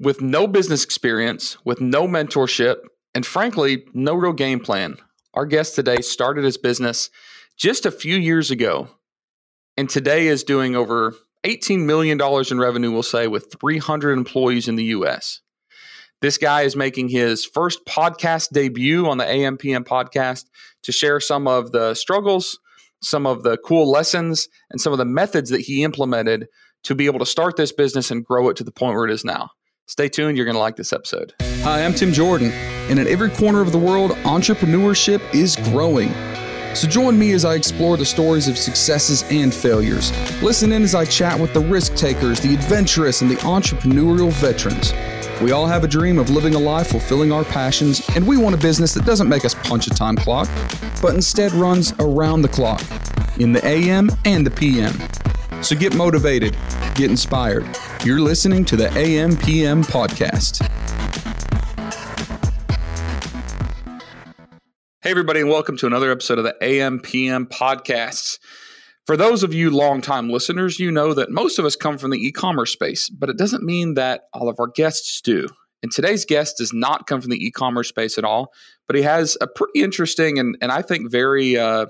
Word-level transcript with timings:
With 0.00 0.20
no 0.20 0.46
business 0.46 0.84
experience, 0.84 1.56
with 1.64 1.80
no 1.80 2.08
mentorship, 2.08 2.76
and 3.14 3.24
frankly, 3.24 3.84
no 3.92 4.14
real 4.14 4.32
game 4.32 4.60
plan, 4.60 4.96
our 5.34 5.46
guest 5.46 5.74
today 5.74 6.00
started 6.00 6.44
his 6.44 6.58
business 6.58 7.10
just 7.56 7.86
a 7.86 7.90
few 7.90 8.16
years 8.16 8.50
ago 8.50 8.88
and 9.76 9.88
today 9.88 10.26
is 10.26 10.44
doing 10.44 10.76
over 10.76 11.14
$18 11.44 11.84
million 11.84 12.20
in 12.50 12.58
revenue, 12.58 12.90
we'll 12.90 13.02
say, 13.02 13.26
with 13.26 13.54
300 13.60 14.12
employees 14.12 14.68
in 14.68 14.76
the 14.76 14.84
US. 14.84 15.40
This 16.20 16.38
guy 16.38 16.62
is 16.62 16.76
making 16.76 17.08
his 17.08 17.44
first 17.44 17.84
podcast 17.84 18.50
debut 18.52 19.08
on 19.08 19.18
the 19.18 19.24
AMPM 19.24 19.84
podcast 19.84 20.44
to 20.84 20.92
share 20.92 21.18
some 21.18 21.48
of 21.48 21.72
the 21.72 21.94
struggles, 21.94 22.58
some 23.02 23.26
of 23.26 23.42
the 23.42 23.56
cool 23.58 23.90
lessons, 23.90 24.48
and 24.70 24.80
some 24.80 24.92
of 24.92 24.98
the 24.98 25.04
methods 25.04 25.50
that 25.50 25.62
he 25.62 25.82
implemented 25.82 26.46
to 26.84 26.94
be 26.94 27.06
able 27.06 27.18
to 27.18 27.26
start 27.26 27.56
this 27.56 27.72
business 27.72 28.10
and 28.10 28.24
grow 28.24 28.48
it 28.48 28.56
to 28.56 28.64
the 28.64 28.72
point 28.72 28.94
where 28.94 29.04
it 29.04 29.10
is 29.10 29.24
now. 29.24 29.50
Stay 29.86 30.08
tuned, 30.08 30.36
you're 30.36 30.46
going 30.46 30.54
to 30.54 30.60
like 30.60 30.76
this 30.76 30.92
episode. 30.92 31.34
Hi, 31.64 31.84
I'm 31.84 31.92
Tim 31.92 32.12
Jordan, 32.12 32.50
and 32.88 32.98
in 32.98 33.06
every 33.08 33.28
corner 33.30 33.60
of 33.60 33.72
the 33.72 33.78
world, 33.78 34.12
entrepreneurship 34.22 35.20
is 35.34 35.56
growing. 35.56 36.08
So 36.74 36.88
join 36.88 37.18
me 37.18 37.32
as 37.32 37.44
I 37.44 37.56
explore 37.56 37.96
the 37.96 38.04
stories 38.04 38.48
of 38.48 38.56
successes 38.56 39.24
and 39.30 39.52
failures. 39.52 40.12
Listen 40.40 40.72
in 40.72 40.82
as 40.82 40.94
I 40.94 41.04
chat 41.04 41.38
with 41.38 41.52
the 41.52 41.60
risk 41.60 41.94
takers, 41.96 42.40
the 42.40 42.54
adventurous, 42.54 43.22
and 43.22 43.30
the 43.30 43.34
entrepreneurial 43.36 44.32
veterans. 44.32 44.94
We 45.42 45.50
all 45.50 45.66
have 45.66 45.82
a 45.82 45.88
dream 45.88 46.18
of 46.18 46.30
living 46.30 46.54
a 46.54 46.58
life 46.58 46.86
fulfilling 46.86 47.32
our 47.32 47.44
passions, 47.44 48.08
and 48.14 48.26
we 48.26 48.36
want 48.36 48.54
a 48.54 48.58
business 48.58 48.94
that 48.94 49.04
doesn't 49.04 49.28
make 49.28 49.44
us 49.44 49.54
punch 49.54 49.88
a 49.88 49.90
time 49.90 50.16
clock, 50.16 50.48
but 51.02 51.14
instead 51.14 51.52
runs 51.52 51.92
around 51.98 52.42
the 52.42 52.48
clock 52.48 52.82
in 53.38 53.52
the 53.52 53.62
AM 53.66 54.10
and 54.24 54.46
the 54.46 54.50
PM. 54.50 54.96
So 55.62 55.76
get 55.76 55.94
motivated, 55.94 56.56
get 56.96 57.08
inspired. 57.08 57.64
You're 58.04 58.20
listening 58.20 58.64
to 58.64 58.74
the 58.74 58.88
AMPM 58.88 59.84
podcast. 59.84 60.60
Hey, 65.02 65.10
everybody, 65.12 65.38
and 65.38 65.48
welcome 65.48 65.76
to 65.76 65.86
another 65.86 66.10
episode 66.10 66.38
of 66.38 66.44
the 66.44 66.56
AM 66.60 66.98
PM 66.98 67.46
podcasts. 67.46 68.40
For 69.06 69.16
those 69.16 69.44
of 69.44 69.54
you 69.54 69.70
longtime 69.70 70.30
listeners, 70.30 70.80
you 70.80 70.90
know 70.90 71.14
that 71.14 71.30
most 71.30 71.60
of 71.60 71.64
us 71.64 71.76
come 71.76 71.96
from 71.96 72.10
the 72.10 72.18
e 72.18 72.32
commerce 72.32 72.72
space, 72.72 73.08
but 73.08 73.30
it 73.30 73.38
doesn't 73.38 73.62
mean 73.62 73.94
that 73.94 74.22
all 74.32 74.48
of 74.48 74.58
our 74.58 74.66
guests 74.66 75.20
do. 75.20 75.48
And 75.80 75.92
today's 75.92 76.24
guest 76.24 76.56
does 76.58 76.72
not 76.72 77.06
come 77.06 77.20
from 77.20 77.30
the 77.30 77.44
e 77.44 77.52
commerce 77.52 77.88
space 77.88 78.18
at 78.18 78.24
all, 78.24 78.52
but 78.88 78.96
he 78.96 79.02
has 79.02 79.36
a 79.40 79.46
pretty 79.46 79.80
interesting 79.80 80.40
and, 80.40 80.56
and 80.60 80.72
I 80.72 80.82
think 80.82 81.08
very 81.08 81.56
uh, 81.56 81.86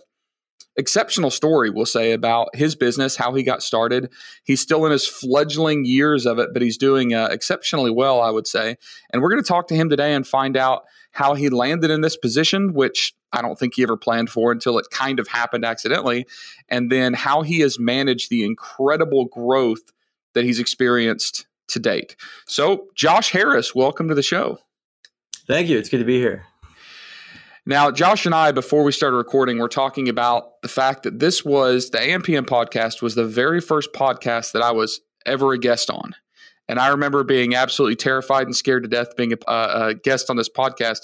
exceptional 0.76 1.30
story, 1.30 1.70
we'll 1.70 1.86
say, 1.86 2.12
about 2.12 2.54
his 2.54 2.74
business, 2.74 3.16
how 3.16 3.34
he 3.34 3.42
got 3.42 3.62
started. 3.62 4.10
He's 4.44 4.60
still 4.60 4.84
in 4.86 4.92
his 4.92 5.06
fledgling 5.06 5.84
years 5.84 6.26
of 6.26 6.38
it, 6.38 6.50
but 6.52 6.62
he's 6.62 6.76
doing 6.76 7.14
uh, 7.14 7.28
exceptionally 7.30 7.90
well, 7.90 8.20
I 8.20 8.30
would 8.30 8.46
say. 8.46 8.76
And 9.10 9.22
we're 9.22 9.30
going 9.30 9.42
to 9.42 9.48
talk 9.48 9.68
to 9.68 9.74
him 9.74 9.88
today 9.88 10.14
and 10.14 10.26
find 10.26 10.56
out 10.56 10.84
how 11.12 11.34
he 11.34 11.48
landed 11.48 11.90
in 11.90 12.00
this 12.00 12.16
position, 12.16 12.72
which 12.72 13.14
I 13.32 13.42
don't 13.42 13.58
think 13.58 13.74
he 13.74 13.82
ever 13.82 13.96
planned 13.96 14.30
for 14.30 14.52
until 14.52 14.78
it 14.78 14.86
kind 14.90 15.20
of 15.20 15.28
happened 15.28 15.64
accidentally, 15.64 16.26
and 16.68 16.90
then 16.90 17.14
how 17.14 17.42
he 17.42 17.60
has 17.60 17.78
managed 17.78 18.30
the 18.30 18.44
incredible 18.44 19.26
growth 19.26 19.92
that 20.34 20.44
he's 20.44 20.58
experienced 20.58 21.46
to 21.68 21.78
date. 21.78 22.16
So, 22.46 22.88
Josh 22.94 23.30
Harris, 23.30 23.74
welcome 23.74 24.08
to 24.08 24.14
the 24.14 24.22
show. 24.22 24.58
Thank 25.46 25.68
you. 25.68 25.78
It's 25.78 25.88
good 25.88 25.98
to 25.98 26.04
be 26.04 26.18
here. 26.18 26.46
Now, 27.64 27.92
Josh 27.92 28.26
and 28.26 28.34
I, 28.34 28.50
before 28.50 28.82
we 28.82 28.90
started 28.90 29.16
recording, 29.16 29.58
we're 29.58 29.68
talking 29.68 30.08
about 30.08 30.60
the 30.62 30.68
fact 30.68 31.04
that 31.04 31.20
this 31.20 31.44
was 31.44 31.90
the 31.90 31.98
AMPM 31.98 32.44
podcast 32.44 33.02
was 33.02 33.14
the 33.14 33.24
very 33.24 33.60
first 33.60 33.92
podcast 33.92 34.52
that 34.52 34.62
I 34.62 34.72
was 34.72 35.00
ever 35.26 35.52
a 35.52 35.58
guest 35.58 35.88
on. 35.88 36.16
And 36.68 36.80
I 36.80 36.88
remember 36.88 37.22
being 37.22 37.54
absolutely 37.54 37.94
terrified 37.94 38.46
and 38.46 38.56
scared 38.56 38.82
to 38.82 38.88
death 38.88 39.16
being 39.16 39.32
a, 39.32 39.52
a 39.52 39.94
guest 39.94 40.28
on 40.28 40.36
this 40.36 40.48
podcast. 40.48 41.02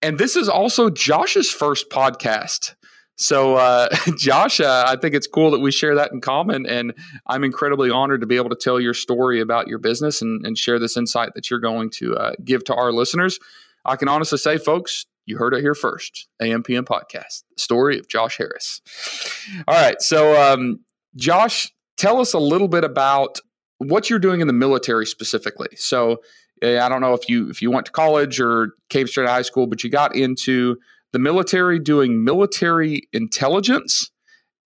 And 0.00 0.18
this 0.18 0.34
is 0.34 0.48
also 0.48 0.88
Josh's 0.88 1.50
first 1.50 1.90
podcast. 1.90 2.74
So, 3.16 3.56
uh, 3.56 3.88
Josh, 4.16 4.60
uh, 4.60 4.84
I 4.86 4.96
think 4.96 5.14
it's 5.14 5.26
cool 5.26 5.50
that 5.50 5.60
we 5.60 5.70
share 5.70 5.94
that 5.96 6.12
in 6.12 6.22
common. 6.22 6.64
And 6.64 6.94
I'm 7.26 7.44
incredibly 7.44 7.90
honored 7.90 8.22
to 8.22 8.26
be 8.26 8.36
able 8.36 8.50
to 8.50 8.56
tell 8.56 8.80
your 8.80 8.94
story 8.94 9.40
about 9.40 9.68
your 9.68 9.78
business 9.78 10.22
and, 10.22 10.46
and 10.46 10.56
share 10.56 10.78
this 10.78 10.96
insight 10.96 11.34
that 11.34 11.50
you're 11.50 11.60
going 11.60 11.90
to 11.96 12.16
uh, 12.16 12.32
give 12.44 12.64
to 12.64 12.74
our 12.74 12.92
listeners. 12.92 13.38
I 13.84 13.96
can 13.96 14.08
honestly 14.08 14.38
say, 14.38 14.56
folks, 14.56 15.04
you 15.28 15.36
heard 15.36 15.52
it 15.52 15.60
here 15.60 15.74
first. 15.74 16.26
AMPM 16.40 16.84
podcast, 16.84 17.44
the 17.54 17.60
story 17.60 17.98
of 17.98 18.08
Josh 18.08 18.38
Harris. 18.38 18.80
All 19.68 19.74
right. 19.74 20.00
So, 20.00 20.40
um, 20.40 20.80
Josh, 21.16 21.70
tell 21.98 22.18
us 22.18 22.32
a 22.32 22.38
little 22.38 22.66
bit 22.66 22.82
about 22.82 23.40
what 23.76 24.08
you're 24.08 24.18
doing 24.18 24.40
in 24.40 24.46
the 24.46 24.54
military 24.54 25.04
specifically. 25.04 25.68
So 25.76 26.22
eh, 26.62 26.80
I 26.80 26.88
don't 26.88 27.02
know 27.02 27.12
if 27.12 27.28
you 27.28 27.50
if 27.50 27.60
you 27.60 27.70
went 27.70 27.86
to 27.86 27.92
college 27.92 28.40
or 28.40 28.70
came 28.88 29.06
straight 29.06 29.26
to 29.26 29.30
high 29.30 29.42
school, 29.42 29.66
but 29.66 29.84
you 29.84 29.90
got 29.90 30.16
into 30.16 30.76
the 31.12 31.18
military 31.18 31.78
doing 31.78 32.24
military 32.24 33.02
intelligence 33.12 34.10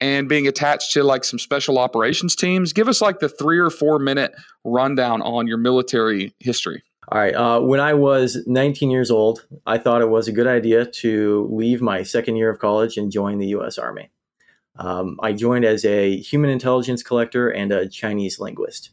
and 0.01 0.29
being 0.29 0.47
attached 0.47 0.93
to 0.93 1.03
like 1.03 1.25
some 1.25 1.41
special 1.41 1.79
operations 1.79 2.37
teams. 2.37 2.73
Give 2.73 2.89
us 2.89 3.01
like 3.01 3.19
the 3.19 3.29
three 3.29 3.59
or 3.59 3.71
four 3.71 3.99
minute 3.99 4.33
rundown 4.65 5.23
on 5.23 5.49
your 5.49 5.59
military 5.59 6.35
history. 6.39 6.85
All 7.09 7.19
right. 7.19 7.35
Uh, 7.35 7.61
when 7.61 7.81
I 7.81 7.95
was 7.95 8.39
19 8.47 8.91
years 8.91 9.11
old, 9.11 9.47
I 9.67 9.77
thought 9.77 10.03
it 10.03 10.09
was 10.09 10.29
a 10.29 10.33
good 10.33 10.47
idea 10.47 10.87
to 10.87 11.49
leave 11.51 11.83
my 11.83 12.05
second 12.05 12.37
year 12.37 12.49
of 12.49 12.61
college 12.61 12.97
and 12.97 13.11
join 13.11 13.39
the 13.39 13.49
U.S. 13.49 13.77
Army. 13.77 14.11
Um, 14.77 15.19
I 15.23 15.33
joined 15.33 15.65
as 15.65 15.85
a 15.85 16.17
human 16.17 16.49
intelligence 16.49 17.03
collector 17.03 17.49
and 17.49 17.73
a 17.73 17.89
Chinese 17.89 18.39
linguist. 18.39 18.91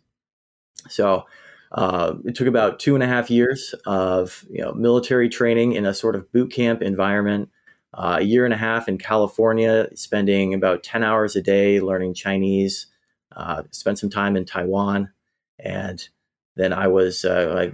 So 0.89 1.25
uh, 1.71 2.15
it 2.25 2.35
took 2.35 2.47
about 2.47 2.79
two 2.79 2.95
and 2.95 3.03
a 3.03 3.07
half 3.07 3.29
years 3.29 3.75
of 3.85 4.43
you 4.49 4.61
know, 4.61 4.73
military 4.73 5.29
training 5.29 5.73
in 5.73 5.85
a 5.85 5.93
sort 5.93 6.15
of 6.15 6.31
boot 6.31 6.51
camp 6.51 6.81
environment. 6.81 7.49
Uh, 7.93 8.17
a 8.19 8.23
year 8.23 8.45
and 8.45 8.53
a 8.53 8.57
half 8.57 8.87
in 8.87 8.97
California, 8.99 9.87
spending 9.95 10.53
about 10.53 10.83
10 10.83 11.03
hours 11.03 11.35
a 11.35 11.41
day 11.41 11.79
learning 11.79 12.13
Chinese. 12.13 12.87
Uh, 13.35 13.63
spent 13.71 13.97
some 13.97 14.09
time 14.09 14.35
in 14.35 14.45
Taiwan, 14.45 15.11
and 15.59 16.09
then 16.55 16.73
I 16.73 16.87
was 16.87 17.23
uh, 17.23 17.69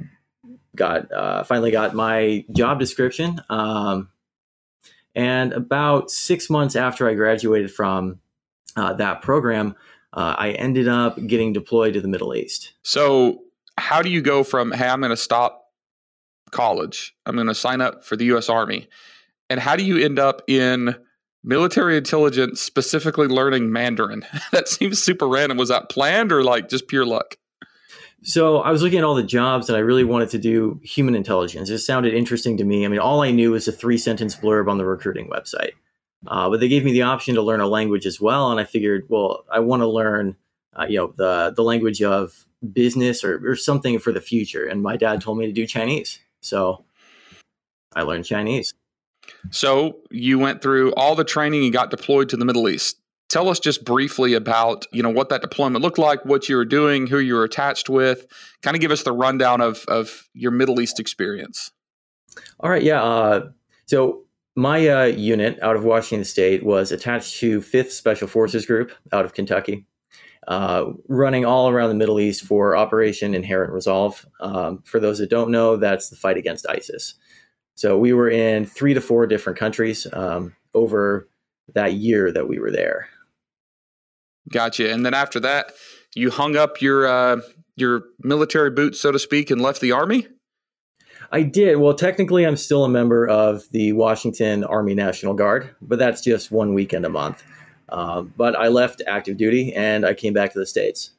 got 0.76 1.12
uh, 1.12 1.44
finally 1.44 1.72
got 1.72 1.94
my 1.94 2.46
job 2.52 2.80
description. 2.80 3.42
Um, 3.50 4.10
and 5.16 5.54
about 5.54 6.12
six 6.12 6.50
months 6.50 6.76
after 6.76 7.08
I 7.10 7.14
graduated 7.14 7.72
from 7.72 8.20
uh, 8.76 8.94
that 8.94 9.22
program, 9.22 9.76
uh, 10.14 10.36
I 10.38 10.52
ended 10.52 10.88
up 10.88 11.18
getting 11.26 11.54
deployed 11.54 11.94
to 11.94 12.02
the 12.02 12.08
Middle 12.08 12.36
East. 12.36 12.74
So, 12.84 13.42
how 13.78 14.02
do 14.02 14.10
you 14.10 14.22
go 14.22 14.44
from, 14.44 14.72
hey, 14.72 14.88
I'm 14.88 15.00
going 15.00 15.10
to 15.10 15.18
stop 15.18 15.72
college, 16.52 17.16
I'm 17.26 17.36
going 17.36 17.48
to 17.48 17.56
sign 17.56 17.82
up 17.82 18.04
for 18.04 18.16
the 18.16 18.26
US 18.36 18.50
Army, 18.50 18.88
and 19.50 19.60
how 19.60 19.76
do 19.76 19.84
you 19.84 20.04
end 20.04 20.20
up 20.20 20.42
in 20.48 20.96
military 21.44 21.98
intelligence, 21.98 22.62
specifically 22.62 23.28
learning 23.28 23.72
Mandarin? 23.72 24.26
that 24.52 24.68
seems 24.68 25.02
super 25.02 25.28
random. 25.28 25.58
Was 25.58 25.70
that 25.70 25.90
planned 25.90 26.32
or 26.32 26.44
like 26.44 26.70
just 26.70 26.88
pure 26.88 27.06
luck? 27.06 27.36
So 28.26 28.58
I 28.58 28.72
was 28.72 28.82
looking 28.82 28.98
at 28.98 29.04
all 29.04 29.14
the 29.14 29.24
jobs 29.24 29.70
and 29.70 29.78
I 29.78 29.82
really 29.82 30.04
wanted 30.04 30.30
to 30.32 30.40
do 30.40 30.80
human 30.84 31.14
intelligence. 31.14 31.70
It 31.70 31.78
sounded 31.80 32.16
interesting 32.16 32.58
to 32.58 32.64
me. 32.64 32.84
I 32.84 32.88
mean, 32.88 33.00
all 33.00 33.22
I 33.22 33.30
knew 33.30 33.52
was 33.52 33.68
a 33.68 33.72
three 33.72 34.00
sentence 34.00 34.36
blurb 34.36 34.68
on 34.68 34.80
the 34.80 34.86
recruiting 34.86 35.30
website. 35.30 35.74
Uh, 36.28 36.50
but 36.50 36.60
they 36.60 36.68
gave 36.68 36.84
me 36.84 36.92
the 36.92 37.04
option 37.04 37.36
to 37.36 37.42
learn 37.44 37.62
a 37.62 37.68
language 37.68 38.08
as 38.08 38.20
well, 38.20 38.50
and 38.50 38.60
I 38.60 38.64
figured, 38.64 39.06
well, 39.10 39.46
I 39.52 39.60
want 39.60 39.82
to 39.82 39.88
learn, 39.88 40.36
uh, 40.74 40.88
you 40.90 40.98
know, 40.98 41.14
the 41.16 41.54
the 41.56 41.62
language 41.62 42.02
of 42.02 42.48
business 42.74 43.24
or, 43.24 43.48
or 43.48 43.56
something 43.56 44.00
for 44.00 44.12
the 44.12 44.22
future. 44.22 44.66
And 44.66 44.82
my 44.82 44.98
dad 44.98 45.22
told 45.22 45.38
me 45.38 45.46
to 45.46 45.52
do 45.52 45.68
Chinese, 45.68 46.20
so 46.42 46.84
I 47.96 48.02
learned 48.02 48.26
Chinese. 48.26 48.74
So 49.52 49.98
you 50.10 50.40
went 50.40 50.64
through 50.64 50.94
all 50.94 51.14
the 51.14 51.24
training 51.24 51.64
and 51.64 51.72
got 51.72 51.92
deployed 51.92 52.30
to 52.30 52.38
the 52.38 52.46
Middle 52.46 52.70
East. 52.70 53.00
Tell 53.30 53.50
us 53.50 53.60
just 53.60 53.84
briefly 53.84 54.34
about 54.34 54.86
you 54.92 55.02
know 55.02 55.10
what 55.10 55.30
that 55.30 55.42
deployment 55.42 55.84
looked 55.84 55.98
like, 55.98 56.24
what 56.26 56.48
you 56.48 56.56
were 56.56 56.66
doing, 56.66 57.08
who 57.08 57.20
you 57.20 57.34
were 57.34 57.44
attached 57.44 57.90
with. 57.90 58.26
Kind 58.62 58.76
of 58.76 58.82
give 58.82 58.92
us 58.92 59.04
the 59.04 59.12
rundown 59.12 59.62
of 59.62 59.84
of 59.88 60.30
your 60.34 60.52
Middle 60.52 60.80
East 60.80 61.00
experience. 61.00 61.72
All 62.60 62.70
right, 62.70 62.84
yeah. 62.84 63.04
Uh, 63.04 63.50
so 63.86 64.26
my 64.56 64.88
uh, 64.88 65.06
unit 65.06 65.60
out 65.62 65.76
of 65.76 65.84
Washington 65.84 66.24
State 66.24 66.64
was 66.64 66.92
attached 66.92 67.40
to 67.40 67.60
5th 67.60 67.92
Special 67.92 68.28
Forces 68.28 68.66
Group 68.66 68.92
out 69.12 69.26
of 69.26 69.34
Kentucky, 69.34 69.86
uh, 70.48 70.86
running 71.08 71.46
all 71.46 71.70
around 71.70 71.90
the 71.90 71.96
Middle 71.96 72.20
East 72.20 72.46
for 72.46 72.76
Operation 72.78 73.34
Inherent 73.34 73.74
Resolve. 73.74 74.26
Um, 74.40 74.82
for 74.86 75.00
those 75.00 75.18
that 75.20 75.30
don't 75.30 75.52
know, 75.52 75.76
that's 75.76 76.10
the 76.10 76.16
fight 76.16 76.38
against 76.38 76.68
ISIS. 76.70 77.16
So 77.76 77.98
we 77.98 78.14
were 78.14 78.30
in 78.30 78.66
three 78.66 78.94
to 78.94 79.02
four 79.02 79.28
different 79.28 79.60
countries 79.60 80.08
um, 80.14 80.56
over 80.74 81.28
that 81.74 81.94
year 81.94 82.32
that 82.32 82.48
we 82.48 82.60
were 82.60 82.72
there. 82.72 83.10
Gotcha. 84.52 84.92
And 84.92 85.06
then 85.06 85.14
after 85.14 85.40
that, 85.42 85.72
you 86.16 86.30
hung 86.32 86.56
up 86.56 86.82
your 86.82 87.08
uh, 87.08 87.42
your 87.76 88.04
military 88.20 88.70
boots, 88.70 89.00
so 89.00 89.12
to 89.12 89.20
speak, 89.20 89.52
and 89.52 89.62
left 89.62 89.82
the 89.82 89.92
army. 89.92 90.28
I 91.32 91.42
did. 91.42 91.78
Well, 91.78 91.94
technically, 91.94 92.46
I'm 92.46 92.56
still 92.56 92.86
a 92.86 92.90
member 92.90 93.28
of 93.28 93.64
the 93.72 93.94
Washington 93.94 94.64
Army 94.64 94.94
National 94.94 95.34
Guard, 95.34 95.76
but 95.82 96.00
that's 96.00 96.22
just 96.22 96.52
one 96.52 96.74
weekend 96.74 97.06
a 97.06 97.10
month. 97.10 97.44
Uh, 97.90 98.22
but 98.22 98.56
I 98.56 98.68
left 98.70 99.02
active 99.08 99.38
duty 99.38 99.74
and 99.74 100.06
I 100.06 100.14
came 100.14 100.34
back 100.34 100.54
to 100.54 100.60
the 100.60 100.66
States. 100.66 101.12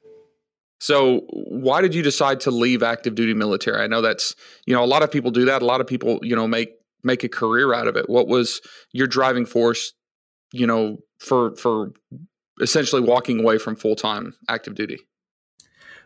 So, 0.80 1.20
why 1.30 1.80
did 1.80 1.94
you 1.94 2.02
decide 2.02 2.40
to 2.40 2.50
leave 2.50 2.82
active 2.82 3.14
duty 3.14 3.34
military? 3.34 3.82
I 3.82 3.86
know 3.86 4.00
that's 4.00 4.34
you 4.66 4.74
know 4.74 4.84
a 4.84 4.86
lot 4.86 5.02
of 5.02 5.10
people 5.10 5.30
do 5.30 5.46
that. 5.46 5.62
A 5.62 5.64
lot 5.64 5.80
of 5.80 5.86
people 5.86 6.18
you 6.22 6.36
know 6.36 6.46
make 6.46 6.70
make 7.02 7.24
a 7.24 7.28
career 7.28 7.72
out 7.72 7.86
of 7.86 7.96
it. 7.96 8.08
What 8.08 8.28
was 8.28 8.60
your 8.92 9.06
driving 9.06 9.46
force? 9.46 9.94
You 10.52 10.66
know, 10.66 10.98
for 11.18 11.56
for 11.56 11.92
essentially 12.60 13.02
walking 13.02 13.40
away 13.40 13.58
from 13.58 13.76
full 13.76 13.96
time 13.96 14.34
active 14.48 14.74
duty. 14.74 14.98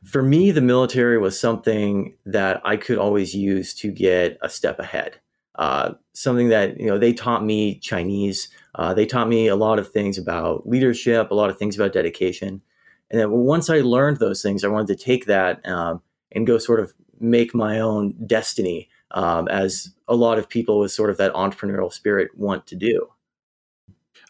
For 0.04 0.22
me, 0.22 0.50
the 0.50 0.62
military 0.62 1.18
was 1.18 1.38
something 1.38 2.16
that 2.24 2.62
I 2.64 2.76
could 2.76 2.96
always 2.96 3.34
use 3.34 3.74
to 3.74 3.92
get 3.92 4.38
a 4.40 4.48
step 4.48 4.78
ahead. 4.78 5.20
Uh, 5.56 5.92
something 6.14 6.48
that 6.48 6.80
you 6.80 6.86
know 6.86 6.98
they 6.98 7.12
taught 7.12 7.44
me 7.44 7.78
Chinese. 7.78 8.48
Uh, 8.74 8.94
they 8.94 9.04
taught 9.04 9.28
me 9.28 9.48
a 9.48 9.56
lot 9.56 9.78
of 9.78 9.90
things 9.90 10.16
about 10.16 10.66
leadership, 10.66 11.30
a 11.30 11.34
lot 11.34 11.50
of 11.50 11.58
things 11.58 11.76
about 11.76 11.92
dedication 11.92 12.62
and 13.10 13.20
then 13.20 13.30
once 13.30 13.68
I 13.68 13.80
learned 13.80 14.18
those 14.18 14.42
things, 14.42 14.64
I 14.64 14.68
wanted 14.68 14.96
to 14.98 15.04
take 15.04 15.26
that 15.26 15.66
um, 15.68 16.00
and 16.32 16.46
go 16.46 16.58
sort 16.58 16.80
of 16.80 16.94
make 17.18 17.54
my 17.54 17.80
own 17.80 18.14
destiny, 18.26 18.88
um, 19.10 19.48
as 19.48 19.92
a 20.06 20.14
lot 20.14 20.38
of 20.38 20.48
people 20.48 20.78
with 20.78 20.92
sort 20.92 21.10
of 21.10 21.16
that 21.16 21.34
entrepreneurial 21.34 21.92
spirit 21.92 22.30
want 22.36 22.66
to 22.68 22.76
do. 22.76 23.08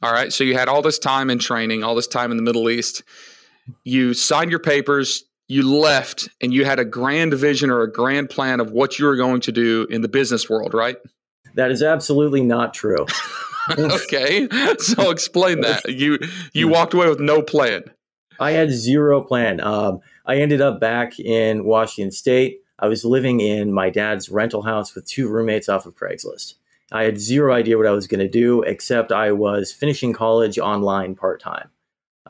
All 0.03 0.13
right. 0.13 0.33
So 0.33 0.45
you 0.45 0.57
had 0.57 0.69
all 0.69 0.83
this 0.83 0.99
time 0.99 1.31
in 1.31 1.39
training, 1.39 1.85
all 1.85 1.95
this 1.95 2.07
time 2.07 2.31
in 2.31 2.37
the 2.37 2.43
Middle 2.43 2.71
East. 2.71 3.03
You 3.85 4.15
signed 4.15 4.51
your 4.51 4.61
papers, 4.61 5.25
you 5.49 5.69
left, 5.69 6.29
and 6.41 6.53
you 6.53 6.65
had 6.65 6.79
a 6.79 6.85
grand 6.85 7.35
vision 7.35 7.71
or 7.71 7.83
a 7.83 7.93
grand 7.93 8.31
plan 8.31 8.61
of 8.61 8.73
what 8.73 8.99
you 8.99 9.05
were 9.05 9.17
going 9.17 9.41
to 9.43 9.53
do 9.53 9.87
in 9.91 10.01
the 10.01 10.09
business 10.09 10.49
world, 10.49 10.75
right? 10.75 10.97
That 11.55 11.71
is 11.71 11.83
absolutely 11.83 12.43
not 12.43 12.73
true. 12.73 13.07
okay. 13.79 14.49
So 14.79 15.11
explain 15.11 15.61
that. 15.61 15.89
You 15.89 16.19
you 16.53 16.69
walked 16.69 16.95
away 16.95 17.09
with 17.09 17.21
no 17.21 17.43
plan. 17.43 17.85
I 18.39 18.53
had 18.53 18.71
zero 18.71 19.21
plan. 19.21 19.61
Um, 19.61 20.01
I 20.25 20.37
ended 20.37 20.61
up 20.61 20.81
back 20.81 21.19
in 21.21 21.65
Washington 21.65 22.11
State. 22.11 22.61
I 22.79 22.87
was 22.87 23.05
living 23.05 23.41
in 23.41 23.73
my 23.73 23.91
dad's 23.91 24.31
rental 24.31 24.63
house 24.63 24.95
with 24.95 25.07
two 25.07 25.29
roommates 25.29 25.69
off 25.69 25.85
of 25.85 25.95
Craigslist. 25.95 26.55
I 26.93 27.05
had 27.05 27.21
zero 27.21 27.55
idea 27.55 27.77
what 27.77 27.87
I 27.87 27.93
was 27.93 28.07
going 28.07 28.21
to 28.21 28.29
do, 28.29 28.63
except 28.63 29.13
I 29.13 29.33
was 29.33 29.73
finishing 29.73 30.13
college 30.13 30.59
online 30.59 31.15
part 31.15 31.41
time, 31.41 31.71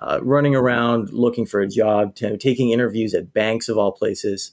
uh, 0.01 0.21
running 0.23 0.55
around 0.55 1.13
looking 1.13 1.47
for 1.47 1.61
a 1.61 1.69
job, 1.69 2.15
t- 2.15 2.37
taking 2.37 2.71
interviews 2.71 3.15
at 3.15 3.33
banks 3.33 3.69
of 3.69 3.79
all 3.79 3.93
places, 3.93 4.53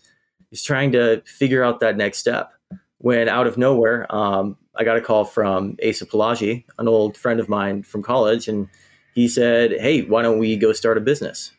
just 0.49 0.65
trying 0.65 0.93
to 0.93 1.21
figure 1.25 1.63
out 1.63 1.81
that 1.81 1.97
next 1.97 2.19
step. 2.19 2.51
When 2.99 3.27
out 3.27 3.47
of 3.47 3.57
nowhere, 3.57 4.13
um, 4.13 4.57
I 4.75 4.83
got 4.83 4.97
a 4.97 5.01
call 5.01 5.25
from 5.25 5.77
Asa 5.85 6.05
Palagi, 6.05 6.63
an 6.79 6.87
old 6.87 7.17
friend 7.17 7.39
of 7.39 7.49
mine 7.49 7.83
from 7.83 8.01
college, 8.01 8.47
and 8.47 8.69
he 9.13 9.27
said, 9.27 9.73
"Hey, 9.73 10.01
why 10.03 10.21
don't 10.21 10.39
we 10.39 10.55
go 10.55 10.71
start 10.73 10.97
a 10.97 11.01
business?" 11.01 11.51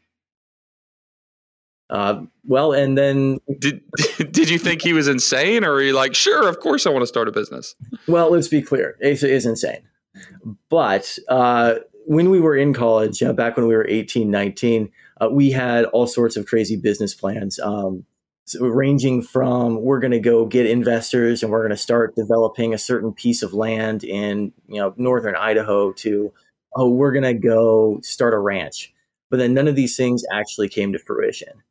Uh, 1.90 2.23
well, 2.46 2.73
and 2.73 2.99
then 2.99 3.38
did 3.58 3.81
did 4.31 4.50
you 4.50 4.58
think 4.58 4.82
he 4.82 4.93
was 4.93 5.08
insane, 5.08 5.64
or 5.64 5.75
are 5.75 5.82
you 5.82 5.94
like, 5.94 6.14
sure, 6.14 6.49
of 6.49 6.61
course, 6.61 6.87
I 6.87 6.90
want 6.90 7.02
to 7.02 7.06
start 7.06 7.29
a 7.29 7.32
business? 7.32 7.75
Well, 8.06 8.31
let's 8.31 8.49
be 8.49 8.62
clear, 8.62 8.96
Asa 9.02 9.29
is 9.29 9.46
insane, 9.46 9.82
but 10.69 11.19
uh, 11.29 11.76
when 12.06 12.31
we 12.31 12.40
were 12.40 12.56
in 12.56 12.75
college, 12.75 13.23
uh, 13.23 13.32
back 13.32 13.56
when 13.56 13.67
we 13.67 13.76
were 13.76 13.87
18, 13.88 14.31
19, 14.31 14.90
uh, 15.20 15.29
we 15.31 15.50
had 15.50 15.85
all 15.87 16.06
sorts 16.06 16.37
of 16.37 16.46
crazy 16.46 16.76
business 16.76 17.14
plans. 17.14 17.58
Um, 17.58 18.05
so 18.44 18.67
ranging 18.67 19.20
from 19.20 19.82
we're 19.82 20.00
going 20.00 20.12
to 20.12 20.20
go 20.20 20.46
get 20.46 20.64
investors 20.64 21.43
and 21.43 21.52
we're 21.52 21.61
going 21.61 21.69
to 21.70 21.76
start 21.76 22.17
developing 22.17 22.73
a 22.73 22.79
certain 22.79 23.12
piece 23.12 23.43
of 23.43 23.52
land 23.52 24.05
in 24.05 24.52
you 24.69 24.81
know 24.81 24.94
northern 24.96 25.37
Idaho 25.37 25.93
to 25.93 26.32
oh, 26.75 26.88
we're 26.88 27.12
going 27.12 27.25
to 27.25 27.34
go 27.34 28.00
start 28.02 28.34
a 28.34 28.38
ranch. 28.38 28.93
But 29.31 29.38
then 29.38 29.52
none 29.52 29.69
of 29.69 29.76
these 29.76 29.96
things 29.96 30.25
actually 30.32 30.69
came 30.69 30.93
to 30.93 30.99
fruition. 30.99 31.62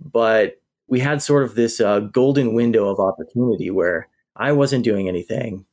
But 0.00 0.60
we 0.88 1.00
had 1.00 1.22
sort 1.22 1.44
of 1.44 1.54
this 1.54 1.80
uh, 1.80 2.00
golden 2.00 2.54
window 2.54 2.88
of 2.88 3.00
opportunity 3.00 3.70
where 3.70 4.08
I 4.36 4.52
wasn't 4.52 4.84
doing 4.84 5.08
anything. 5.08 5.66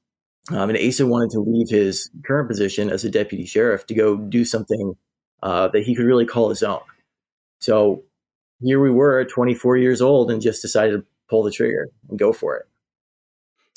Um, 0.51 0.69
and 0.69 0.77
Asa 0.77 1.05
wanted 1.07 1.31
to 1.31 1.39
leave 1.39 1.69
his 1.69 2.09
current 2.25 2.49
position 2.49 2.89
as 2.89 3.05
a 3.05 3.11
deputy 3.11 3.45
sheriff 3.45 3.85
to 3.87 3.93
go 3.93 4.17
do 4.17 4.43
something 4.43 4.95
uh, 5.41 5.69
that 5.69 5.83
he 5.83 5.95
could 5.95 6.05
really 6.05 6.25
call 6.25 6.49
his 6.49 6.63
own. 6.63 6.81
So 7.59 8.03
here 8.61 8.81
we 8.81 8.91
were, 8.91 9.23
24 9.25 9.77
years 9.77 10.01
old, 10.01 10.31
and 10.31 10.41
just 10.41 10.61
decided 10.61 10.97
to 10.97 11.05
pull 11.29 11.43
the 11.43 11.51
trigger 11.51 11.89
and 12.09 12.19
go 12.19 12.33
for 12.33 12.57
it. 12.57 12.65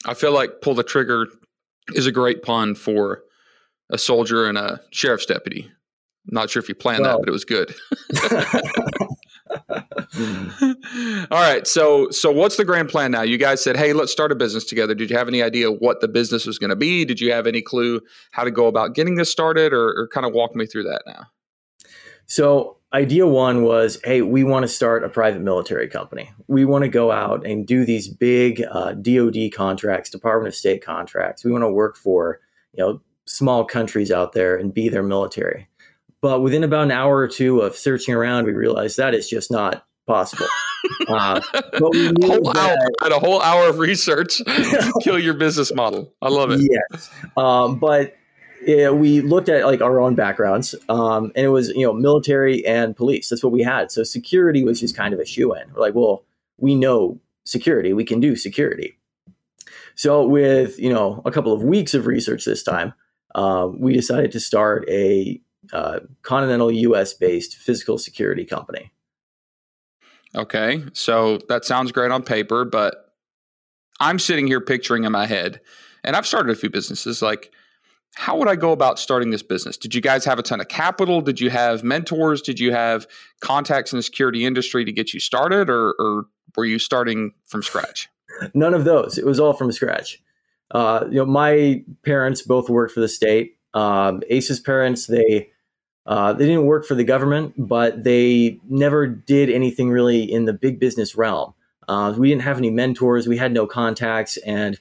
I 0.05 0.15
feel 0.15 0.33
like 0.33 0.61
pull 0.61 0.75
the 0.75 0.83
trigger 0.83 1.27
is 1.95 2.07
a 2.07 2.13
great 2.13 2.43
pun 2.43 2.75
for 2.75 3.23
a 3.91 3.99
soldier 3.99 4.47
and 4.47 4.59
a 4.59 4.81
sheriff's 4.91 5.27
deputy. 5.27 5.71
I'm 6.29 6.35
not 6.35 6.51
sure 6.51 6.61
if 6.61 6.69
you 6.69 6.75
planned 6.75 7.03
well, 7.03 7.19
that, 7.19 7.21
but 7.21 7.29
it 7.29 7.33
was 7.33 7.45
good. 7.45 7.75
All 9.71 11.27
right. 11.31 11.67
So 11.67 12.09
so 12.11 12.31
what's 12.31 12.57
the 12.57 12.65
grand 12.65 12.89
plan 12.89 13.11
now? 13.11 13.23
You 13.23 13.37
guys 13.37 13.63
said, 13.63 13.77
"Hey, 13.77 13.93
let's 13.93 14.13
start 14.13 14.31
a 14.31 14.37
business 14.37 14.65
together." 14.65 14.95
Did 14.95 15.11
you 15.11 15.17
have 15.17 15.27
any 15.27 15.43
idea 15.43 15.73
what 15.73 16.01
the 16.01 16.09
business 16.09 16.47
was 16.47 16.59
going 16.59 16.71
to 16.71 16.77
be? 16.77 17.05
Did 17.05 17.21
you 17.21 17.33
have 17.33 17.47
any 17.47 17.63
clue 17.63 18.01
how 18.31 18.45
to 18.45 18.51
go 18.53 18.69
about 18.69 18.95
getting 18.95 19.17
this 19.17 19.31
started 19.31 19.73
or, 19.73 19.89
or 19.89 20.09
kind 20.09 20.25
of 20.25 20.33
walk 20.33 20.55
me 20.55 20.67
through 20.67 20.85
that 20.85 21.03
now? 21.07 21.25
So, 22.27 22.77
idea 22.93 23.27
one 23.27 23.63
was, 23.65 24.01
"Hey, 24.05 24.23
we 24.23 24.45
want 24.45 24.63
to 24.63 24.69
start 24.69 25.03
a 25.03 25.09
private 25.09 25.43
military 25.43 25.89
company. 25.89 26.31
We 26.47 26.65
want 26.65 26.83
to 26.83 26.89
go 26.89 27.11
out 27.11 27.45
and 27.45 27.67
do 27.67 27.85
these 27.85 28.07
big 28.07 28.63
uh, 28.71 28.93
DoD 28.93 29.51
contracts, 29.53 30.11
Department 30.11 30.49
of 30.49 30.55
State 30.55 30.85
contracts. 30.85 31.45
We 31.45 31.51
want 31.51 31.63
to 31.63 31.71
work 31.71 31.97
for, 31.97 32.41
you 32.73 32.85
know, 32.85 33.01
small 33.27 33.65
countries 33.65 34.13
out 34.13 34.33
there 34.33 34.57
and 34.57 34.73
be 34.73 34.89
their 34.89 35.03
military. 35.03 35.69
But 36.27 36.41
within 36.41 36.65
about 36.65 36.83
an 36.83 36.91
hour 36.91 37.19
or 37.19 37.29
two 37.29 37.61
of 37.61 37.77
searching 37.77 38.13
around, 38.13 38.47
we 38.47 38.53
realized 38.53 38.97
that 38.97 39.15
is 39.15 39.29
just 39.29 39.49
not 39.49 39.87
possible. 40.09 40.49
Uh, 41.09 41.41
but 41.53 41.91
we 41.93 42.07
whole 42.23 42.53
that, 42.53 42.57
hour, 42.57 42.77
had 43.03 43.11
a 43.11 43.19
whole 43.19 43.43
hour 43.43 43.69
of 43.69 43.81
research 43.81 44.37
to 44.45 44.93
kill 45.03 45.19
your 45.19 45.35
business 45.35 45.75
model. 45.75 46.13
I 46.23 46.29
love 46.29 46.53
it. 46.53 46.61
Yes, 46.63 47.11
um, 47.37 47.81
but 47.81 48.15
yeah, 48.65 48.91
we 48.91 49.21
looked 49.21 49.49
at 49.49 49.65
like 49.65 49.81
our 49.81 49.99
own 49.99 50.15
backgrounds, 50.15 50.77
um, 50.89 51.33
and 51.35 51.47
it 51.47 51.49
was 51.49 51.71
you 51.71 51.85
know 51.85 51.93
military 51.93 52.65
and 52.65 52.95
police. 52.97 53.31
That's 53.31 53.43
what 53.43 53.53
we 53.53 53.63
had. 53.63 53.91
So 53.91 54.05
security 54.05 54.63
was 54.63 54.79
just 54.79 54.97
kind 54.97 55.13
of 55.13 55.19
a 55.19 55.25
shoe 55.25 55.53
in. 55.55 55.73
We're 55.75 55.81
like, 55.81 55.97
well, 55.97 56.25
we 56.57 56.77
know 56.77 57.19
security. 57.45 57.93
We 57.93 58.05
can 58.05 58.21
do 58.21 58.37
security. 58.37 58.97
So 59.97 60.25
with 60.25 60.79
you 60.79 60.93
know 60.93 61.21
a 61.25 61.33
couple 61.33 61.53
of 61.53 61.65
weeks 61.65 61.95
of 61.95 62.07
research 62.07 62.45
this 62.45 62.63
time, 62.63 62.95
um, 63.35 63.81
we 63.81 63.93
decided 63.93 64.31
to 64.33 64.41
start 64.41 64.89
a 64.89 65.41
uh, 65.73 66.01
continental 66.23 66.71
US 66.71 67.15
based 67.15 67.57
physical 67.57 67.99
security 67.99 68.45
company. 68.45 68.93
Okay. 70.35 70.85
So 70.93 71.39
that 71.49 71.65
sounds 71.65 71.93
great 71.93 72.11
on 72.11 72.23
paper, 72.23 72.65
but 72.65 73.15
I'm 74.01 74.19
sitting 74.19 74.47
here 74.47 74.61
picturing 74.61 75.05
in 75.05 75.13
my 75.13 75.27
head, 75.27 75.61
and 76.05 76.15
I've 76.15 76.27
started 76.27 76.51
a 76.51 76.55
few 76.55 76.69
businesses 76.69 77.23
like, 77.23 77.51
how 78.15 78.37
would 78.39 78.49
I 78.49 78.57
go 78.57 78.73
about 78.73 78.99
starting 78.99 79.31
this 79.31 79.43
business? 79.43 79.77
Did 79.77 79.95
you 79.95 80.01
guys 80.01 80.25
have 80.25 80.39
a 80.39 80.43
ton 80.43 80.61
of 80.61 80.69
capital? 80.69 81.21
Did 81.21 81.41
you 81.41 81.51
have 81.51 81.85
mentors? 81.85 82.41
Did 82.41 82.59
you 82.59 82.73
have 82.73 83.07
contacts 83.41 83.93
in 83.93 83.99
the 83.99 84.03
security 84.03 84.45
industry 84.47 84.85
to 84.85 84.93
get 84.93 85.13
you 85.13 85.21
started, 85.21 85.69
or, 85.69 85.95
or 85.99 86.25
were 86.57 86.65
you 86.65 86.79
starting 86.79 87.33
from 87.45 87.63
scratch? 87.63 88.09
None 88.55 88.75
of 88.75 88.85
those. 88.85 89.19
It 89.19 89.27
was 89.27 89.39
all 89.41 89.53
from 89.53 89.71
scratch. 89.73 90.23
Uh, 90.71 91.05
you 91.11 91.17
know, 91.17 91.27
my 91.27 91.85
parents 92.05 92.43
both 92.43 92.69
worked 92.69 92.95
for 92.95 93.01
the 93.01 93.09
state. 93.09 93.59
Um, 93.75 94.23
Ace's 94.31 94.61
parents, 94.61 95.07
they 95.07 95.51
uh, 96.07 96.33
they 96.33 96.47
didn't 96.47 96.67
work 96.67 96.87
for 96.87 96.95
the 96.95 97.05
government, 97.05 97.55
but 97.57 98.05
they 98.05 98.61
never 98.69 99.07
did 99.07 99.51
anything 99.51 99.91
really 99.91 100.23
in 100.23 100.45
the 100.45 100.53
big 100.53 100.79
business 100.79 101.17
realm. 101.17 101.55
Uh, 101.89 102.15
we 102.17 102.29
didn't 102.29 102.43
have 102.43 102.59
any 102.59 102.71
mentors, 102.71 103.27
we 103.27 103.37
had 103.37 103.53
no 103.53 103.67
contacts, 103.67 104.37
and 104.39 104.79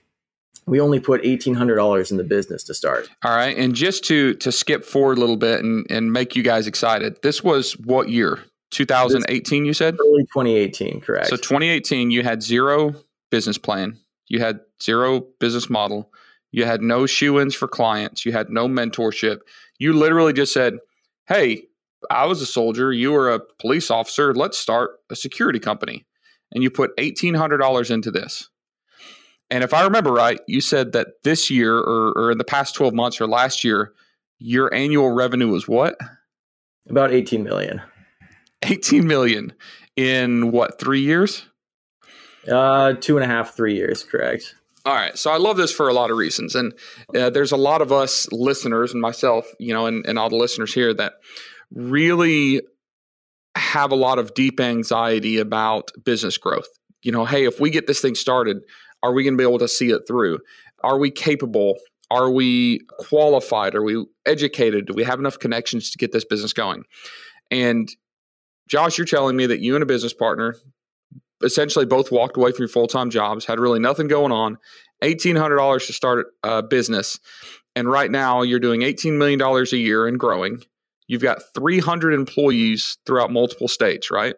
we 0.68 0.80
only 0.80 1.00
put 1.00 1.22
eighteen 1.24 1.54
hundred 1.54 1.76
dollars 1.76 2.12
in 2.12 2.18
the 2.18 2.24
business 2.24 2.64
to 2.64 2.74
start. 2.74 3.10
All 3.24 3.36
right, 3.36 3.56
and 3.58 3.76
just 3.76 4.04
to 4.06 4.34
to 4.36 4.52
skip 4.52 4.84
forward 4.84 5.18
a 5.18 5.22
little 5.22 5.38
bit 5.38 5.64
and 5.64 5.86
and 5.90 6.12
make 6.12 6.36
you 6.36 6.44
guys 6.44 6.68
excited, 6.68 7.22
this 7.22 7.44
was 7.44 7.74
what 7.74 8.10
year? 8.10 8.40
2018, 8.72 9.64
you 9.64 9.74
said? 9.74 9.96
Early 10.00 10.24
2018, 10.24 11.00
correct. 11.00 11.28
So 11.28 11.38
2018, 11.38 12.12
you 12.12 12.24
had 12.24 12.44
zero 12.44 12.94
business 13.30 13.58
plan. 13.58 13.98
You 14.28 14.40
had 14.40 14.60
zero 14.82 15.22
business 15.40 15.70
model. 15.70 16.12
You 16.52 16.66
had 16.66 16.82
no 16.82 17.06
shoe 17.06 17.40
ins 17.40 17.56
for 17.56 17.68
clients. 17.68 18.26
You 18.26 18.32
had 18.32 18.50
no 18.50 18.68
mentorship. 18.68 19.40
You 19.78 19.94
literally 19.94 20.34
just 20.34 20.54
said, 20.54 20.80
Hey, 21.28 21.64
I 22.10 22.26
was 22.26 22.42
a 22.42 22.46
soldier. 22.46 22.94
You 22.94 23.12
were 23.12 23.34
a 23.34 23.40
police 23.60 23.90
officer. 23.90 24.34
Let's 24.34 24.58
start 24.58 24.92
a 25.10 25.16
security 25.16 25.60
company. 25.60 26.06
And 26.52 26.64
you 26.64 26.70
put 26.70 26.96
$1,800 26.98 27.92
into 27.92 28.12
this. 28.12 28.50
And 29.50 29.64
if 29.64 29.74
I 29.74 29.84
remember 29.84 30.12
right, 30.12 30.40
you 30.48 30.62
said 30.62 30.92
that 30.94 31.08
this 31.24 31.50
year 31.50 31.76
or, 31.76 32.14
or 32.16 32.32
in 32.32 32.38
the 32.38 32.44
past 32.44 32.76
12 32.76 32.94
months 32.94 33.22
or 33.22 33.28
last 33.28 33.64
year, 33.64 33.94
your 34.40 34.74
annual 34.74 35.12
revenue 35.12 35.50
was 35.50 35.68
what? 35.68 35.98
About 36.90 37.12
18 37.12 37.44
million. 37.44 37.82
18 38.64 39.06
million 39.06 39.54
in 39.96 40.52
what, 40.52 40.80
three 40.80 41.02
years? 41.02 41.46
Uh, 42.50 42.94
two 42.94 43.18
and 43.18 43.24
a 43.24 43.28
half, 43.28 43.56
three 43.56 43.76
years, 43.76 44.04
correct. 44.04 44.56
All 44.86 44.94
right. 44.94 45.18
So 45.18 45.32
I 45.32 45.38
love 45.38 45.58
this 45.58 45.72
for 45.72 45.90
a 45.90 45.94
lot 45.94 46.12
of 46.12 46.18
reasons. 46.18 46.54
And 46.54 46.74
uh, 47.16 47.32
there's 47.32 47.52
a 47.52 47.58
lot 47.58 47.82
of 47.82 47.92
us 47.92 48.32
listeners 48.32 48.92
and 48.92 49.02
myself, 49.02 49.48
you 49.60 49.74
know, 49.74 49.88
and, 49.88 50.06
and 50.06 50.20
all 50.20 50.30
the 50.30 50.36
listeners 50.36 50.74
here 50.74 50.94
that 50.94 51.14
really 51.74 52.62
have 53.56 53.92
a 53.92 53.96
lot 53.96 54.20
of 54.20 54.36
deep 54.36 54.60
anxiety 54.60 55.40
about 55.40 55.92
business 56.04 56.38
growth. 56.38 56.68
You 57.02 57.12
know, 57.12 57.26
hey, 57.26 57.46
if 57.46 57.60
we 57.60 57.72
get 57.72 57.88
this 57.88 58.00
thing 58.00 58.14
started, 58.14 58.58
are 59.02 59.12
we 59.12 59.24
going 59.24 59.34
to 59.34 59.38
be 59.38 59.48
able 59.48 59.60
to 59.60 59.68
see 59.68 59.90
it 59.90 60.04
through? 60.08 60.40
Are 60.84 61.00
we 61.00 61.10
capable? 61.10 61.78
Are 62.12 62.30
we 62.30 62.82
qualified? 63.00 63.74
Are 63.74 63.84
we 63.84 64.06
educated? 64.28 64.86
Do 64.86 64.94
we 64.94 65.04
have 65.04 65.18
enough 65.18 65.40
connections 65.40 65.90
to 65.92 65.98
get 65.98 66.12
this 66.12 66.26
business 66.26 66.54
going? 66.54 66.84
And 67.50 67.90
Josh, 68.68 68.98
you're 68.98 69.06
telling 69.06 69.36
me 69.36 69.48
that 69.48 69.62
you 69.62 69.76
and 69.76 69.84
a 69.84 69.88
business 69.88 70.14
partner 70.14 70.56
essentially 71.46 71.86
both 71.86 72.12
walked 72.12 72.38
away 72.38 72.52
from 72.52 72.64
your 72.64 72.70
full 72.70 72.88
time 72.88 73.10
jobs, 73.10 73.46
had 73.46 73.60
really 73.60 73.80
nothing 73.80 74.08
going 74.08 74.32
on, 74.32 74.58
$1,800 75.04 75.88
to 75.88 75.94
start 75.94 76.28
a 76.44 76.64
business. 76.64 77.20
And 77.76 77.90
right 77.90 78.10
now 78.10 78.42
you're 78.42 78.60
doing 78.60 78.82
$18 78.82 79.18
million 79.18 79.42
a 79.42 79.76
year 79.76 80.08
and 80.08 80.20
growing. 80.20 80.62
You've 81.08 81.22
got 81.22 81.42
300 81.54 82.14
employees 82.14 82.98
throughout 83.06 83.32
multiple 83.32 83.68
states, 83.68 84.10
right? 84.10 84.36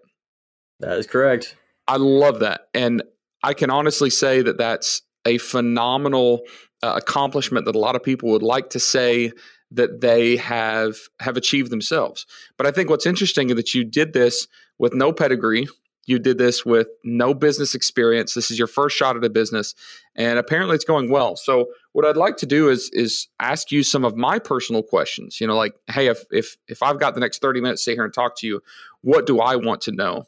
That 0.79 0.97
is 0.97 1.07
correct. 1.07 1.55
I 1.87 1.97
love 1.97 2.39
that. 2.39 2.67
And 2.73 3.03
I 3.43 3.53
can 3.53 3.69
honestly 3.69 4.09
say 4.09 4.41
that 4.41 4.57
that's 4.57 5.01
a 5.25 5.37
phenomenal 5.37 6.41
uh, 6.83 6.93
accomplishment 6.95 7.65
that 7.65 7.75
a 7.75 7.79
lot 7.79 7.95
of 7.95 8.03
people 8.03 8.29
would 8.29 8.43
like 8.43 8.69
to 8.71 8.79
say 8.79 9.31
that 9.71 10.01
they 10.01 10.37
have 10.37 10.95
have 11.19 11.37
achieved 11.37 11.71
themselves. 11.71 12.25
But 12.57 12.67
I 12.67 12.71
think 12.71 12.89
what's 12.89 13.05
interesting 13.05 13.49
is 13.49 13.55
that 13.55 13.73
you 13.73 13.83
did 13.83 14.13
this 14.13 14.47
with 14.79 14.93
no 14.93 15.11
pedigree, 15.11 15.67
you 16.07 16.19
did 16.19 16.37
this 16.37 16.65
with 16.65 16.87
no 17.03 17.33
business 17.33 17.75
experience. 17.75 18.33
This 18.33 18.49
is 18.49 18.57
your 18.57 18.67
first 18.67 18.95
shot 18.97 19.17
at 19.17 19.23
a 19.23 19.29
business, 19.29 19.75
and 20.15 20.39
apparently 20.39 20.73
it's 20.73 20.85
going 20.85 21.11
well. 21.11 21.35
So 21.35 21.67
what 21.91 22.05
I'd 22.05 22.17
like 22.17 22.37
to 22.37 22.45
do 22.45 22.69
is 22.69 22.89
is 22.93 23.27
ask 23.39 23.71
you 23.71 23.83
some 23.83 24.03
of 24.03 24.15
my 24.15 24.39
personal 24.39 24.81
questions. 24.81 25.39
You 25.39 25.47
know, 25.47 25.55
like, 25.55 25.73
hey, 25.87 26.07
if 26.07 26.23
if 26.31 26.57
if 26.67 26.81
I've 26.81 26.99
got 26.99 27.13
the 27.13 27.19
next 27.19 27.41
thirty 27.41 27.61
minutes 27.61 27.81
to 27.81 27.91
sit 27.91 27.95
here 27.95 28.05
and 28.05 28.13
talk 28.13 28.37
to 28.37 28.47
you, 28.47 28.61
what 29.01 29.27
do 29.27 29.39
I 29.39 29.57
want 29.57 29.81
to 29.81 29.91
know? 29.91 30.23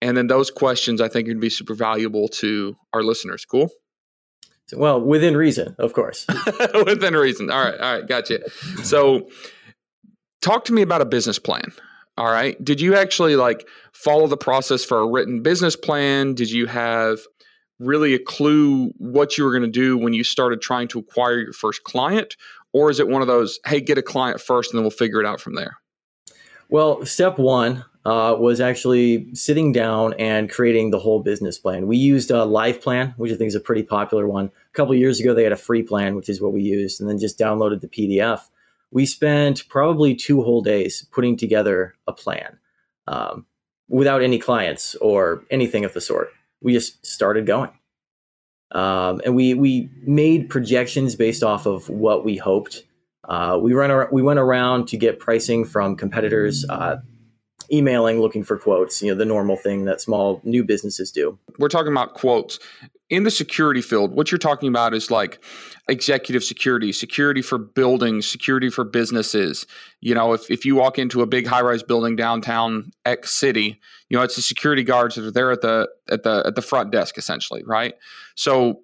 And 0.00 0.16
then 0.16 0.28
those 0.28 0.50
questions 0.50 1.00
I 1.00 1.08
think 1.08 1.26
would 1.26 1.40
be 1.40 1.50
super 1.50 1.74
valuable 1.74 2.28
to 2.28 2.76
our 2.94 3.02
listeners. 3.02 3.44
Cool. 3.44 3.70
Well, 4.72 5.00
within 5.00 5.36
reason, 5.36 5.74
of 5.78 5.94
course. 5.94 6.26
within 6.86 7.14
reason. 7.14 7.50
All 7.50 7.64
right. 7.64 7.80
All 7.80 7.98
right. 7.98 8.06
Gotcha. 8.06 8.48
So, 8.84 9.28
talk 10.42 10.66
to 10.66 10.72
me 10.72 10.82
about 10.82 11.00
a 11.00 11.06
business 11.06 11.38
plan. 11.38 11.72
All 12.18 12.32
right. 12.32 12.62
Did 12.64 12.80
you 12.80 12.96
actually 12.96 13.36
like 13.36 13.68
follow 13.92 14.26
the 14.26 14.36
process 14.36 14.84
for 14.84 14.98
a 14.98 15.06
written 15.06 15.40
business 15.40 15.76
plan? 15.76 16.34
Did 16.34 16.50
you 16.50 16.66
have 16.66 17.20
really 17.78 18.12
a 18.12 18.18
clue 18.18 18.88
what 18.98 19.38
you 19.38 19.44
were 19.44 19.52
going 19.52 19.62
to 19.62 19.68
do 19.68 19.96
when 19.96 20.14
you 20.14 20.24
started 20.24 20.60
trying 20.60 20.88
to 20.88 20.98
acquire 20.98 21.38
your 21.38 21.52
first 21.52 21.84
client? 21.84 22.36
Or 22.72 22.90
is 22.90 22.98
it 22.98 23.06
one 23.06 23.22
of 23.22 23.28
those, 23.28 23.60
hey, 23.66 23.80
get 23.80 23.98
a 23.98 24.02
client 24.02 24.40
first 24.40 24.72
and 24.72 24.78
then 24.78 24.82
we'll 24.82 24.90
figure 24.90 25.20
it 25.20 25.26
out 25.26 25.40
from 25.40 25.54
there? 25.54 25.76
Well, 26.68 27.06
step 27.06 27.38
one 27.38 27.84
uh, 28.04 28.34
was 28.36 28.60
actually 28.60 29.32
sitting 29.36 29.70
down 29.70 30.14
and 30.14 30.50
creating 30.50 30.90
the 30.90 30.98
whole 30.98 31.20
business 31.20 31.56
plan. 31.56 31.86
We 31.86 31.98
used 31.98 32.32
a 32.32 32.38
LivePlan, 32.38 33.14
which 33.16 33.30
I 33.30 33.36
think 33.36 33.46
is 33.46 33.54
a 33.54 33.60
pretty 33.60 33.84
popular 33.84 34.26
one. 34.26 34.46
A 34.46 34.72
couple 34.72 34.92
years 34.96 35.20
ago, 35.20 35.34
they 35.34 35.44
had 35.44 35.52
a 35.52 35.56
free 35.56 35.84
plan, 35.84 36.16
which 36.16 36.28
is 36.28 36.40
what 36.40 36.52
we 36.52 36.62
used, 36.62 37.00
and 37.00 37.08
then 37.08 37.20
just 37.20 37.38
downloaded 37.38 37.80
the 37.80 37.86
PDF 37.86 38.40
we 38.90 39.06
spent 39.06 39.68
probably 39.68 40.14
two 40.14 40.42
whole 40.42 40.62
days 40.62 41.06
putting 41.12 41.36
together 41.36 41.94
a 42.06 42.12
plan 42.12 42.58
um, 43.06 43.46
without 43.88 44.22
any 44.22 44.38
clients 44.38 44.94
or 44.96 45.44
anything 45.50 45.84
of 45.84 45.94
the 45.94 46.00
sort. 46.00 46.30
We 46.62 46.72
just 46.72 47.04
started 47.04 47.46
going. 47.46 47.70
Um, 48.72 49.20
and 49.24 49.34
we, 49.34 49.54
we 49.54 49.90
made 50.02 50.50
projections 50.50 51.14
based 51.14 51.42
off 51.42 51.66
of 51.66 51.88
what 51.88 52.24
we 52.24 52.36
hoped. 52.36 52.84
Uh, 53.26 53.58
we, 53.60 53.72
run 53.72 53.90
ar- 53.90 54.08
we 54.12 54.22
went 54.22 54.38
around 54.38 54.88
to 54.88 54.96
get 54.96 55.18
pricing 55.18 55.64
from 55.64 55.96
competitors, 55.96 56.66
uh, 56.68 56.96
emailing, 57.72 58.20
looking 58.20 58.44
for 58.44 58.58
quotes, 58.58 59.02
you 59.02 59.10
know, 59.10 59.16
the 59.16 59.24
normal 59.24 59.56
thing 59.56 59.84
that 59.84 60.00
small 60.00 60.40
new 60.44 60.64
businesses 60.64 61.10
do. 61.10 61.38
We're 61.58 61.68
talking 61.68 61.92
about 61.92 62.14
quotes 62.14 62.58
in 63.10 63.22
the 63.22 63.30
security 63.30 63.80
field, 63.80 64.12
what 64.12 64.30
you're 64.30 64.38
talking 64.38 64.68
about 64.68 64.92
is 64.92 65.10
like 65.10 65.42
executive 65.88 66.44
security, 66.44 66.92
security 66.92 67.40
for 67.40 67.56
buildings, 67.56 68.28
security 68.28 68.68
for 68.68 68.84
businesses. 68.84 69.66
You 70.00 70.14
know, 70.14 70.34
if, 70.34 70.50
if 70.50 70.66
you 70.66 70.76
walk 70.76 70.98
into 70.98 71.22
a 71.22 71.26
big 71.26 71.46
high 71.46 71.62
rise 71.62 71.82
building 71.82 72.16
downtown 72.16 72.90
X 73.06 73.32
city, 73.32 73.80
you 74.10 74.16
know, 74.16 74.22
it's 74.22 74.36
the 74.36 74.42
security 74.42 74.82
guards 74.82 75.14
that 75.14 75.24
are 75.24 75.30
there 75.30 75.50
at 75.50 75.62
the 75.62 75.88
at 76.10 76.22
the 76.22 76.42
at 76.46 76.54
the 76.54 76.62
front 76.62 76.92
desk 76.92 77.16
essentially, 77.16 77.62
right? 77.64 77.94
So 78.34 78.80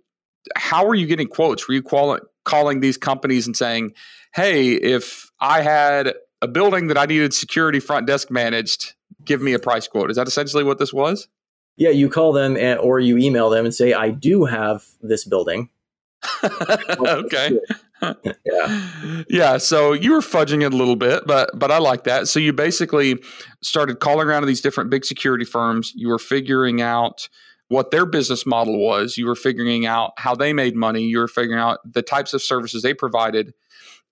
how 0.57 0.87
are 0.87 0.95
you 0.95 1.07
getting 1.07 1.29
quotes? 1.29 1.69
Were 1.69 1.75
you 1.75 1.83
call, 1.83 2.19
calling 2.45 2.81
these 2.81 2.97
companies 2.97 3.47
and 3.47 3.57
saying, 3.57 3.93
"Hey, 4.35 4.73
if 4.73 5.31
I 5.41 5.61
had 5.61 6.15
a 6.41 6.49
building 6.49 6.87
that 6.89 6.99
I 6.99 7.05
needed 7.07 7.35
security 7.35 7.81
front 7.81 8.07
desk 8.07 8.31
managed, 8.31 8.95
give 9.25 9.43
me 9.43 9.53
a 9.53 9.59
price 9.59 9.87
quote." 9.87 10.11
Is 10.11 10.17
that 10.17 10.29
essentially 10.29 10.65
what 10.65 10.79
this 10.79 10.93
was? 10.93 11.29
Yeah, 11.77 11.91
you 11.91 12.09
call 12.09 12.33
them 12.33 12.57
and, 12.57 12.79
or 12.79 13.01
you 13.01 13.19
email 13.19 13.51
them 13.51 13.65
and 13.65 13.75
say, 13.75 13.93
I 13.93 14.11
do 14.11 14.45
have 14.45 14.85
this 15.01 15.25
building. 15.25 15.71
okay. 16.45 17.59
yeah. 18.45 19.23
Yeah. 19.29 19.57
So 19.59 19.93
you 19.93 20.13
were 20.13 20.21
fudging 20.21 20.63
it 20.63 20.73
a 20.73 20.77
little 20.77 20.97
bit, 20.97 21.25
but 21.27 21.51
but 21.59 21.71
I 21.71 21.79
like 21.79 22.05
that. 22.05 22.29
So 22.29 22.39
you 22.39 22.53
basically 22.53 23.23
started 23.63 24.01
calling 24.01 24.27
around 24.27 24.43
to 24.43 24.47
these 24.47 24.61
different 24.61 24.91
big 24.91 25.05
security 25.05 25.45
firms. 25.45 25.93
You 25.95 26.09
were 26.09 26.19
figuring 26.19 26.81
out 26.81 27.29
what 27.69 27.91
their 27.91 28.07
business 28.07 28.47
model 28.47 28.79
was. 28.79 29.17
You 29.17 29.27
were 29.27 29.35
figuring 29.35 29.87
out 29.87 30.13
how 30.19 30.35
they 30.35 30.53
made 30.53 30.77
money. 30.77 31.03
You 31.03 31.19
were 31.19 31.29
figuring 31.29 31.59
out 31.59 31.81
the 31.85 32.03
types 32.03 32.35
of 32.35 32.43
services 32.43 32.83
they 32.83 32.95
provided. 32.95 33.55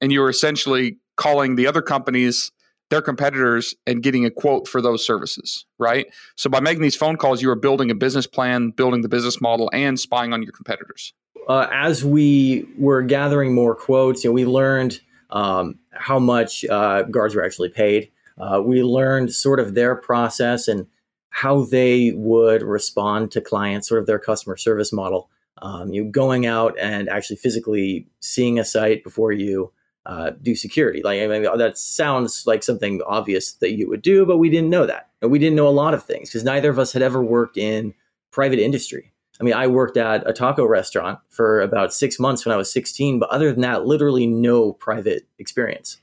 And 0.00 0.10
you 0.10 0.20
were 0.20 0.30
essentially 0.30 0.98
calling 1.16 1.56
the 1.56 1.66
other 1.66 1.82
companies 1.82 2.50
their 2.92 3.00
competitors 3.00 3.74
and 3.86 4.02
getting 4.02 4.26
a 4.26 4.30
quote 4.30 4.68
for 4.68 4.82
those 4.82 5.04
services, 5.04 5.64
right? 5.78 6.06
So 6.36 6.50
by 6.50 6.60
making 6.60 6.82
these 6.82 6.94
phone 6.94 7.16
calls, 7.16 7.40
you 7.40 7.48
are 7.48 7.56
building 7.56 7.90
a 7.90 7.94
business 7.94 8.26
plan, 8.26 8.68
building 8.68 9.00
the 9.00 9.08
business 9.08 9.40
model, 9.40 9.70
and 9.72 9.98
spying 9.98 10.34
on 10.34 10.42
your 10.42 10.52
competitors. 10.52 11.14
Uh, 11.48 11.68
as 11.72 12.04
we 12.04 12.68
were 12.76 13.00
gathering 13.00 13.54
more 13.54 13.74
quotes, 13.74 14.22
you 14.22 14.28
know, 14.28 14.34
we 14.34 14.44
learned 14.44 15.00
um, 15.30 15.78
how 15.92 16.18
much 16.18 16.66
uh, 16.66 17.04
guards 17.04 17.34
were 17.34 17.42
actually 17.42 17.70
paid. 17.70 18.10
Uh, 18.36 18.60
we 18.62 18.82
learned 18.82 19.32
sort 19.32 19.58
of 19.58 19.74
their 19.74 19.94
process 19.94 20.68
and 20.68 20.86
how 21.30 21.64
they 21.64 22.12
would 22.14 22.62
respond 22.62 23.30
to 23.30 23.40
clients, 23.40 23.88
sort 23.88 24.02
of 24.02 24.06
their 24.06 24.18
customer 24.18 24.58
service 24.58 24.92
model. 24.92 25.30
Um, 25.62 25.94
you 25.94 26.04
going 26.04 26.44
out 26.44 26.78
and 26.78 27.08
actually 27.08 27.36
physically 27.36 28.06
seeing 28.20 28.58
a 28.58 28.66
site 28.66 29.02
before 29.02 29.32
you 29.32 29.72
uh, 30.06 30.30
do 30.42 30.54
security. 30.54 31.02
Like 31.02 31.20
I 31.20 31.26
mean, 31.26 31.42
that 31.42 31.78
sounds 31.78 32.44
like 32.46 32.62
something 32.62 33.00
obvious 33.06 33.52
that 33.54 33.72
you 33.72 33.88
would 33.88 34.02
do, 34.02 34.26
but 34.26 34.38
we 34.38 34.50
didn't 34.50 34.70
know 34.70 34.86
that, 34.86 35.08
and 35.20 35.30
we 35.30 35.38
didn't 35.38 35.56
know 35.56 35.68
a 35.68 35.70
lot 35.70 35.94
of 35.94 36.04
things 36.04 36.28
because 36.28 36.44
neither 36.44 36.70
of 36.70 36.78
us 36.78 36.92
had 36.92 37.02
ever 37.02 37.22
worked 37.22 37.56
in 37.56 37.94
private 38.30 38.58
industry. 38.58 39.12
I 39.40 39.44
mean, 39.44 39.54
I 39.54 39.66
worked 39.66 39.96
at 39.96 40.28
a 40.28 40.32
taco 40.32 40.64
restaurant 40.64 41.18
for 41.28 41.60
about 41.60 41.92
six 41.92 42.20
months 42.20 42.44
when 42.44 42.52
I 42.52 42.56
was 42.56 42.72
16, 42.72 43.18
but 43.18 43.28
other 43.30 43.50
than 43.50 43.62
that, 43.62 43.86
literally 43.86 44.26
no 44.26 44.72
private 44.72 45.26
experience. 45.38 45.98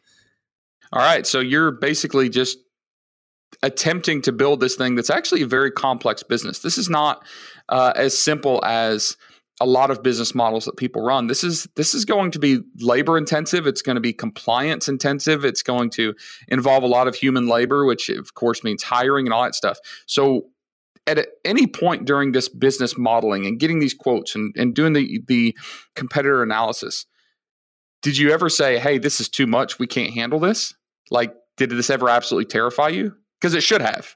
All 0.92 1.02
right, 1.02 1.26
so 1.26 1.40
you're 1.40 1.72
basically 1.72 2.30
just 2.30 2.58
attempting 3.62 4.22
to 4.24 4.32
build 4.32 4.60
this 4.60 4.76
thing 4.76 4.96
that's 4.96 5.10
actually 5.10 5.42
a 5.42 5.48
very 5.48 5.72
complex 5.72 6.24
business. 6.24 6.60
This 6.60 6.78
is 6.78 6.90
not 6.90 7.24
uh, 7.70 7.94
as 7.96 8.18
simple 8.18 8.64
as 8.66 9.16
a 9.62 9.66
lot 9.66 9.92
of 9.92 10.02
business 10.02 10.34
models 10.34 10.66
that 10.66 10.78
people 10.78 11.02
run. 11.02 11.28
This 11.28 11.44
is 11.44 11.68
this 11.76 11.94
is 11.94 12.06
going 12.06 12.32
to 12.32 12.40
be 12.40 12.62
labor 12.80 13.18
intensive. 13.18 13.68
It's 13.68 13.82
going 13.82 13.96
to 13.96 14.02
be 14.02 14.14
compliance 14.14 14.88
intensive. 14.88 15.44
It's 15.44 15.62
going 15.62 15.90
to 15.92 16.16
involve 16.48 16.84
a 16.84 16.88
lot 16.88 17.08
of 17.08 17.16
human 17.16 17.48
labor 17.48 17.86
which 17.86 18.10
of 18.10 18.34
course 18.34 18.64
means 18.64 18.84
hiring 18.84 19.28
and 19.28 19.34
all 19.34 19.44
that 19.44 19.56
stuff. 19.56 19.80
So 20.06 20.48
at 21.08 21.28
any 21.44 21.68
point 21.68 22.06
during 22.06 22.32
this 22.32 22.48
business 22.48 22.98
modeling 22.98 23.46
and 23.46 23.60
getting 23.60 23.80
these 23.80 23.94
quotes 23.94 24.36
and, 24.36 24.54
and 24.56 24.74
doing 24.74 24.94
the 24.94 25.22
the 25.28 25.58
competitor 25.96 26.44
analysis 26.44 27.06
did 28.02 28.18
you 28.18 28.32
ever 28.32 28.50
say 28.50 28.80
hey 28.80 28.98
this 28.98 29.20
is 29.20 29.28
too 29.28 29.48
much. 29.48 29.80
We 29.80 29.88
can't 29.88 30.14
handle 30.14 30.40
this. 30.40 30.74
Like 31.12 31.34
did 31.58 31.72
this 31.72 31.90
ever 31.90 32.08
absolutely 32.08 32.46
terrify 32.46 32.90
you? 32.90 33.16
Because 33.40 33.54
it 33.54 33.64
should 33.64 33.82
have 33.82 34.16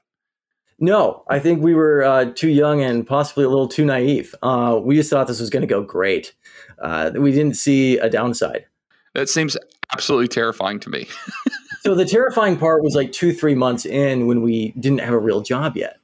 no, 0.78 1.24
I 1.28 1.38
think 1.38 1.62
we 1.62 1.74
were 1.74 2.02
uh, 2.02 2.26
too 2.34 2.48
young 2.48 2.82
and 2.82 3.06
possibly 3.06 3.44
a 3.44 3.48
little 3.48 3.68
too 3.68 3.84
naive. 3.84 4.34
Uh, 4.42 4.80
we 4.82 4.96
just 4.96 5.10
thought 5.10 5.26
this 5.26 5.40
was 5.40 5.50
going 5.50 5.62
to 5.62 5.66
go 5.66 5.82
great. 5.82 6.34
Uh, 6.78 7.12
we 7.14 7.30
didn't 7.30 7.56
see 7.56 7.98
a 7.98 8.10
downside. 8.10 8.66
That 9.14 9.28
seems 9.28 9.56
absolutely 9.92 10.28
terrifying 10.28 10.80
to 10.80 10.90
me. 10.90 11.06
so 11.82 11.94
the 11.94 12.04
terrifying 12.04 12.56
part 12.56 12.82
was 12.82 12.94
like 12.94 13.12
two, 13.12 13.32
three 13.32 13.54
months 13.54 13.86
in 13.86 14.26
when 14.26 14.42
we 14.42 14.72
didn't 14.72 15.00
have 15.00 15.14
a 15.14 15.18
real 15.18 15.40
job 15.40 15.76
yet. 15.76 15.98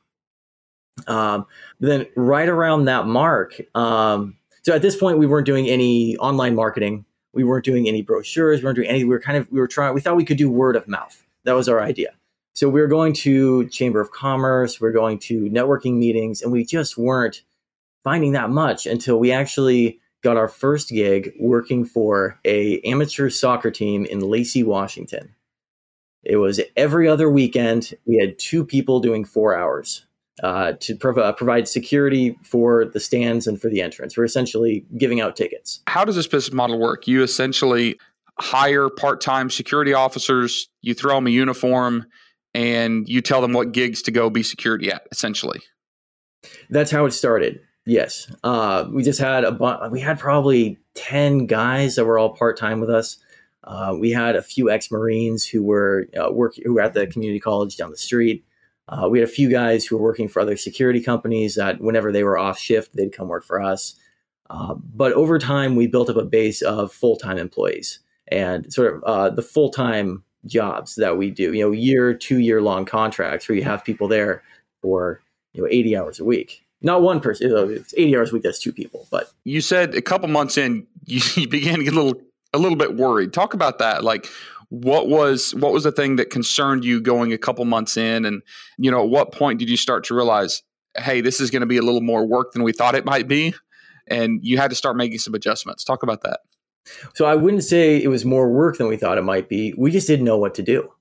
Um, 1.06 1.46
then 1.80 2.06
right 2.14 2.48
around 2.48 2.84
that 2.84 3.06
mark, 3.06 3.60
um, 3.74 4.36
so 4.62 4.74
at 4.74 4.82
this 4.82 4.96
point 4.96 5.18
we 5.18 5.26
weren't 5.26 5.46
doing 5.46 5.66
any 5.66 6.16
online 6.18 6.54
marketing. 6.54 7.06
We 7.32 7.44
weren't 7.44 7.64
doing 7.64 7.88
any 7.88 8.02
brochures. 8.02 8.60
We 8.60 8.64
weren't 8.66 8.76
doing 8.76 8.88
any. 8.88 9.04
We 9.04 9.10
were 9.10 9.20
kind 9.20 9.38
of 9.38 9.50
we 9.50 9.58
were 9.58 9.68
trying. 9.68 9.94
We 9.94 10.00
thought 10.00 10.16
we 10.16 10.24
could 10.24 10.36
do 10.36 10.50
word 10.50 10.76
of 10.76 10.86
mouth. 10.86 11.24
That 11.44 11.54
was 11.54 11.68
our 11.68 11.80
idea. 11.80 12.10
So 12.60 12.68
we 12.68 12.82
are 12.82 12.88
going 12.88 13.14
to 13.14 13.66
Chamber 13.68 14.02
of 14.02 14.10
Commerce, 14.10 14.82
we 14.82 14.88
are 14.88 14.92
going 14.92 15.18
to 15.20 15.44
networking 15.44 15.96
meetings, 15.96 16.42
and 16.42 16.52
we 16.52 16.62
just 16.62 16.98
weren't 16.98 17.42
finding 18.04 18.32
that 18.32 18.50
much 18.50 18.86
until 18.86 19.18
we 19.18 19.32
actually 19.32 19.98
got 20.22 20.36
our 20.36 20.46
first 20.46 20.90
gig 20.90 21.32
working 21.40 21.86
for 21.86 22.38
a 22.44 22.78
amateur 22.80 23.30
soccer 23.30 23.70
team 23.70 24.04
in 24.04 24.20
Lacey, 24.20 24.62
Washington. 24.62 25.34
It 26.22 26.36
was 26.36 26.60
every 26.76 27.08
other 27.08 27.30
weekend. 27.30 27.94
We 28.04 28.18
had 28.18 28.38
two 28.38 28.66
people 28.66 29.00
doing 29.00 29.24
four 29.24 29.56
hours 29.56 30.04
uh, 30.42 30.74
to 30.80 30.94
prov- 30.96 31.16
uh, 31.16 31.32
provide 31.32 31.66
security 31.66 32.36
for 32.42 32.84
the 32.84 33.00
stands 33.00 33.46
and 33.46 33.58
for 33.58 33.70
the 33.70 33.80
entrance. 33.80 34.18
We're 34.18 34.24
essentially 34.24 34.84
giving 34.98 35.22
out 35.22 35.34
tickets. 35.34 35.80
How 35.86 36.04
does 36.04 36.16
this 36.16 36.26
business 36.26 36.52
model 36.52 36.78
work? 36.78 37.08
You 37.08 37.22
essentially 37.22 37.98
hire 38.38 38.90
part 38.90 39.22
time 39.22 39.48
security 39.48 39.94
officers, 39.94 40.68
you 40.82 40.92
throw 40.92 41.14
them 41.14 41.26
a 41.26 41.30
uniform, 41.30 42.04
and 42.54 43.08
you 43.08 43.20
tell 43.20 43.40
them 43.40 43.52
what 43.52 43.72
gigs 43.72 44.02
to 44.02 44.10
go 44.10 44.30
be 44.30 44.42
security 44.42 44.90
at, 44.90 45.06
essentially. 45.10 45.60
That's 46.70 46.90
how 46.90 47.04
it 47.04 47.12
started. 47.12 47.60
Yes, 47.86 48.30
uh, 48.44 48.86
we 48.92 49.02
just 49.02 49.20
had 49.20 49.44
a 49.44 49.52
bu- 49.52 49.88
we 49.90 50.00
had 50.00 50.18
probably 50.18 50.78
ten 50.94 51.46
guys 51.46 51.96
that 51.96 52.04
were 52.04 52.18
all 52.18 52.30
part 52.30 52.58
time 52.58 52.80
with 52.80 52.90
us. 52.90 53.18
Uh, 53.64 53.94
we 53.98 54.10
had 54.10 54.36
a 54.36 54.42
few 54.42 54.70
ex 54.70 54.90
Marines 54.90 55.44
who 55.44 55.62
were 55.62 56.06
uh, 56.16 56.30
work 56.30 56.54
who 56.62 56.74
were 56.74 56.82
at 56.82 56.94
the 56.94 57.06
community 57.06 57.40
college 57.40 57.76
down 57.76 57.90
the 57.90 57.96
street. 57.96 58.44
Uh, 58.88 59.08
we 59.08 59.20
had 59.20 59.28
a 59.28 59.32
few 59.32 59.48
guys 59.48 59.84
who 59.84 59.96
were 59.96 60.02
working 60.02 60.28
for 60.28 60.40
other 60.40 60.56
security 60.56 61.00
companies 61.00 61.54
that 61.54 61.80
whenever 61.80 62.10
they 62.10 62.24
were 62.24 62.38
off 62.38 62.58
shift, 62.58 62.94
they'd 62.96 63.12
come 63.12 63.28
work 63.28 63.44
for 63.44 63.62
us. 63.62 63.94
Uh, 64.50 64.74
but 64.74 65.12
over 65.12 65.38
time, 65.38 65.76
we 65.76 65.86
built 65.86 66.10
up 66.10 66.16
a 66.16 66.24
base 66.24 66.60
of 66.60 66.92
full 66.92 67.16
time 67.16 67.38
employees 67.38 68.00
and 68.28 68.72
sort 68.72 68.94
of 68.94 69.02
uh, 69.04 69.30
the 69.30 69.42
full 69.42 69.70
time 69.70 70.24
jobs 70.46 70.94
that 70.96 71.16
we 71.16 71.30
do. 71.30 71.52
You 71.52 71.64
know, 71.64 71.70
year, 71.72 72.14
two 72.14 72.38
year 72.38 72.62
long 72.62 72.84
contracts 72.84 73.48
where 73.48 73.56
you 73.56 73.64
have 73.64 73.84
people 73.84 74.08
there 74.08 74.42
for 74.82 75.20
you 75.52 75.62
know 75.62 75.68
80 75.70 75.96
hours 75.96 76.20
a 76.20 76.24
week 76.24 76.64
not 76.82 77.02
one 77.02 77.20
person. 77.20 77.52
It's 77.70 77.94
80 77.96 78.16
hours 78.16 78.30
a 78.30 78.34
week. 78.34 78.42
That's 78.42 78.58
two 78.58 78.72
people. 78.72 79.06
But 79.10 79.30
you 79.44 79.60
said 79.60 79.94
a 79.94 80.02
couple 80.02 80.28
months 80.28 80.56
in, 80.56 80.86
you, 81.04 81.20
you 81.42 81.48
began 81.48 81.78
to 81.78 81.84
get 81.84 81.92
a 81.92 82.00
little 82.00 82.20
a 82.52 82.58
little 82.58 82.76
bit 82.76 82.96
worried. 82.96 83.32
Talk 83.32 83.54
about 83.54 83.78
that. 83.78 84.02
Like, 84.02 84.26
what 84.70 85.08
was 85.08 85.54
what 85.54 85.72
was 85.72 85.84
the 85.84 85.92
thing 85.92 86.16
that 86.16 86.30
concerned 86.30 86.84
you 86.84 87.00
going 87.00 87.32
a 87.32 87.38
couple 87.38 87.64
months 87.64 87.96
in, 87.96 88.24
and 88.24 88.42
you 88.78 88.90
know, 88.90 89.02
at 89.02 89.10
what 89.10 89.32
point 89.32 89.58
did 89.58 89.68
you 89.68 89.76
start 89.76 90.04
to 90.04 90.14
realize, 90.14 90.62
hey, 90.96 91.20
this 91.20 91.40
is 91.40 91.50
going 91.50 91.60
to 91.60 91.66
be 91.66 91.76
a 91.76 91.82
little 91.82 92.00
more 92.00 92.26
work 92.26 92.52
than 92.52 92.62
we 92.62 92.72
thought 92.72 92.94
it 92.94 93.04
might 93.04 93.28
be, 93.28 93.54
and 94.06 94.40
you 94.42 94.58
had 94.58 94.70
to 94.70 94.76
start 94.76 94.96
making 94.96 95.18
some 95.18 95.34
adjustments. 95.34 95.84
Talk 95.84 96.02
about 96.02 96.22
that. 96.22 96.40
So 97.14 97.24
I 97.26 97.34
wouldn't 97.34 97.64
say 97.64 98.02
it 98.02 98.08
was 98.08 98.24
more 98.24 98.50
work 98.50 98.78
than 98.78 98.88
we 98.88 98.96
thought 98.96 99.18
it 99.18 99.22
might 99.22 99.48
be. 99.48 99.74
We 99.76 99.90
just 99.90 100.06
didn't 100.06 100.24
know 100.24 100.38
what 100.38 100.54
to 100.54 100.62
do. 100.62 100.92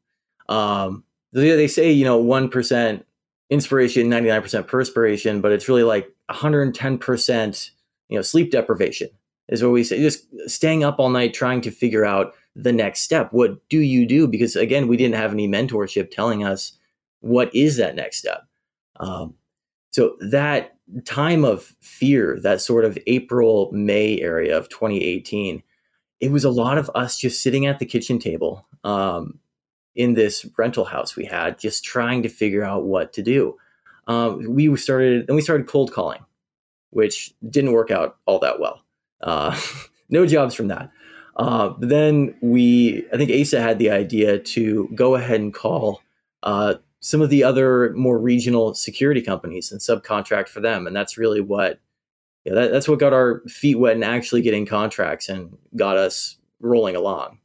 Um, 0.48 1.04
they 1.32 1.68
say 1.68 1.92
you 1.92 2.06
know 2.06 2.18
one 2.18 2.50
percent 2.50 3.06
inspiration, 3.50 4.10
99% 4.10 4.68
perspiration, 4.68 5.42
but 5.42 5.52
it's 5.52 5.68
really 5.68 5.84
like 5.84 6.14
110%, 6.30 7.72
you 8.10 8.18
know, 8.18 8.22
sleep 8.22 8.52
deprivation 8.52 9.10
is 9.48 9.64
what 9.64 9.72
we 9.72 9.84
say. 9.84 10.00
Just 10.00 10.28
staying 10.48 10.84
up 10.84 11.00
all 11.00 11.10
night 11.10 11.34
trying 11.34 11.62
to 11.62 11.72
figure 11.72 12.06
out 12.06 12.36
the 12.56 12.72
next 12.72 13.02
step. 13.02 13.30
What 13.32 13.68
do 13.70 13.80
you 13.80 14.06
do? 14.06 14.28
Because 14.28 14.56
again, 14.56 14.88
we 14.88 14.98
didn't 14.98 15.16
have 15.16 15.34
any 15.34 15.48
mentorship 15.48 16.12
telling 16.12 16.44
us 16.44 16.74
what 17.22 17.54
is 17.56 17.78
that 17.78 17.96
next 17.96 18.18
step. 18.18 18.46
Um, 18.98 19.34
so 19.92 20.16
that 20.20 20.76
time 21.06 21.44
of 21.44 21.76
fear, 21.82 22.40
that 22.42 22.62
sort 22.62 22.86
of 22.86 22.98
April, 23.08 23.72
May 23.72 24.20
area 24.20 24.56
of 24.58 24.70
2018, 24.70 25.64
it 26.20 26.32
was 26.32 26.44
a 26.44 26.50
lot 26.50 26.78
of 26.78 26.90
us 26.96 27.18
just 27.18 27.42
sitting 27.42 27.66
at 27.66 27.80
the 27.80 27.86
kitchen 27.86 28.20
table, 28.20 28.66
um, 28.84 29.40
in 29.96 30.14
this 30.14 30.46
rental 30.58 30.86
house 30.86 31.16
we 31.16 31.26
had, 31.26 31.60
just 31.60 31.84
trying 31.84 32.24
to 32.24 32.30
figure 32.30 32.64
out 32.64 32.86
what 32.86 33.14
to 33.14 33.22
do. 33.22 33.58
Um, 34.08 34.54
we 34.56 34.76
started 34.78 35.26
and 35.28 35.36
we 35.36 35.42
started 35.42 35.68
cold 35.68 35.92
calling, 35.92 36.24
which 36.90 37.34
didn't 37.48 37.74
work 37.74 37.92
out 37.92 38.18
all 38.26 38.40
that 38.40 38.60
well. 38.60 38.84
Uh, 39.22 39.60
no 40.10 40.26
jobs 40.26 40.56
from 40.56 40.70
that. 40.70 40.92
Uh, 41.36 41.74
then 41.80 42.36
we, 42.42 43.06
I 43.14 43.18
think 43.18 43.32
Asa 43.32 43.62
had 43.62 43.80
the 43.80 43.92
idea 43.92 44.40
to 44.40 44.90
go 44.94 45.16
ahead 45.16 45.40
and 45.40 45.54
call 45.54 46.02
uh, 46.44 46.76
some 47.00 47.22
of 47.22 47.30
the 47.30 47.44
other 47.44 47.94
more 47.94 48.20
regional 48.20 48.74
security 48.74 49.22
companies 49.22 49.72
and 49.72 49.80
subcontract 49.80 50.50
for 50.50 50.60
them, 50.60 50.86
and 50.86 50.96
that's 50.96 51.18
really 51.18 51.40
what, 51.40 51.80
yeah, 52.46 52.54
that, 52.54 52.72
that's 52.72 52.88
what 52.88 53.00
got 53.00 53.14
our 53.14 53.42
feet 53.48 53.76
wet 53.76 53.96
and 53.96 54.04
actually 54.04 54.42
getting 54.42 54.66
contracts 54.66 55.30
and 55.30 55.58
got 55.76 55.98
us 55.98 56.38
rolling 56.60 56.96
along. 56.96 57.40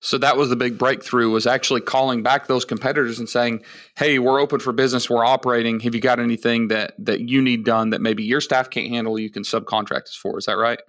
So 0.00 0.18
that 0.18 0.36
was 0.36 0.48
the 0.48 0.56
big 0.56 0.78
breakthrough 0.78 1.30
was 1.30 1.46
actually 1.46 1.80
calling 1.80 2.24
back 2.24 2.48
those 2.48 2.64
competitors 2.64 3.20
and 3.20 3.28
saying, 3.28 3.62
"Hey, 3.96 4.18
we're 4.18 4.40
open 4.40 4.58
for 4.58 4.72
business. 4.72 5.08
We're 5.08 5.24
operating. 5.24 5.78
Have 5.80 5.94
you 5.94 6.00
got 6.00 6.18
anything 6.18 6.68
that 6.68 6.94
that 6.98 7.20
you 7.20 7.40
need 7.40 7.64
done 7.64 7.90
that 7.90 8.00
maybe 8.00 8.24
your 8.24 8.40
staff 8.40 8.68
can't 8.68 8.88
handle? 8.88 9.16
You 9.16 9.30
can 9.30 9.44
subcontract 9.44 10.04
us 10.04 10.16
for." 10.16 10.36
Is 10.38 10.46
that 10.46 10.56
right? 10.56 10.80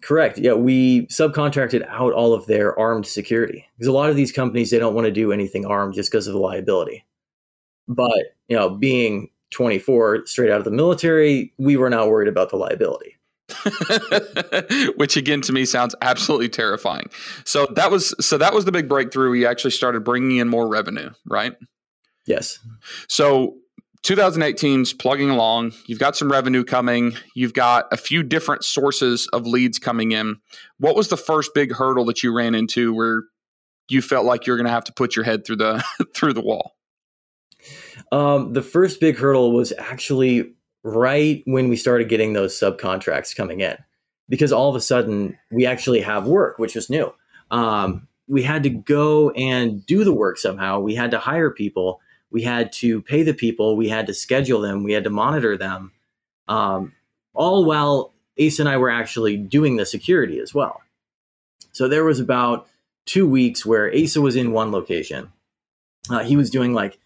Correct. 0.00 0.38
Yeah, 0.38 0.52
we 0.52 1.06
subcontracted 1.06 1.84
out 1.88 2.12
all 2.12 2.34
of 2.34 2.46
their 2.46 2.78
armed 2.78 3.06
security 3.06 3.66
because 3.76 3.88
a 3.88 3.92
lot 3.92 4.10
of 4.10 4.16
these 4.16 4.30
companies 4.30 4.70
they 4.70 4.78
don't 4.78 4.94
want 4.94 5.06
to 5.06 5.12
do 5.12 5.32
anything 5.32 5.66
armed 5.66 5.94
just 5.94 6.12
because 6.12 6.28
of 6.28 6.34
the 6.34 6.40
liability. 6.40 7.04
But 7.88 8.36
you 8.46 8.56
know, 8.56 8.70
being 8.70 9.30
24 9.50 10.26
straight 10.26 10.50
out 10.50 10.58
of 10.58 10.64
the 10.64 10.70
military, 10.70 11.52
we 11.58 11.76
were 11.76 11.90
not 11.90 12.08
worried 12.08 12.28
about 12.28 12.50
the 12.50 12.56
liability. 12.56 13.16
which 14.96 15.16
again 15.16 15.40
to 15.40 15.52
me 15.52 15.64
sounds 15.64 15.94
absolutely 16.02 16.48
terrifying. 16.48 17.08
So 17.44 17.66
that 17.76 17.92
was 17.92 18.12
so 18.20 18.38
that 18.38 18.52
was 18.52 18.64
the 18.64 18.72
big 18.72 18.88
breakthrough. 18.88 19.30
We 19.30 19.46
actually 19.46 19.70
started 19.70 20.00
bringing 20.00 20.38
in 20.38 20.48
more 20.48 20.66
revenue, 20.66 21.10
right? 21.24 21.54
Yes. 22.26 22.58
So 23.08 23.54
2018's 24.06 24.92
plugging 24.92 25.30
along. 25.30 25.72
You've 25.86 25.98
got 25.98 26.16
some 26.16 26.30
revenue 26.30 26.64
coming. 26.64 27.14
You've 27.34 27.54
got 27.54 27.86
a 27.92 27.96
few 27.96 28.22
different 28.22 28.64
sources 28.64 29.28
of 29.32 29.46
leads 29.46 29.78
coming 29.78 30.12
in. 30.12 30.36
What 30.78 30.96
was 30.96 31.08
the 31.08 31.16
first 31.16 31.54
big 31.54 31.72
hurdle 31.72 32.04
that 32.06 32.22
you 32.22 32.32
ran 32.32 32.54
into 32.54 32.94
where 32.94 33.24
you 33.88 34.02
felt 34.02 34.24
like 34.24 34.46
you're 34.46 34.56
going 34.56 34.66
to 34.66 34.72
have 34.72 34.84
to 34.84 34.92
put 34.92 35.16
your 35.16 35.24
head 35.24 35.44
through 35.44 35.56
the 35.56 35.84
through 36.14 36.34
the 36.34 36.40
wall? 36.40 36.75
Um, 38.12 38.52
the 38.52 38.62
first 38.62 39.00
big 39.00 39.16
hurdle 39.16 39.52
was 39.52 39.72
actually 39.78 40.52
right 40.82 41.42
when 41.46 41.68
we 41.68 41.76
started 41.76 42.08
getting 42.08 42.32
those 42.32 42.58
subcontracts 42.58 43.34
coming 43.34 43.60
in 43.60 43.76
because 44.28 44.52
all 44.52 44.68
of 44.68 44.76
a 44.76 44.80
sudden 44.80 45.36
we 45.50 45.66
actually 45.66 46.00
have 46.00 46.26
work, 46.26 46.58
which 46.58 46.74
was 46.74 46.90
new. 46.90 47.12
Um, 47.50 48.08
we 48.28 48.42
had 48.42 48.62
to 48.64 48.70
go 48.70 49.30
and 49.30 49.84
do 49.86 50.04
the 50.04 50.12
work 50.12 50.38
somehow. 50.38 50.80
We 50.80 50.94
had 50.94 51.12
to 51.12 51.18
hire 51.18 51.50
people. 51.50 52.00
We 52.30 52.42
had 52.42 52.72
to 52.74 53.02
pay 53.02 53.22
the 53.22 53.34
people. 53.34 53.76
We 53.76 53.88
had 53.88 54.06
to 54.08 54.14
schedule 54.14 54.60
them. 54.60 54.82
We 54.82 54.92
had 54.92 55.04
to 55.04 55.10
monitor 55.10 55.56
them. 55.56 55.92
Um, 56.48 56.92
all 57.34 57.64
while 57.64 58.12
Ace 58.36 58.58
and 58.58 58.68
I 58.68 58.76
were 58.76 58.90
actually 58.90 59.36
doing 59.36 59.76
the 59.76 59.86
security 59.86 60.40
as 60.40 60.52
well. 60.52 60.80
So 61.72 61.88
there 61.88 62.04
was 62.04 62.20
about 62.20 62.68
two 63.04 63.28
weeks 63.28 63.64
where 63.64 63.92
Asa 63.94 64.20
was 64.20 64.36
in 64.36 64.52
one 64.52 64.72
location. 64.72 65.32
Uh, 66.10 66.24
he 66.24 66.36
was 66.36 66.50
doing 66.50 66.72
like 66.72 66.98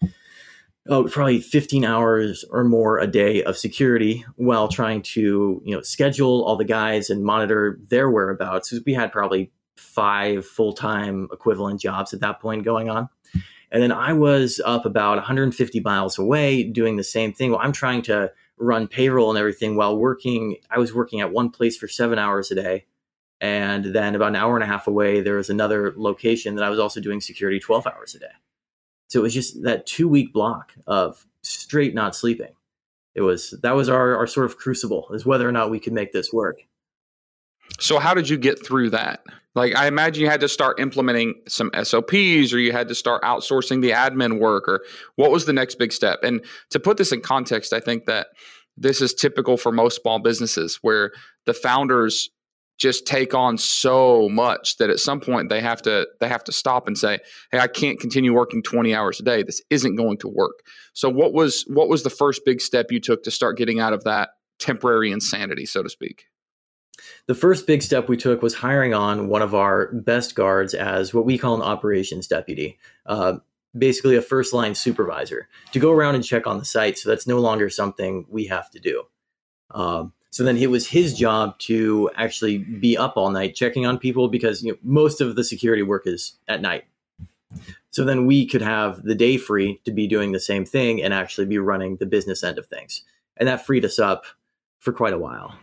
oh, 0.87 1.03
probably 1.05 1.39
15 1.39 1.85
hours 1.85 2.43
or 2.49 2.63
more 2.63 2.99
a 2.99 3.07
day 3.07 3.43
of 3.43 3.57
security 3.57 4.25
while 4.35 4.67
trying 4.67 5.01
to, 5.01 5.61
you 5.63 5.75
know, 5.75 5.81
schedule 5.81 6.43
all 6.43 6.55
the 6.55 6.65
guys 6.65 7.09
and 7.09 7.23
monitor 7.23 7.79
their 7.89 8.09
whereabouts. 8.09 8.73
We 8.85 8.93
had 8.93 9.11
probably 9.11 9.51
five 9.77 10.45
full-time 10.45 11.27
equivalent 11.31 11.81
jobs 11.81 12.13
at 12.13 12.21
that 12.21 12.39
point 12.39 12.63
going 12.63 12.89
on. 12.89 13.09
And 13.71 13.81
then 13.81 13.91
I 13.91 14.13
was 14.13 14.61
up 14.65 14.85
about 14.85 15.15
150 15.17 15.79
miles 15.79 16.17
away 16.17 16.63
doing 16.63 16.97
the 16.97 17.03
same 17.03 17.31
thing. 17.31 17.51
Well, 17.51 17.61
I'm 17.61 17.71
trying 17.71 18.01
to 18.03 18.31
run 18.57 18.87
payroll 18.87 19.29
and 19.29 19.39
everything 19.39 19.75
while 19.75 19.97
working. 19.97 20.57
I 20.69 20.77
was 20.77 20.93
working 20.93 21.21
at 21.21 21.31
one 21.31 21.49
place 21.51 21.77
for 21.77 21.87
seven 21.87 22.19
hours 22.19 22.51
a 22.51 22.55
day. 22.55 22.85
And 23.39 23.85
then 23.85 24.13
about 24.13 24.29
an 24.29 24.35
hour 24.35 24.55
and 24.55 24.63
a 24.63 24.67
half 24.67 24.87
away, 24.87 25.21
there 25.21 25.37
was 25.37 25.49
another 25.49 25.93
location 25.95 26.55
that 26.55 26.63
I 26.63 26.69
was 26.69 26.79
also 26.79 26.99
doing 26.99 27.21
security 27.21 27.59
12 27.59 27.87
hours 27.87 28.13
a 28.13 28.19
day. 28.19 28.27
So 29.11 29.19
it 29.19 29.23
was 29.23 29.33
just 29.33 29.61
that 29.63 29.85
two 29.85 30.07
week 30.07 30.31
block 30.31 30.73
of 30.87 31.25
straight 31.41 31.93
not 31.93 32.15
sleeping. 32.15 32.53
It 33.13 33.19
was 33.19 33.53
that 33.61 33.75
was 33.75 33.89
our, 33.89 34.15
our 34.15 34.25
sort 34.25 34.45
of 34.45 34.55
crucible 34.55 35.09
is 35.11 35.25
whether 35.25 35.47
or 35.47 35.51
not 35.51 35.69
we 35.69 35.81
could 35.81 35.91
make 35.91 36.13
this 36.13 36.31
work. 36.31 36.61
So 37.77 37.99
how 37.99 38.13
did 38.13 38.29
you 38.29 38.37
get 38.37 38.65
through 38.65 38.91
that? 38.91 39.21
Like 39.53 39.75
I 39.75 39.87
imagine 39.87 40.23
you 40.23 40.29
had 40.29 40.39
to 40.39 40.47
start 40.47 40.79
implementing 40.79 41.33
some 41.49 41.71
SOPs 41.83 42.53
or 42.53 42.59
you 42.59 42.71
had 42.71 42.87
to 42.87 42.95
start 42.95 43.21
outsourcing 43.23 43.81
the 43.81 43.89
admin 43.89 44.39
work 44.39 44.69
or 44.69 44.79
what 45.17 45.29
was 45.29 45.43
the 45.43 45.51
next 45.51 45.75
big 45.75 45.91
step? 45.91 46.23
And 46.23 46.41
to 46.69 46.79
put 46.79 46.95
this 46.95 47.11
in 47.11 47.19
context, 47.19 47.73
I 47.73 47.81
think 47.81 48.05
that 48.05 48.27
this 48.77 49.01
is 49.01 49.13
typical 49.13 49.57
for 49.57 49.73
most 49.73 50.01
small 50.01 50.19
businesses 50.19 50.79
where 50.81 51.11
the 51.45 51.53
founders 51.53 52.29
just 52.81 53.05
take 53.05 53.35
on 53.35 53.59
so 53.59 54.27
much 54.29 54.77
that 54.77 54.89
at 54.89 54.99
some 54.99 55.19
point 55.19 55.49
they 55.49 55.61
have 55.61 55.83
to 55.83 56.07
they 56.19 56.27
have 56.27 56.43
to 56.43 56.51
stop 56.51 56.87
and 56.87 56.97
say 56.97 57.19
hey 57.51 57.59
i 57.59 57.67
can't 57.67 57.99
continue 57.99 58.33
working 58.33 58.63
20 58.63 58.95
hours 58.95 59.19
a 59.19 59.23
day. 59.23 59.43
This 59.43 59.61
isn't 59.69 59.95
going 59.95 60.17
to 60.17 60.27
work. 60.27 60.65
So 60.93 61.07
what 61.07 61.31
was 61.31 61.63
what 61.67 61.89
was 61.89 62.01
the 62.01 62.09
first 62.09 62.41
big 62.43 62.59
step 62.59 62.91
you 62.91 62.99
took 62.99 63.23
to 63.23 63.31
start 63.31 63.55
getting 63.57 63.79
out 63.79 63.93
of 63.93 64.03
that 64.05 64.29
temporary 64.57 65.11
insanity 65.11 65.67
so 65.67 65.83
to 65.83 65.89
speak? 65.89 66.25
The 67.27 67.35
first 67.35 67.67
big 67.67 67.83
step 67.83 68.09
we 68.09 68.17
took 68.17 68.41
was 68.41 68.55
hiring 68.55 68.95
on 68.95 69.27
one 69.27 69.43
of 69.43 69.53
our 69.53 69.91
best 69.93 70.33
guards 70.33 70.73
as 70.73 71.13
what 71.13 71.25
we 71.25 71.37
call 71.37 71.53
an 71.55 71.61
operations 71.61 72.25
deputy 72.25 72.79
uh, 73.05 73.37
basically 73.77 74.15
a 74.15 74.21
first 74.21 74.53
line 74.53 74.73
supervisor 74.73 75.47
to 75.71 75.79
go 75.79 75.91
around 75.91 76.15
and 76.15 76.23
check 76.23 76.47
on 76.47 76.57
the 76.57 76.65
site. 76.65 76.97
So 76.97 77.09
that's 77.09 77.27
no 77.27 77.39
longer 77.39 77.69
something 77.69 78.25
we 78.27 78.45
have 78.45 78.71
to 78.71 78.79
do. 78.79 79.03
Um, 79.69 80.13
so 80.31 80.45
then 80.45 80.57
it 80.57 80.71
was 80.71 80.87
his 80.87 81.13
job 81.13 81.59
to 81.59 82.09
actually 82.15 82.57
be 82.57 82.97
up 82.97 83.17
all 83.17 83.29
night 83.29 83.53
checking 83.53 83.85
on 83.85 83.99
people 83.99 84.29
because 84.29 84.63
you 84.63 84.71
know, 84.71 84.77
most 84.81 85.19
of 85.19 85.35
the 85.35 85.43
security 85.43 85.83
work 85.83 86.07
is 86.07 86.37
at 86.47 86.61
night. 86.61 86.85
So 87.89 88.05
then 88.05 88.25
we 88.25 88.47
could 88.47 88.61
have 88.61 89.03
the 89.03 89.13
day 89.13 89.35
free 89.35 89.81
to 89.83 89.91
be 89.91 90.07
doing 90.07 90.31
the 90.31 90.39
same 90.39 90.63
thing 90.63 91.03
and 91.03 91.13
actually 91.13 91.47
be 91.47 91.57
running 91.57 91.97
the 91.97 92.05
business 92.05 92.43
end 92.45 92.57
of 92.57 92.67
things. 92.67 93.03
And 93.35 93.49
that 93.49 93.65
freed 93.65 93.83
us 93.83 93.99
up 93.99 94.23
for 94.79 94.93
quite 94.93 95.13
a 95.13 95.19
while. 95.19 95.53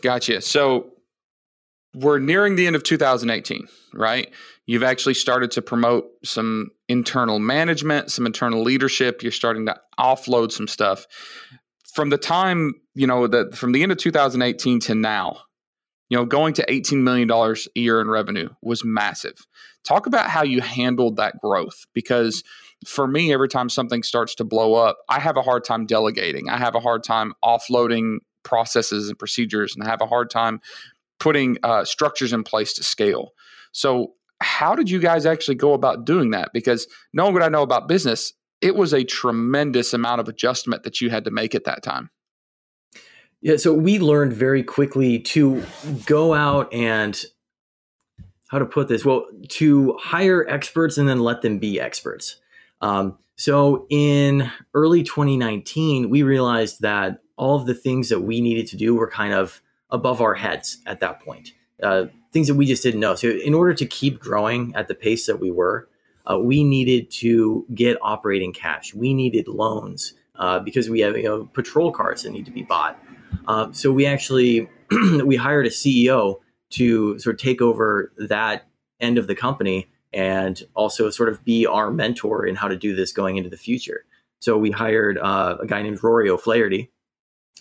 Gotcha. 0.00 0.40
So 0.40 0.92
we're 1.92 2.20
nearing 2.20 2.54
the 2.54 2.68
end 2.68 2.76
of 2.76 2.84
2018, 2.84 3.66
right? 3.94 4.32
You've 4.66 4.84
actually 4.84 5.14
started 5.14 5.50
to 5.52 5.62
promote 5.62 6.08
some 6.22 6.70
internal 6.88 7.40
management, 7.40 8.12
some 8.12 8.26
internal 8.26 8.62
leadership. 8.62 9.22
You're 9.22 9.32
starting 9.32 9.66
to 9.66 9.80
offload 9.98 10.52
some 10.52 10.68
stuff. 10.68 11.06
From 11.96 12.10
the 12.10 12.18
time, 12.18 12.74
you 12.94 13.06
know, 13.06 13.26
that 13.26 13.56
from 13.56 13.72
the 13.72 13.82
end 13.82 13.90
of 13.90 13.96
2018 13.96 14.80
to 14.80 14.94
now, 14.94 15.38
you 16.10 16.18
know, 16.18 16.26
going 16.26 16.52
to 16.52 16.66
$18 16.66 16.98
million 16.98 17.30
a 17.30 17.56
year 17.74 18.02
in 18.02 18.10
revenue 18.10 18.50
was 18.60 18.84
massive. 18.84 19.46
Talk 19.82 20.06
about 20.06 20.28
how 20.28 20.42
you 20.42 20.60
handled 20.60 21.16
that 21.16 21.40
growth 21.40 21.86
because 21.94 22.44
for 22.84 23.06
me, 23.06 23.32
every 23.32 23.48
time 23.48 23.70
something 23.70 24.02
starts 24.02 24.34
to 24.34 24.44
blow 24.44 24.74
up, 24.74 24.98
I 25.08 25.20
have 25.20 25.38
a 25.38 25.42
hard 25.42 25.64
time 25.64 25.86
delegating. 25.86 26.50
I 26.50 26.58
have 26.58 26.74
a 26.74 26.80
hard 26.80 27.02
time 27.02 27.32
offloading 27.42 28.18
processes 28.42 29.08
and 29.08 29.18
procedures, 29.18 29.74
and 29.74 29.82
I 29.82 29.88
have 29.88 30.02
a 30.02 30.06
hard 30.06 30.28
time 30.28 30.60
putting 31.18 31.56
uh, 31.62 31.86
structures 31.86 32.34
in 32.34 32.44
place 32.44 32.74
to 32.74 32.84
scale. 32.84 33.30
So, 33.72 34.12
how 34.42 34.74
did 34.74 34.90
you 34.90 34.98
guys 34.98 35.24
actually 35.24 35.54
go 35.54 35.72
about 35.72 36.04
doing 36.04 36.32
that? 36.32 36.50
Because 36.52 36.86
knowing 37.14 37.32
what 37.32 37.42
I 37.42 37.48
know 37.48 37.62
about 37.62 37.88
business, 37.88 38.34
it 38.60 38.74
was 38.74 38.92
a 38.92 39.04
tremendous 39.04 39.92
amount 39.92 40.20
of 40.20 40.28
adjustment 40.28 40.82
that 40.82 41.00
you 41.00 41.10
had 41.10 41.24
to 41.24 41.30
make 41.30 41.54
at 41.54 41.64
that 41.64 41.82
time. 41.82 42.10
Yeah, 43.42 43.56
so 43.56 43.72
we 43.72 43.98
learned 43.98 44.32
very 44.32 44.62
quickly 44.62 45.18
to 45.20 45.62
go 46.06 46.34
out 46.34 46.72
and 46.72 47.22
how 48.48 48.58
to 48.58 48.64
put 48.64 48.88
this 48.88 49.04
well 49.04 49.26
to 49.48 49.96
hire 50.00 50.48
experts 50.48 50.98
and 50.98 51.08
then 51.08 51.20
let 51.20 51.42
them 51.42 51.58
be 51.58 51.80
experts. 51.80 52.36
Um, 52.80 53.18
so 53.36 53.86
in 53.90 54.50
early 54.72 55.02
2019, 55.02 56.08
we 56.08 56.22
realized 56.22 56.80
that 56.80 57.20
all 57.36 57.56
of 57.56 57.66
the 57.66 57.74
things 57.74 58.08
that 58.08 58.20
we 58.20 58.40
needed 58.40 58.66
to 58.68 58.76
do 58.76 58.94
were 58.94 59.10
kind 59.10 59.34
of 59.34 59.60
above 59.90 60.20
our 60.20 60.34
heads 60.34 60.78
at 60.86 61.00
that 61.00 61.20
point. 61.20 61.52
Uh, 61.82 62.06
things 62.32 62.48
that 62.48 62.54
we 62.54 62.64
just 62.64 62.82
didn't 62.82 63.00
know. 63.00 63.14
So 63.14 63.28
in 63.28 63.52
order 63.52 63.74
to 63.74 63.86
keep 63.86 64.18
growing 64.18 64.74
at 64.74 64.88
the 64.88 64.94
pace 64.94 65.26
that 65.26 65.40
we 65.40 65.50
were, 65.50 65.88
uh, 66.30 66.38
we 66.38 66.64
needed 66.64 67.10
to 67.10 67.66
get 67.74 67.96
operating 68.02 68.52
cash. 68.52 68.94
We 68.94 69.14
needed 69.14 69.48
loans 69.48 70.14
uh, 70.36 70.60
because 70.60 70.90
we 70.90 71.00
have 71.00 71.16
you 71.16 71.24
know 71.24 71.46
patrol 71.52 71.92
cars 71.92 72.22
that 72.22 72.30
need 72.30 72.46
to 72.46 72.50
be 72.50 72.62
bought. 72.62 72.98
Uh, 73.46 73.72
so 73.72 73.92
we 73.92 74.06
actually 74.06 74.68
we 75.24 75.36
hired 75.36 75.66
a 75.66 75.70
CEO 75.70 76.40
to 76.70 77.18
sort 77.18 77.34
of 77.34 77.40
take 77.40 77.62
over 77.62 78.12
that 78.16 78.66
end 79.00 79.18
of 79.18 79.26
the 79.26 79.34
company 79.34 79.88
and 80.12 80.62
also 80.74 81.10
sort 81.10 81.28
of 81.28 81.44
be 81.44 81.66
our 81.66 81.90
mentor 81.90 82.46
in 82.46 82.56
how 82.56 82.68
to 82.68 82.76
do 82.76 82.94
this 82.94 83.12
going 83.12 83.36
into 83.36 83.50
the 83.50 83.56
future. 83.56 84.04
So 84.40 84.56
we 84.56 84.70
hired 84.70 85.18
uh, 85.18 85.58
a 85.60 85.66
guy 85.66 85.82
named 85.82 86.02
Rory 86.02 86.28
O'Flaherty, 86.30 86.90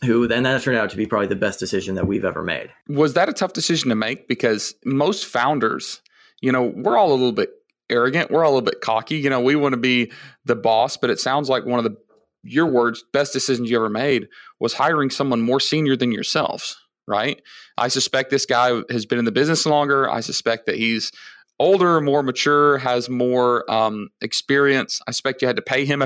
who 0.03 0.27
then 0.27 0.43
that 0.43 0.61
turned 0.61 0.77
out 0.77 0.89
to 0.91 0.97
be 0.97 1.05
probably 1.05 1.27
the 1.27 1.35
best 1.35 1.59
decision 1.59 1.95
that 1.95 2.07
we've 2.07 2.25
ever 2.25 2.43
made. 2.43 2.69
Was 2.87 3.13
that 3.13 3.29
a 3.29 3.33
tough 3.33 3.53
decision 3.53 3.89
to 3.89 3.95
make? 3.95 4.27
Because 4.27 4.73
most 4.85 5.25
founders, 5.25 6.01
you 6.41 6.51
know, 6.51 6.73
we're 6.75 6.97
all 6.97 7.11
a 7.11 7.13
little 7.13 7.31
bit 7.31 7.51
arrogant, 7.89 8.31
we're 8.31 8.43
all 8.43 8.51
a 8.51 8.55
little 8.55 8.65
bit 8.65 8.81
cocky. 8.81 9.17
You 9.17 9.29
know, 9.29 9.41
we 9.41 9.55
want 9.55 9.73
to 9.73 9.77
be 9.77 10.11
the 10.45 10.55
boss, 10.55 10.97
but 10.97 11.09
it 11.09 11.19
sounds 11.19 11.49
like 11.49 11.65
one 11.65 11.79
of 11.79 11.85
the 11.85 11.97
your 12.45 12.67
words, 12.67 13.03
best 13.11 13.33
decisions 13.33 13.69
you 13.69 13.75
ever 13.75 13.89
made 13.89 14.27
was 14.59 14.73
hiring 14.73 15.09
someone 15.09 15.41
more 15.41 15.59
senior 15.59 15.95
than 15.95 16.11
yourselves, 16.11 16.77
right? 17.07 17.41
I 17.77 17.87
suspect 17.87 18.29
this 18.29 18.45
guy 18.45 18.81
has 18.89 19.05
been 19.05 19.19
in 19.19 19.25
the 19.25 19.31
business 19.31 19.65
longer. 19.65 20.09
I 20.09 20.19
suspect 20.19 20.67
that 20.67 20.75
he's 20.75 21.11
older, 21.59 21.99
more 22.01 22.21
mature, 22.21 22.77
has 22.77 23.09
more 23.09 23.69
um, 23.71 24.09
experience. 24.21 25.01
I 25.07 25.11
expect 25.11 25.41
you 25.41 25.47
had 25.47 25.55
to 25.55 25.61
pay 25.61 25.85
him 25.85 26.03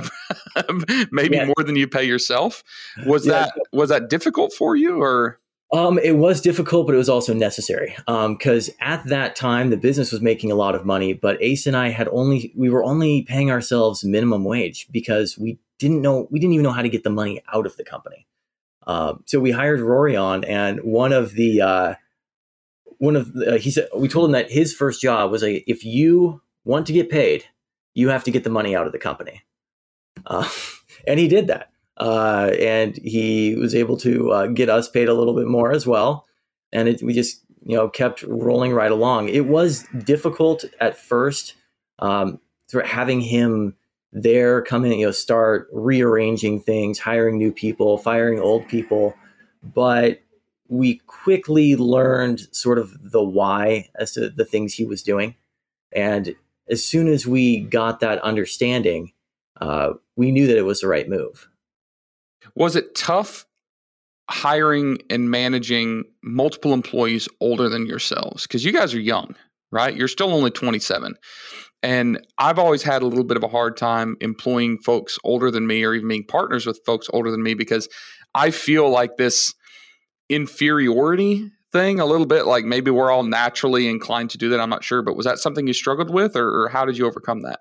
maybe 1.12 1.36
yeah. 1.36 1.46
more 1.46 1.64
than 1.66 1.76
you 1.76 1.88
pay 1.88 2.04
yourself. 2.04 2.64
Was 3.06 3.26
yeah. 3.26 3.34
that 3.34 3.54
was 3.74 3.90
that 3.90 4.10
difficult 4.10 4.54
for 4.54 4.76
you, 4.76 5.02
or? 5.02 5.40
Um, 5.72 6.00
it 6.00 6.18
was 6.18 6.42
difficult, 6.42 6.88
but 6.88 6.96
it 6.96 6.98
was 6.98 7.10
also 7.10 7.34
necessary. 7.34 7.96
Because 8.08 8.70
um, 8.70 8.76
at 8.80 9.06
that 9.06 9.36
time 9.36 9.70
the 9.70 9.78
business 9.78 10.12
was 10.12 10.22
making 10.22 10.52
a 10.52 10.56
lot 10.56 10.74
of 10.74 10.86
money, 10.86 11.14
but 11.14 11.42
Ace 11.42 11.68
and 11.68 11.78
I 11.78 11.90
had 11.90 12.08
only 12.10 12.52
we 12.56 12.70
were 12.70 12.84
only 12.84 13.24
paying 13.24 13.52
ourselves 13.52 14.04
minimum 14.04 14.44
wage 14.44 14.88
because 14.92 15.38
we 15.38 15.60
didn't 15.78 16.02
know 16.02 16.28
we 16.32 16.40
didn't 16.40 16.54
even 16.54 16.64
know 16.64 16.72
how 16.72 16.82
to 16.82 16.90
get 16.90 17.04
the 17.04 17.10
money 17.10 17.42
out 17.54 17.66
of 17.66 17.78
the 17.78 17.84
company. 17.84 18.26
Uh, 18.88 19.16
so 19.26 19.40
we 19.40 19.52
hired 19.52 19.80
Rory 19.80 20.16
on, 20.16 20.44
and 20.46 20.80
one 20.80 21.14
of 21.14 21.34
the 21.34 21.62
uh, 21.62 21.96
one 22.98 23.16
of 23.16 23.34
the, 23.34 23.56
uh, 23.56 23.58
he 23.60 23.70
said 23.70 23.88
we 23.96 24.08
told 24.08 24.26
him 24.26 24.32
that 24.32 24.52
his 24.52 24.74
first 24.74 25.02
job 25.02 25.30
was 25.30 25.44
like 25.44 25.64
if 25.68 25.86
you 25.86 26.42
want 26.66 26.88
to 26.88 26.94
get 26.94 27.10
paid, 27.10 27.46
you 27.94 28.10
have 28.10 28.24
to 28.24 28.32
get 28.32 28.44
the 28.44 28.50
money 28.50 28.76
out 28.76 28.88
of 28.88 28.92
the 28.92 28.98
company, 28.98 29.44
uh, 30.26 30.50
and 31.08 31.20
he 31.20 31.28
did 31.28 31.46
that, 31.46 31.72
uh, 32.00 32.52
and 32.60 32.98
he 32.98 33.56
was 33.56 33.76
able 33.76 33.98
to 33.98 34.32
uh, 34.32 34.48
get 34.48 34.70
us 34.70 34.90
paid 34.90 35.10
a 35.10 35.14
little 35.14 35.36
bit 35.36 35.48
more 35.48 35.72
as 35.72 35.86
well, 35.86 36.26
and 36.72 36.88
it, 36.88 37.02
we 37.02 37.14
just 37.14 37.44
you 37.66 37.76
know 37.76 37.90
kept 37.90 38.24
rolling 38.24 38.74
right 38.74 38.92
along. 38.92 39.30
It 39.30 39.48
was 39.48 39.86
difficult 40.06 40.66
at 40.80 40.98
first, 40.98 41.56
um, 42.00 42.40
having 42.86 43.22
him 43.22 43.76
there 44.12 44.62
come 44.62 44.86
in, 44.86 44.94
you 44.94 45.06
know, 45.06 45.12
start 45.12 45.68
rearranging 45.72 46.62
things, 46.62 47.00
hiring 47.00 47.38
new 47.38 47.52
people, 47.52 47.98
firing 47.98 48.40
old 48.40 48.68
people. 48.68 49.14
But 49.62 50.22
we 50.68 51.02
quickly 51.08 51.76
learned 51.76 52.48
sort 52.52 52.78
of 52.78 53.12
the 53.12 53.24
why 53.24 53.90
as 53.96 54.14
to 54.14 54.30
the 54.30 54.46
things 54.46 54.74
he 54.74 54.86
was 54.86 55.04
doing. 55.04 55.36
And 55.92 56.36
as 56.70 56.84
soon 56.86 57.08
as 57.08 57.26
we 57.26 57.62
got 57.62 58.00
that 58.00 58.20
understanding, 58.22 59.12
uh, 59.60 59.94
we 60.16 60.32
knew 60.32 60.48
that 60.48 60.58
it 60.58 60.66
was 60.66 60.82
the 60.82 60.88
right 60.88 61.10
move. 61.10 61.49
Was 62.56 62.76
it 62.76 62.96
tough 62.96 63.46
hiring 64.30 65.00
and 65.10 65.32
managing 65.32 66.04
multiple 66.24 66.74
employees 66.74 67.28
older 67.42 67.70
than 67.70 67.86
yourselves? 67.86 68.44
Because 68.44 68.64
you 68.64 68.72
guys 68.72 68.94
are 68.94 69.00
young, 69.00 69.36
right? 69.72 69.96
You're 69.96 70.08
still 70.08 70.34
only 70.34 70.52
27. 70.52 71.16
And 71.82 72.26
I've 72.38 72.60
always 72.60 72.84
had 72.84 73.02
a 73.02 73.08
little 73.08 73.24
bit 73.24 73.38
of 73.38 73.44
a 73.44 73.48
hard 73.48 73.78
time 73.78 74.18
employing 74.20 74.80
folks 74.80 75.18
older 75.24 75.50
than 75.50 75.66
me 75.66 75.84
or 75.84 75.94
even 75.94 76.10
being 76.10 76.26
partners 76.26 76.66
with 76.66 76.82
folks 76.86 77.08
older 77.14 77.32
than 77.32 77.42
me 77.42 77.54
because 77.54 77.88
I 78.36 78.52
feel 78.52 78.90
like 78.90 79.18
this 79.18 79.54
inferiority 80.30 81.50
thing 81.72 82.00
a 82.00 82.06
little 82.06 82.26
bit 82.26 82.46
like 82.46 82.66
maybe 82.66 82.92
we're 82.92 83.12
all 83.12 83.24
naturally 83.24 83.88
inclined 83.88 84.30
to 84.30 84.38
do 84.38 84.50
that 84.50 84.60
i'm 84.60 84.70
not 84.70 84.84
sure 84.84 85.02
but 85.02 85.16
was 85.16 85.26
that 85.26 85.38
something 85.38 85.68
you 85.68 85.74
struggled 85.74 86.12
with 86.12 86.36
or, 86.36 86.64
or 86.64 86.70
how 86.70 86.86
did 86.86 86.98
you 86.98 87.06
overcome 87.06 87.42
that 87.42 87.60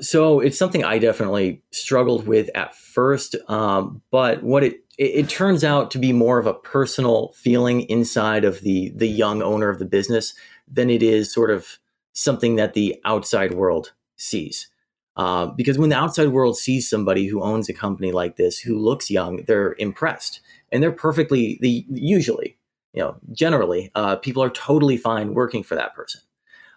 so 0.00 0.40
it's 0.40 0.58
something 0.58 0.84
i 0.84 0.98
definitely 0.98 1.62
struggled 1.70 2.26
with 2.26 2.50
at 2.54 2.74
first 2.74 3.36
um, 3.48 4.02
but 4.10 4.42
what 4.42 4.64
it, 4.64 4.84
it, 4.98 5.14
it 5.14 5.28
turns 5.28 5.64
out 5.64 5.90
to 5.90 5.98
be 5.98 6.12
more 6.12 6.38
of 6.38 6.46
a 6.46 6.54
personal 6.54 7.32
feeling 7.34 7.82
inside 7.82 8.44
of 8.44 8.60
the 8.60 8.92
the 8.96 9.08
young 9.08 9.42
owner 9.42 9.68
of 9.68 9.78
the 9.78 9.84
business 9.84 10.34
than 10.70 10.90
it 10.90 11.02
is 11.02 11.32
sort 11.32 11.50
of 11.50 11.78
something 12.12 12.56
that 12.56 12.74
the 12.74 13.00
outside 13.04 13.54
world 13.54 13.92
sees. 14.16 14.68
Uh, 15.16 15.46
because 15.46 15.78
when 15.78 15.90
the 15.90 15.96
outside 15.96 16.28
world 16.28 16.56
sees 16.56 16.88
somebody 16.88 17.26
who 17.26 17.42
owns 17.42 17.68
a 17.68 17.74
company 17.74 18.12
like 18.12 18.36
this 18.36 18.58
who 18.58 18.78
looks 18.78 19.10
young, 19.10 19.42
they're 19.46 19.74
impressed, 19.78 20.40
and 20.70 20.82
they're 20.82 20.92
perfectly. 20.92 21.58
The 21.60 21.84
usually, 21.90 22.56
you 22.92 23.02
know, 23.02 23.16
generally, 23.32 23.90
uh, 23.96 24.16
people 24.16 24.42
are 24.42 24.50
totally 24.50 24.96
fine 24.96 25.34
working 25.34 25.64
for 25.64 25.74
that 25.74 25.94
person. 25.94 26.20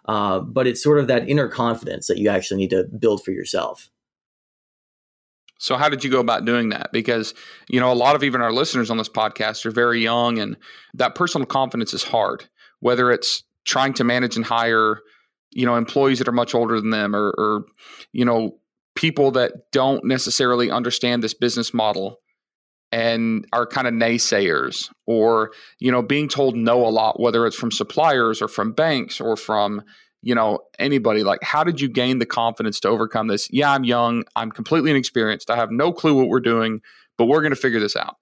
Uh, 0.06 0.40
but 0.40 0.66
it's 0.66 0.82
sort 0.82 0.98
of 0.98 1.06
that 1.06 1.28
inner 1.28 1.48
confidence 1.48 2.08
that 2.08 2.18
you 2.18 2.28
actually 2.28 2.58
need 2.58 2.70
to 2.70 2.84
build 2.84 3.24
for 3.24 3.30
yourself. 3.30 3.88
So, 5.58 5.76
how 5.76 5.88
did 5.88 6.02
you 6.02 6.10
go 6.10 6.18
about 6.18 6.44
doing 6.44 6.70
that? 6.70 6.90
Because, 6.92 7.34
you 7.68 7.78
know, 7.78 7.92
a 7.92 7.94
lot 7.94 8.16
of 8.16 8.24
even 8.24 8.40
our 8.40 8.52
listeners 8.52 8.90
on 8.90 8.96
this 8.96 9.08
podcast 9.08 9.64
are 9.64 9.70
very 9.70 10.02
young, 10.02 10.38
and 10.38 10.56
that 10.94 11.14
personal 11.14 11.46
confidence 11.46 11.94
is 11.94 12.02
hard, 12.02 12.48
whether 12.80 13.12
it's 13.12 13.44
trying 13.64 13.92
to 13.94 14.04
manage 14.04 14.34
and 14.34 14.44
hire 14.44 15.00
you 15.52 15.66
know 15.66 15.76
employees 15.76 16.18
that 16.18 16.28
are 16.28 16.32
much 16.32 16.54
older 16.54 16.80
than 16.80 16.90
them 16.90 17.14
or, 17.14 17.32
or 17.38 17.66
you 18.12 18.24
know 18.24 18.58
people 18.94 19.30
that 19.30 19.70
don't 19.70 20.04
necessarily 20.04 20.70
understand 20.70 21.22
this 21.22 21.34
business 21.34 21.72
model 21.72 22.18
and 22.92 23.46
are 23.52 23.66
kind 23.66 23.88
of 23.88 23.94
naysayers 23.94 24.90
or 25.06 25.50
you 25.78 25.90
know 25.90 26.02
being 26.02 26.28
told 26.28 26.54
no 26.54 26.86
a 26.86 26.90
lot 26.90 27.18
whether 27.18 27.46
it's 27.46 27.56
from 27.56 27.72
suppliers 27.72 28.40
or 28.40 28.48
from 28.48 28.72
banks 28.72 29.20
or 29.20 29.36
from 29.36 29.82
you 30.22 30.34
know 30.34 30.60
anybody 30.78 31.24
like 31.24 31.42
how 31.42 31.64
did 31.64 31.80
you 31.80 31.88
gain 31.88 32.18
the 32.18 32.26
confidence 32.26 32.78
to 32.78 32.88
overcome 32.88 33.26
this 33.26 33.48
yeah 33.50 33.72
i'm 33.72 33.84
young 33.84 34.22
i'm 34.36 34.50
completely 34.50 34.90
inexperienced 34.90 35.50
i 35.50 35.56
have 35.56 35.70
no 35.70 35.92
clue 35.92 36.14
what 36.14 36.28
we're 36.28 36.40
doing 36.40 36.80
but 37.16 37.24
we're 37.24 37.40
going 37.40 37.50
to 37.50 37.56
figure 37.56 37.80
this 37.80 37.96
out 37.96 38.16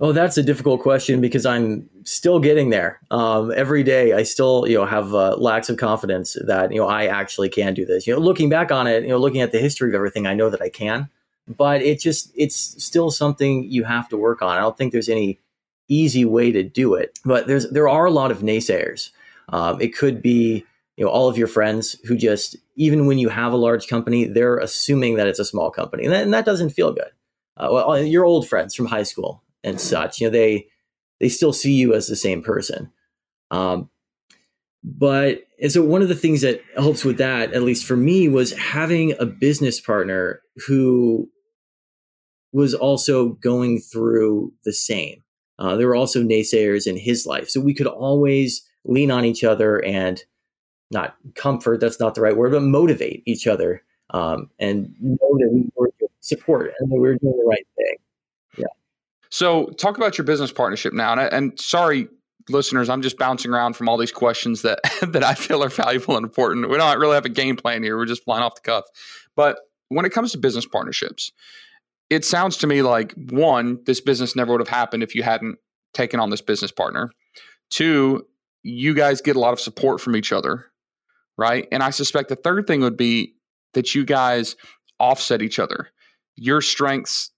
Oh, 0.00 0.12
that's 0.12 0.38
a 0.38 0.44
difficult 0.44 0.80
question 0.80 1.20
because 1.20 1.44
I'm 1.44 1.88
still 2.04 2.38
getting 2.38 2.70
there. 2.70 3.00
Um, 3.10 3.52
every 3.56 3.82
day, 3.82 4.12
I 4.12 4.22
still, 4.22 4.64
you 4.68 4.78
know, 4.78 4.86
have 4.86 5.12
uh, 5.12 5.34
lacks 5.36 5.68
of 5.68 5.76
confidence 5.76 6.36
that 6.46 6.70
you 6.70 6.78
know 6.78 6.86
I 6.86 7.06
actually 7.06 7.48
can 7.48 7.74
do 7.74 7.84
this. 7.84 8.06
You 8.06 8.14
know, 8.14 8.20
looking 8.20 8.48
back 8.48 8.70
on 8.70 8.86
it, 8.86 9.02
you 9.02 9.08
know, 9.08 9.18
looking 9.18 9.40
at 9.40 9.50
the 9.50 9.58
history 9.58 9.88
of 9.88 9.96
everything, 9.96 10.24
I 10.24 10.34
know 10.34 10.50
that 10.50 10.62
I 10.62 10.68
can. 10.68 11.08
But 11.48 11.82
it 11.82 12.00
just, 12.00 12.30
it's 12.34 12.56
still 12.82 13.10
something 13.10 13.64
you 13.64 13.84
have 13.84 14.08
to 14.10 14.16
work 14.16 14.42
on. 14.42 14.56
I 14.56 14.60
don't 14.60 14.76
think 14.76 14.92
there's 14.92 15.08
any 15.08 15.40
easy 15.88 16.24
way 16.24 16.52
to 16.52 16.62
do 16.62 16.94
it. 16.94 17.18
But 17.24 17.46
there's, 17.46 17.70
there 17.70 17.88
are 17.88 18.04
a 18.04 18.10
lot 18.10 18.30
of 18.30 18.40
naysayers. 18.40 19.10
Um, 19.48 19.80
it 19.80 19.96
could 19.96 20.20
be 20.20 20.66
you 20.98 21.04
know 21.04 21.10
all 21.10 21.28
of 21.28 21.38
your 21.38 21.46
friends 21.46 21.96
who 22.04 22.16
just 22.16 22.56
even 22.74 23.06
when 23.06 23.18
you 23.18 23.28
have 23.28 23.52
a 23.52 23.56
large 23.56 23.86
company, 23.86 24.24
they're 24.24 24.58
assuming 24.58 25.14
that 25.14 25.28
it's 25.28 25.38
a 25.38 25.44
small 25.44 25.70
company, 25.70 26.04
and 26.04 26.12
that, 26.12 26.22
and 26.24 26.34
that 26.34 26.44
doesn't 26.44 26.70
feel 26.70 26.92
good. 26.92 27.10
Uh, 27.56 27.68
well, 27.70 28.02
your 28.02 28.24
old 28.24 28.48
friends 28.48 28.74
from 28.74 28.86
high 28.86 29.04
school 29.04 29.42
and 29.62 29.80
such, 29.80 30.20
you 30.20 30.26
know, 30.26 30.32
they 30.32 30.66
they 31.20 31.28
still 31.28 31.52
see 31.52 31.72
you 31.72 31.94
as 31.94 32.08
the 32.08 32.16
same 32.16 32.42
person. 32.42 32.90
Um, 33.52 33.90
but 34.82 35.42
and 35.62 35.70
so 35.70 35.84
one 35.84 36.02
of 36.02 36.08
the 36.08 36.16
things 36.16 36.40
that 36.40 36.62
helps 36.76 37.04
with 37.04 37.18
that, 37.18 37.52
at 37.52 37.62
least 37.62 37.86
for 37.86 37.96
me, 37.96 38.28
was 38.28 38.52
having 38.52 39.14
a 39.20 39.26
business 39.26 39.80
partner 39.80 40.42
who 40.66 41.30
was 42.52 42.74
also 42.74 43.30
going 43.30 43.80
through 43.80 44.52
the 44.64 44.72
same. 44.72 45.22
Uh, 45.58 45.76
there 45.76 45.88
were 45.88 45.96
also 45.96 46.22
naysayers 46.22 46.86
in 46.86 46.96
his 46.96 47.26
life, 47.26 47.48
so 47.48 47.60
we 47.60 47.74
could 47.74 47.86
always 47.86 48.64
lean 48.84 49.10
on 49.10 49.24
each 49.24 49.44
other 49.44 49.84
and 49.84 50.22
not 50.90 51.16
comfort. 51.34 51.80
That's 51.80 52.00
not 52.00 52.14
the 52.14 52.20
right 52.20 52.36
word, 52.36 52.52
but 52.52 52.62
motivate 52.62 53.22
each 53.26 53.46
other 53.46 53.82
um, 54.10 54.50
and 54.58 54.94
know 55.00 55.36
that 55.38 55.50
we 55.52 55.68
were 55.76 55.90
support 56.20 56.72
and 56.78 56.90
that 56.90 56.94
we 56.94 57.00
were 57.00 57.16
doing 57.16 57.36
the 57.36 57.48
right 57.48 57.66
thing. 57.76 57.96
Yeah. 58.56 58.66
So, 59.30 59.66
talk 59.78 59.96
about 59.96 60.16
your 60.16 60.24
business 60.24 60.52
partnership 60.52 60.92
now. 60.92 61.12
And, 61.12 61.20
and 61.20 61.60
sorry, 61.60 62.08
listeners, 62.48 62.88
I'm 62.88 63.02
just 63.02 63.18
bouncing 63.18 63.52
around 63.52 63.74
from 63.74 63.88
all 63.88 63.96
these 63.96 64.12
questions 64.12 64.62
that 64.62 64.80
that 65.02 65.24
I 65.24 65.34
feel 65.34 65.62
are 65.62 65.68
valuable 65.68 66.16
and 66.16 66.24
important. 66.24 66.68
We 66.68 66.76
don't 66.76 66.98
really 66.98 67.14
have 67.14 67.24
a 67.24 67.30
game 67.30 67.56
plan 67.56 67.82
here. 67.82 67.96
We're 67.96 68.06
just 68.06 68.24
flying 68.24 68.42
off 68.42 68.54
the 68.54 68.60
cuff. 68.60 68.84
But 69.36 69.58
when 69.88 70.04
it 70.04 70.10
comes 70.10 70.32
to 70.32 70.38
business 70.38 70.66
partnerships, 70.66 71.32
it 72.10 72.24
sounds 72.24 72.56
to 72.58 72.66
me 72.66 72.82
like 72.82 73.12
one, 73.30 73.80
this 73.84 74.00
business 74.00 74.34
never 74.34 74.52
would 74.52 74.60
have 74.60 74.68
happened 74.68 75.02
if 75.02 75.14
you 75.14 75.22
hadn't 75.22 75.58
taken 75.94 76.20
on 76.20 76.30
this 76.30 76.40
business 76.40 76.70
partner. 76.70 77.10
Two, 77.70 78.26
you 78.62 78.94
guys 78.94 79.20
get 79.20 79.36
a 79.36 79.40
lot 79.40 79.52
of 79.52 79.60
support 79.60 80.00
from 80.00 80.16
each 80.16 80.32
other, 80.32 80.66
right? 81.36 81.68
And 81.70 81.82
I 81.82 81.90
suspect 81.90 82.28
the 82.28 82.36
third 82.36 82.66
thing 82.66 82.80
would 82.80 82.96
be 82.96 83.34
that 83.74 83.94
you 83.94 84.04
guys 84.04 84.56
offset 84.98 85.42
each 85.42 85.58
other. 85.58 85.88
Your 86.36 86.60
strengths 86.60 87.30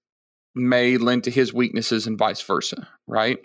may 0.54 0.96
lend 0.96 1.24
to 1.24 1.30
his 1.30 1.52
weaknesses 1.52 2.06
and 2.06 2.18
vice 2.18 2.42
versa, 2.42 2.88
right? 3.06 3.38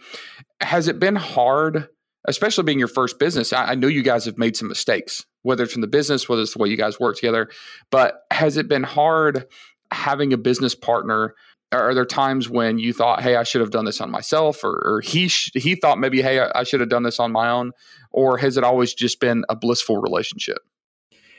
Has 0.62 0.88
it 0.88 1.00
been 1.00 1.16
hard, 1.16 1.88
especially 2.28 2.64
being 2.64 2.80
your 2.80 2.88
first 2.88 3.20
business? 3.20 3.54
I, 3.54 3.72
I 3.72 3.76
know 3.76 3.88
you 3.88 4.04
guys 4.04 4.26
have 4.26 4.38
made 4.38 4.56
some 4.56 4.68
mistakes, 4.68 5.26
whether 5.44 5.64
it's 5.64 5.76
in 5.76 5.82
the 5.82 5.88
business, 5.88 6.28
whether 6.28 6.42
it's 6.42 6.54
the 6.54 6.60
way 6.60 6.70
you 6.70 6.78
guys 6.78 7.00
work 7.00 7.16
together, 7.16 7.50
but 7.92 8.22
has 8.32 8.58
it 8.58 8.68
been 8.68 8.84
hard 8.84 9.46
having 9.92 10.34
a 10.34 10.38
business 10.38 10.76
partner? 10.76 11.36
Are 11.72 11.94
there 11.94 12.06
times 12.06 12.50
when 12.50 12.78
you 12.80 12.94
thought, 12.94 13.22
"Hey, 13.22 13.36
I 13.36 13.44
should 13.44 13.62
have 13.62 13.72
done 13.72 13.86
this 13.86 14.00
on 14.00 14.12
myself," 14.12 14.64
or, 14.64 14.82
or 14.86 15.02
he 15.02 15.28
sh- 15.28 15.52
he 15.56 15.76
thought 15.76 16.00
maybe, 16.00 16.22
"Hey, 16.22 16.40
I, 16.40 16.64
should 16.64 16.80
have 16.80 16.90
done 16.90 17.04
this 17.04 17.20
on 17.20 17.32
my 17.32 17.50
own," 17.50 17.72
or 18.12 18.38
has 18.38 18.56
it 18.56 18.64
always 18.64 18.94
just 18.94 19.20
been 19.20 19.44
a 19.50 19.56
blissful 19.56 19.98
relationship? 19.98 20.60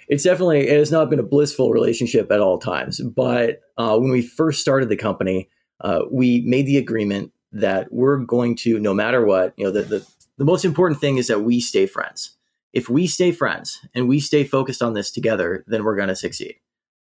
it's 0.08 0.24
definitely 0.24 0.68
it 0.68 0.78
has 0.78 0.92
not 0.92 1.10
been 1.10 1.18
a 1.18 1.24
blissful 1.24 1.70
relationship 1.72 2.30
at 2.30 2.40
all 2.40 2.58
times. 2.58 3.00
But 3.00 3.60
uh, 3.76 3.98
when 3.98 4.10
we 4.10 4.22
first 4.22 4.60
started 4.60 4.88
the 4.88 4.96
company, 4.96 5.48
uh, 5.80 6.02
we 6.10 6.42
made 6.42 6.66
the 6.66 6.78
agreement 6.78 7.32
that 7.52 7.92
we're 7.92 8.18
going 8.18 8.56
to, 8.56 8.78
no 8.78 8.94
matter 8.94 9.24
what, 9.24 9.54
you 9.56 9.64
know, 9.64 9.70
the, 9.70 9.82
the, 9.82 10.06
the 10.38 10.44
most 10.44 10.64
important 10.64 11.00
thing 11.00 11.16
is 11.16 11.28
that 11.28 11.40
we 11.40 11.60
stay 11.60 11.86
friends. 11.86 12.36
If 12.72 12.88
we 12.88 13.06
stay 13.06 13.32
friends 13.32 13.80
and 13.94 14.08
we 14.08 14.20
stay 14.20 14.44
focused 14.44 14.82
on 14.82 14.92
this 14.92 15.10
together, 15.10 15.64
then 15.66 15.84
we're 15.84 15.96
going 15.96 16.08
to 16.08 16.16
succeed. 16.16 16.56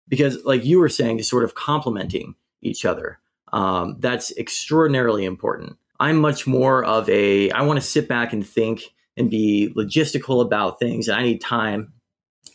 Because, 0.09 0.43
like 0.43 0.65
you 0.65 0.79
were 0.79 0.89
saying, 0.89 1.19
just 1.19 1.29
sort 1.29 1.43
of 1.43 1.55
complementing 1.55 2.35
each 2.61 2.83
other, 2.83 3.19
um, 3.53 3.95
that's 3.99 4.35
extraordinarily 4.37 5.23
important. 5.23 5.77
I'm 5.99 6.17
much 6.17 6.47
more 6.47 6.83
of 6.83 7.09
a, 7.09 7.51
I 7.51 7.61
want 7.61 7.79
to 7.79 7.85
sit 7.85 8.07
back 8.07 8.33
and 8.33 8.45
think 8.47 8.83
and 9.17 9.29
be 9.29 9.73
logistical 9.75 10.41
about 10.43 10.79
things. 10.79 11.07
And 11.07 11.17
I 11.17 11.23
need 11.23 11.41
time. 11.41 11.93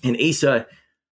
And 0.03 0.17
Asa 0.21 0.67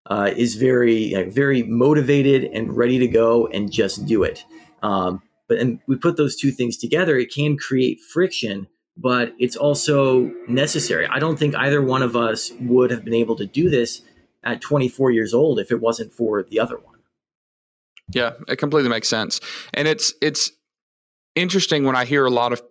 uh, 0.06 0.30
is 0.36 0.56
very, 0.56 1.30
very 1.30 1.62
motivated 1.62 2.44
and 2.44 2.76
ready 2.76 2.98
to 2.98 3.06
go 3.06 3.46
and 3.46 3.70
just 3.70 4.06
do 4.06 4.22
it. 4.22 4.44
Um, 4.82 5.22
but 5.48 5.58
and 5.58 5.80
we 5.86 5.96
put 5.96 6.16
those 6.16 6.36
two 6.36 6.50
things 6.50 6.76
together, 6.76 7.18
it 7.18 7.32
can 7.32 7.56
create 7.56 8.00
friction, 8.00 8.66
but 8.96 9.34
it's 9.38 9.56
also 9.56 10.32
necessary. 10.48 11.06
I 11.06 11.18
don't 11.18 11.38
think 11.38 11.54
either 11.54 11.82
one 11.82 12.02
of 12.02 12.16
us 12.16 12.52
would 12.60 12.90
have 12.90 13.04
been 13.04 13.14
able 13.14 13.36
to 13.36 13.46
do 13.46 13.68
this 13.68 14.02
at 14.44 14.60
24 14.60 15.10
years 15.10 15.34
old 15.34 15.58
if 15.58 15.70
it 15.70 15.80
wasn't 15.80 16.12
for 16.12 16.42
the 16.42 16.60
other 16.60 16.76
one. 16.76 16.98
Yeah, 18.12 18.32
it 18.48 18.56
completely 18.56 18.90
makes 18.90 19.08
sense. 19.08 19.40
And 19.72 19.88
it's 19.88 20.12
it's 20.20 20.50
interesting 21.34 21.84
when 21.84 21.96
I 21.96 22.04
hear 22.04 22.24
a 22.26 22.30
lot 22.30 22.52
of 22.52 22.62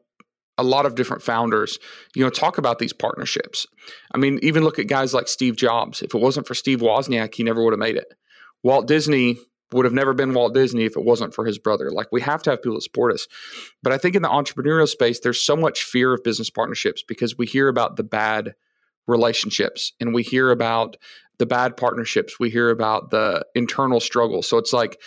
a 0.58 0.64
lot 0.64 0.86
of 0.86 0.96
different 0.96 1.24
founders, 1.24 1.80
you 2.16 2.24
know, 2.24 2.30
talk 2.30 2.58
about 2.58 2.78
these 2.78 2.94
partnerships. 2.94 3.66
I 4.14 4.18
mean, 4.18 4.40
even 4.44 4.64
look 4.64 4.80
at 4.80 4.88
guys 4.88 5.14
like 5.14 5.28
Steve 5.28 5.56
Jobs. 5.56 6.02
If 6.02 6.14
it 6.14 6.22
wasn't 6.22 6.46
for 6.46 6.54
Steve 6.54 6.80
Wozniak, 6.80 7.34
he 7.34 7.44
never 7.44 7.64
would 7.64 7.74
have 7.74 7.80
made 7.80 7.96
it. 7.96 8.14
Walt 8.62 8.88
Disney 8.88 9.38
would 9.72 9.86
have 9.86 9.94
never 9.94 10.14
been 10.14 10.34
Walt 10.34 10.54
Disney 10.54 10.84
if 10.84 10.96
it 10.96 11.04
wasn't 11.04 11.34
for 11.34 11.46
his 11.46 11.58
brother. 11.58 11.90
Like 11.90 12.12
we 12.12 12.22
have 12.22 12.44
to 12.44 12.52
have 12.52 12.62
people 12.62 12.76
that 12.76 12.84
support 12.84 13.14
us. 13.14 13.28
But 13.82 13.94
I 13.94 13.98
think 13.98 14.16
in 14.16 14.22
the 14.22 14.30
entrepreneurial 14.30 14.88
space, 14.88 15.20
there's 15.20 15.42
so 15.42 15.56
much 15.56 15.84
fear 15.84 16.14
of 16.14 16.24
business 16.24 16.50
partnerships 16.50 17.04
because 17.08 17.38
we 17.38 17.46
hear 17.46 17.68
about 17.68 17.96
the 17.96 18.04
bad 18.04 18.54
relationships 19.08 19.94
and 20.00 20.14
we 20.14 20.24
hear 20.24 20.52
about 20.52 20.98
the 21.42 21.46
bad 21.48 21.76
partnerships. 21.76 22.40
We 22.40 22.52
hear 22.52 22.70
about 22.70 23.10
the 23.10 23.44
internal 23.56 24.00
struggle. 24.00 24.44
So 24.44 24.60
it's 24.60 24.72
like 24.72 25.02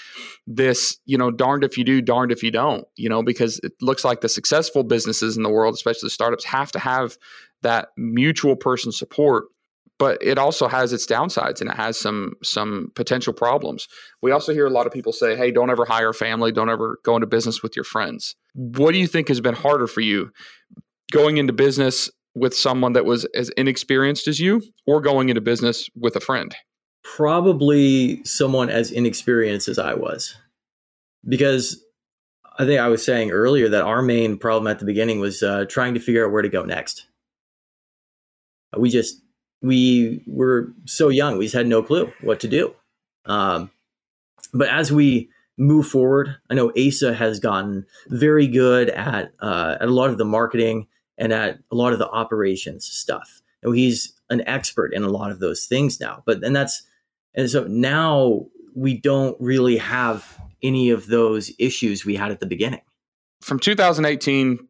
this, 0.49 0.99
you 1.07 1.16
know, 1.16 1.31
darned 1.31 1.62
if 1.62 1.79
you 1.79 1.85
do, 1.85 2.03
darned 2.03 2.33
if 2.33 2.42
you 2.42 2.51
don't, 2.51 2.85
you 2.97 3.09
know, 3.09 3.23
because 3.23 3.61
it 3.62 3.73
looks 3.81 4.05
like 4.05 4.20
the 4.20 4.29
successful 4.29 4.83
businesses 4.83 5.37
in 5.37 5.44
the 5.44 5.49
world, 5.49 5.75
especially 5.75 6.09
the 6.09 6.11
startups, 6.11 6.44
have 6.44 6.73
to 6.73 6.81
have 6.81 7.16
that 7.62 7.90
mutual 7.97 8.57
person 8.57 8.90
support 8.90 9.44
but 9.97 10.18
it 10.20 10.38
also 10.38 10.66
has 10.66 10.92
its 10.92 11.07
downsides 11.07 11.61
and 11.61 11.70
it 11.70 11.77
has 11.77 11.97
some 11.97 12.33
some 12.42 12.90
potential 12.97 13.33
problems. 13.33 13.87
We 14.23 14.33
also 14.33 14.53
hear 14.53 14.66
a 14.66 14.70
lot 14.70 14.88
of 14.88 14.92
people 14.92 15.12
say, 15.12 15.37
"Hey, 15.37 15.53
don't 15.53 15.70
ever 15.70 15.85
hire 15.85 16.12
family, 16.12 16.51
don't 16.51 16.68
ever 16.68 16.99
go 17.05 17.14
into 17.14 17.29
business 17.29 17.62
with 17.62 17.77
your 17.77 17.85
friends." 17.85 18.35
What 18.55 18.90
do 18.90 18.99
you 18.99 19.07
think 19.07 19.29
has 19.29 19.40
been 19.40 19.55
harder 19.55 19.87
for 19.87 20.01
you 20.01 20.33
going 21.12 21.37
into 21.37 21.53
business 21.53 22.11
with 22.35 22.55
someone 22.55 22.92
that 22.94 23.05
was 23.05 23.25
as 23.35 23.49
inexperienced 23.51 24.29
as 24.29 24.40
you 24.40 24.62
or 24.87 25.01
going 25.01 25.29
into 25.29 25.40
business 25.40 25.88
with 25.97 26.16
a 26.16 26.20
friend? 26.20 26.55
Probably 27.03 28.25
someone 28.25 28.70
as 28.70 28.90
inexperienced 28.90 29.68
as 29.68 29.79
I 29.79 29.94
was. 29.94 30.37
Because 31.27 31.83
I 32.59 32.64
think 32.64 32.81
I 32.81 32.88
was 32.88 33.05
saying 33.05 33.31
earlier 33.31 33.68
that 33.68 33.83
our 33.83 34.03
main 34.03 34.38
problem 34.38 34.70
at 34.70 34.79
the 34.79 34.85
beginning 34.85 35.20
was 35.20 35.42
uh, 35.42 35.64
trying 35.68 35.94
to 35.94 36.01
figure 36.01 36.25
out 36.25 36.33
where 36.33 36.42
to 36.42 36.49
go 36.49 36.64
next. 36.64 37.07
We 38.77 38.90
just 38.90 39.20
we 39.62 40.23
were 40.27 40.73
so 40.85 41.09
young, 41.09 41.38
we 41.38 41.47
just 41.47 41.55
had 41.55 41.66
no 41.66 41.83
clue 41.83 42.12
what 42.20 42.40
to 42.40 42.49
do. 42.49 42.75
Um, 43.25 43.70
but 44.53 44.68
as 44.68 44.92
we 44.92 45.31
move 45.57 45.87
forward, 45.87 46.37
I 46.51 46.55
know 46.55 46.73
Asa 46.77 47.14
has 47.14 47.40
gotten 47.40 47.87
very 48.09 48.47
good 48.47 48.90
at 48.90 49.33
uh, 49.40 49.77
at 49.81 49.88
a 49.88 49.92
lot 49.92 50.11
of 50.11 50.18
the 50.18 50.25
marketing 50.25 50.87
and 51.18 51.33
at 51.33 51.59
a 51.70 51.74
lot 51.74 51.92
of 51.92 51.98
the 51.98 52.09
operations 52.09 52.87
stuff. 52.87 53.42
And 53.62 53.77
he's 53.77 54.12
an 54.31 54.46
expert 54.46 54.92
in 54.92 55.03
a 55.03 55.09
lot 55.09 55.31
of 55.31 55.40
those 55.40 55.66
things 55.66 56.00
now. 56.00 56.22
But 56.27 56.42
and 56.44 56.55
that's 56.55 56.83
and 57.35 57.50
so 57.50 57.64
now 57.64 58.46
we 58.74 58.98
don't 58.98 59.37
really 59.40 59.77
have 59.77 60.40
any 60.62 60.90
of 60.90 61.07
those 61.07 61.53
issues 61.59 62.05
we 62.05 62.16
had 62.16 62.31
at 62.31 62.40
the 62.40 62.46
beginning. 62.46 62.81
From 63.40 63.59
2018 63.59 64.66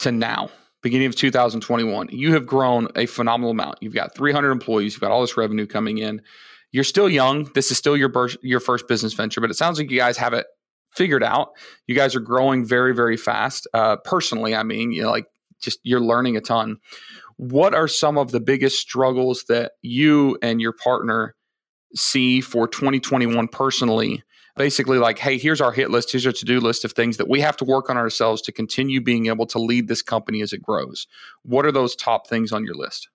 to 0.00 0.12
now, 0.12 0.50
beginning 0.82 1.06
of 1.06 1.16
2021, 1.16 2.08
you 2.10 2.34
have 2.34 2.46
grown 2.46 2.88
a 2.96 3.06
phenomenal 3.06 3.50
amount. 3.50 3.78
You've 3.80 3.94
got 3.94 4.14
300 4.14 4.50
employees, 4.50 4.94
you've 4.94 5.00
got 5.00 5.10
all 5.10 5.22
this 5.22 5.36
revenue 5.36 5.66
coming 5.66 5.98
in. 5.98 6.22
You're 6.72 6.84
still 6.84 7.08
young. 7.08 7.50
This 7.54 7.72
is 7.72 7.78
still 7.78 7.96
your 7.96 8.08
bur- 8.08 8.28
your 8.42 8.60
first 8.60 8.86
business 8.86 9.12
venture, 9.12 9.40
but 9.40 9.50
it 9.50 9.54
sounds 9.54 9.78
like 9.78 9.90
you 9.90 9.98
guys 9.98 10.16
have 10.18 10.34
it 10.34 10.46
figured 10.92 11.24
out. 11.24 11.50
You 11.86 11.96
guys 11.96 12.14
are 12.14 12.20
growing 12.20 12.64
very, 12.64 12.94
very 12.94 13.16
fast. 13.16 13.66
Uh, 13.74 13.96
personally, 13.96 14.54
I 14.54 14.62
mean, 14.62 14.92
you 14.92 15.02
know, 15.02 15.10
like 15.10 15.26
just 15.60 15.80
you're 15.82 16.00
learning 16.00 16.36
a 16.36 16.40
ton. 16.40 16.76
What 17.36 17.74
are 17.74 17.88
some 17.88 18.18
of 18.18 18.32
the 18.32 18.40
biggest 18.40 18.78
struggles 18.78 19.44
that 19.48 19.72
you 19.82 20.38
and 20.42 20.60
your 20.60 20.72
partner 20.72 21.34
see 21.94 22.40
for 22.40 22.68
2021 22.68 23.48
personally 23.48 24.22
basically 24.56 24.98
like, 24.98 25.18
hey, 25.18 25.38
here's 25.38 25.60
our 25.60 25.72
hit 25.72 25.90
list, 25.90 26.12
here's 26.12 26.26
our 26.26 26.32
to 26.32 26.44
do 26.44 26.60
list 26.60 26.84
of 26.84 26.92
things 26.92 27.16
that 27.16 27.28
we 27.28 27.40
have 27.40 27.56
to 27.56 27.64
work 27.64 27.88
on 27.88 27.96
ourselves 27.96 28.42
to 28.42 28.52
continue 28.52 29.00
being 29.00 29.26
able 29.26 29.46
to 29.46 29.58
lead 29.58 29.88
this 29.88 30.02
company 30.02 30.42
as 30.42 30.52
it 30.52 30.62
grows. 30.62 31.06
What 31.44 31.64
are 31.64 31.72
those 31.72 31.96
top 31.96 32.26
things 32.26 32.52
on 32.52 32.64
your 32.64 32.74
list? 32.74 33.08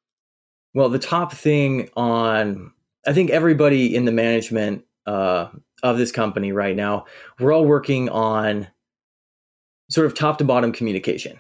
Well, 0.73 0.89
the 0.89 0.99
top 0.99 1.33
thing 1.33 1.89
on, 1.95 2.71
I 3.05 3.13
think 3.13 3.29
everybody 3.29 3.95
in 3.95 4.05
the 4.05 4.11
management 4.11 4.85
uh, 5.05 5.49
of 5.83 5.97
this 5.97 6.11
company 6.11 6.51
right 6.51 6.75
now, 6.75 7.05
we're 7.39 7.53
all 7.53 7.65
working 7.65 8.09
on 8.09 8.67
sort 9.89 10.07
of 10.07 10.15
top 10.15 10.39
to 10.39 10.43
bottom 10.43 10.71
communication. 10.71 11.37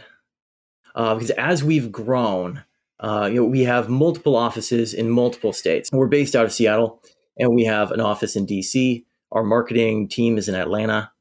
Uh, 0.95 1.13
because 1.13 1.29
as 1.31 1.63
we've 1.63 1.91
grown, 1.91 2.63
uh, 3.01 3.29
you 3.29 3.35
know, 3.35 3.45
we 3.45 3.63
have 3.63 3.89
multiple 3.89 4.35
offices 4.35 4.93
in 4.93 5.09
multiple 5.09 5.53
states. 5.53 5.89
We're 5.91 6.07
based 6.07 6.35
out 6.35 6.45
of 6.45 6.53
Seattle, 6.53 7.01
and 7.37 7.53
we 7.53 7.65
have 7.65 7.91
an 7.91 7.99
office 7.99 8.35
in 8.35 8.47
DC. 8.47 9.03
Our 9.31 9.43
marketing 9.43 10.07
team 10.07 10.37
is 10.37 10.47
in 10.47 10.55
Atlanta. 10.55 11.11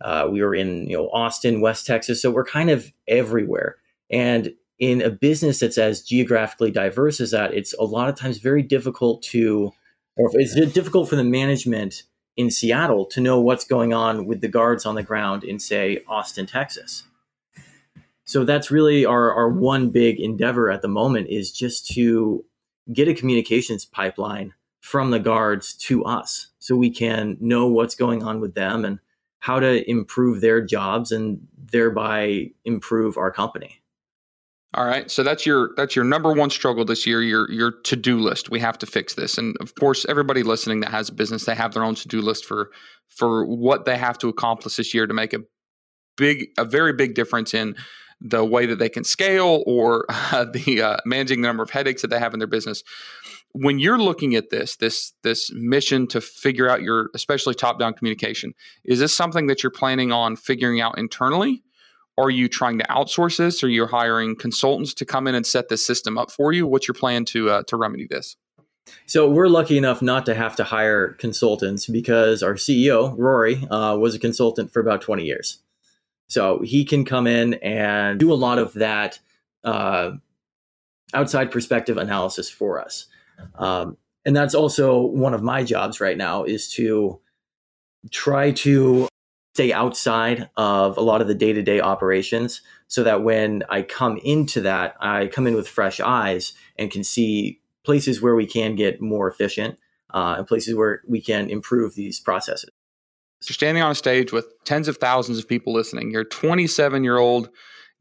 Uh, 0.00 0.28
we 0.30 0.40
are 0.40 0.54
in 0.54 0.88
you 0.88 0.96
know 0.96 1.08
Austin, 1.10 1.60
West 1.60 1.86
Texas, 1.86 2.20
so 2.22 2.30
we're 2.30 2.44
kind 2.44 2.70
of 2.70 2.90
everywhere. 3.06 3.76
And 4.10 4.54
in 4.78 5.00
a 5.02 5.10
business 5.10 5.60
that's 5.60 5.78
as 5.78 6.02
geographically 6.02 6.70
diverse 6.70 7.20
as 7.20 7.30
that, 7.30 7.54
it's 7.54 7.74
a 7.74 7.84
lot 7.84 8.08
of 8.08 8.16
times 8.16 8.38
very 8.38 8.62
difficult 8.62 9.22
to, 9.22 9.72
or 10.16 10.30
it's 10.32 10.54
difficult 10.72 11.08
for 11.08 11.16
the 11.16 11.22
management 11.22 12.02
in 12.36 12.50
Seattle 12.50 13.04
to 13.06 13.20
know 13.20 13.40
what's 13.40 13.64
going 13.64 13.92
on 13.92 14.26
with 14.26 14.40
the 14.40 14.48
guards 14.48 14.84
on 14.86 14.94
the 14.94 15.02
ground 15.02 15.44
in, 15.44 15.58
say, 15.58 16.02
Austin, 16.08 16.46
Texas. 16.46 17.04
So 18.32 18.46
that's 18.46 18.70
really 18.70 19.04
our, 19.04 19.30
our 19.30 19.50
one 19.50 19.90
big 19.90 20.18
endeavor 20.18 20.70
at 20.70 20.80
the 20.80 20.88
moment 20.88 21.28
is 21.28 21.52
just 21.52 21.86
to 21.88 22.42
get 22.90 23.06
a 23.06 23.12
communications 23.12 23.84
pipeline 23.84 24.54
from 24.80 25.10
the 25.10 25.18
guards 25.18 25.74
to 25.74 26.02
us 26.06 26.46
so 26.58 26.74
we 26.74 26.88
can 26.88 27.36
know 27.40 27.66
what's 27.66 27.94
going 27.94 28.22
on 28.22 28.40
with 28.40 28.54
them 28.54 28.86
and 28.86 29.00
how 29.40 29.60
to 29.60 29.86
improve 29.86 30.40
their 30.40 30.62
jobs 30.62 31.12
and 31.12 31.46
thereby 31.58 32.50
improve 32.64 33.18
our 33.18 33.30
company. 33.30 33.82
All 34.72 34.86
right. 34.86 35.10
So 35.10 35.22
that's 35.22 35.44
your 35.44 35.72
that's 35.76 35.94
your 35.94 36.06
number 36.06 36.32
one 36.32 36.48
struggle 36.48 36.86
this 36.86 37.06
year, 37.06 37.20
your 37.20 37.52
your 37.52 37.70
to-do 37.82 38.18
list. 38.18 38.48
We 38.48 38.60
have 38.60 38.78
to 38.78 38.86
fix 38.86 39.12
this. 39.12 39.36
And 39.36 39.54
of 39.60 39.74
course, 39.74 40.06
everybody 40.08 40.42
listening 40.42 40.80
that 40.80 40.90
has 40.90 41.10
a 41.10 41.12
business, 41.12 41.44
they 41.44 41.54
have 41.54 41.74
their 41.74 41.84
own 41.84 41.96
to-do 41.96 42.22
list 42.22 42.46
for 42.46 42.70
for 43.10 43.44
what 43.44 43.84
they 43.84 43.98
have 43.98 44.16
to 44.20 44.28
accomplish 44.28 44.76
this 44.76 44.94
year 44.94 45.06
to 45.06 45.12
make 45.12 45.34
a 45.34 45.40
big 46.16 46.46
a 46.56 46.64
very 46.64 46.94
big 46.94 47.14
difference 47.14 47.52
in 47.52 47.76
the 48.22 48.44
way 48.44 48.66
that 48.66 48.78
they 48.78 48.88
can 48.88 49.04
scale 49.04 49.62
or 49.66 50.06
uh, 50.08 50.44
the 50.44 50.82
uh, 50.82 50.96
managing 51.04 51.42
the 51.42 51.48
number 51.48 51.62
of 51.62 51.70
headaches 51.70 52.02
that 52.02 52.08
they 52.08 52.18
have 52.18 52.32
in 52.32 52.38
their 52.38 52.46
business. 52.46 52.82
When 53.54 53.78
you're 53.78 53.98
looking 53.98 54.34
at 54.34 54.48
this, 54.48 54.76
this 54.76 55.12
this 55.22 55.50
mission 55.52 56.06
to 56.08 56.20
figure 56.20 56.70
out 56.70 56.80
your 56.80 57.10
especially 57.14 57.54
top-down 57.54 57.94
communication, 57.94 58.54
is 58.84 58.98
this 58.98 59.14
something 59.14 59.46
that 59.48 59.62
you're 59.62 59.70
planning 59.70 60.10
on 60.10 60.36
figuring 60.36 60.80
out 60.80 60.96
internally? 60.96 61.62
Are 62.16 62.30
you 62.30 62.48
trying 62.48 62.78
to 62.78 62.84
outsource 62.86 63.38
this? 63.38 63.62
Are 63.62 63.68
you're 63.68 63.86
hiring 63.86 64.36
consultants 64.36 64.94
to 64.94 65.04
come 65.04 65.26
in 65.26 65.34
and 65.34 65.46
set 65.46 65.68
this 65.68 65.84
system 65.84 66.16
up 66.16 66.30
for 66.30 66.52
you? 66.52 66.66
What's 66.66 66.88
your 66.88 66.94
plan 66.94 67.24
to 67.26 67.50
uh, 67.50 67.62
to 67.64 67.76
remedy 67.76 68.06
this? 68.08 68.36
So 69.06 69.28
we're 69.28 69.48
lucky 69.48 69.78
enough 69.78 70.02
not 70.02 70.26
to 70.26 70.34
have 70.34 70.56
to 70.56 70.64
hire 70.64 71.12
consultants 71.12 71.86
because 71.86 72.42
our 72.42 72.54
CEO 72.54 73.14
Rory 73.16 73.66
uh, 73.70 73.96
was 73.96 74.14
a 74.14 74.18
consultant 74.18 74.72
for 74.72 74.80
about 74.80 75.00
20 75.02 75.24
years. 75.24 75.58
So 76.28 76.60
he 76.60 76.84
can 76.84 77.04
come 77.04 77.26
in 77.26 77.54
and 77.54 78.18
do 78.18 78.32
a 78.32 78.34
lot 78.34 78.58
of 78.58 78.72
that 78.74 79.18
uh, 79.64 80.12
outside 81.12 81.50
perspective 81.50 81.98
analysis 81.98 82.48
for 82.48 82.80
us. 82.80 83.06
Um, 83.56 83.96
and 84.24 84.34
that's 84.34 84.54
also 84.54 85.00
one 85.00 85.34
of 85.34 85.42
my 85.42 85.64
jobs 85.64 86.00
right 86.00 86.16
now 86.16 86.44
is 86.44 86.70
to 86.74 87.20
try 88.10 88.52
to 88.52 89.08
stay 89.54 89.72
outside 89.72 90.48
of 90.56 90.96
a 90.96 91.02
lot 91.02 91.20
of 91.20 91.28
the 91.28 91.34
day-to-day 91.34 91.80
operations 91.80 92.62
so 92.88 93.02
that 93.02 93.22
when 93.22 93.62
I 93.68 93.82
come 93.82 94.18
into 94.24 94.62
that, 94.62 94.96
I 95.00 95.26
come 95.26 95.46
in 95.46 95.54
with 95.54 95.68
fresh 95.68 96.00
eyes 96.00 96.54
and 96.78 96.90
can 96.90 97.04
see 97.04 97.60
places 97.84 98.22
where 98.22 98.34
we 98.34 98.46
can 98.46 98.74
get 98.74 99.02
more 99.02 99.28
efficient 99.28 99.78
uh, 100.14 100.36
and 100.38 100.46
places 100.46 100.74
where 100.74 101.02
we 101.06 101.20
can 101.20 101.50
improve 101.50 101.94
these 101.94 102.20
processes. 102.20 102.70
You're 103.48 103.54
standing 103.54 103.82
on 103.82 103.90
a 103.90 103.94
stage 103.94 104.32
with 104.32 104.46
tens 104.64 104.88
of 104.88 104.96
thousands 104.96 105.38
of 105.38 105.48
people 105.48 105.72
listening. 105.72 106.10
You're 106.10 106.22
a 106.22 106.28
27 106.28 107.04
year 107.04 107.18
old 107.18 107.48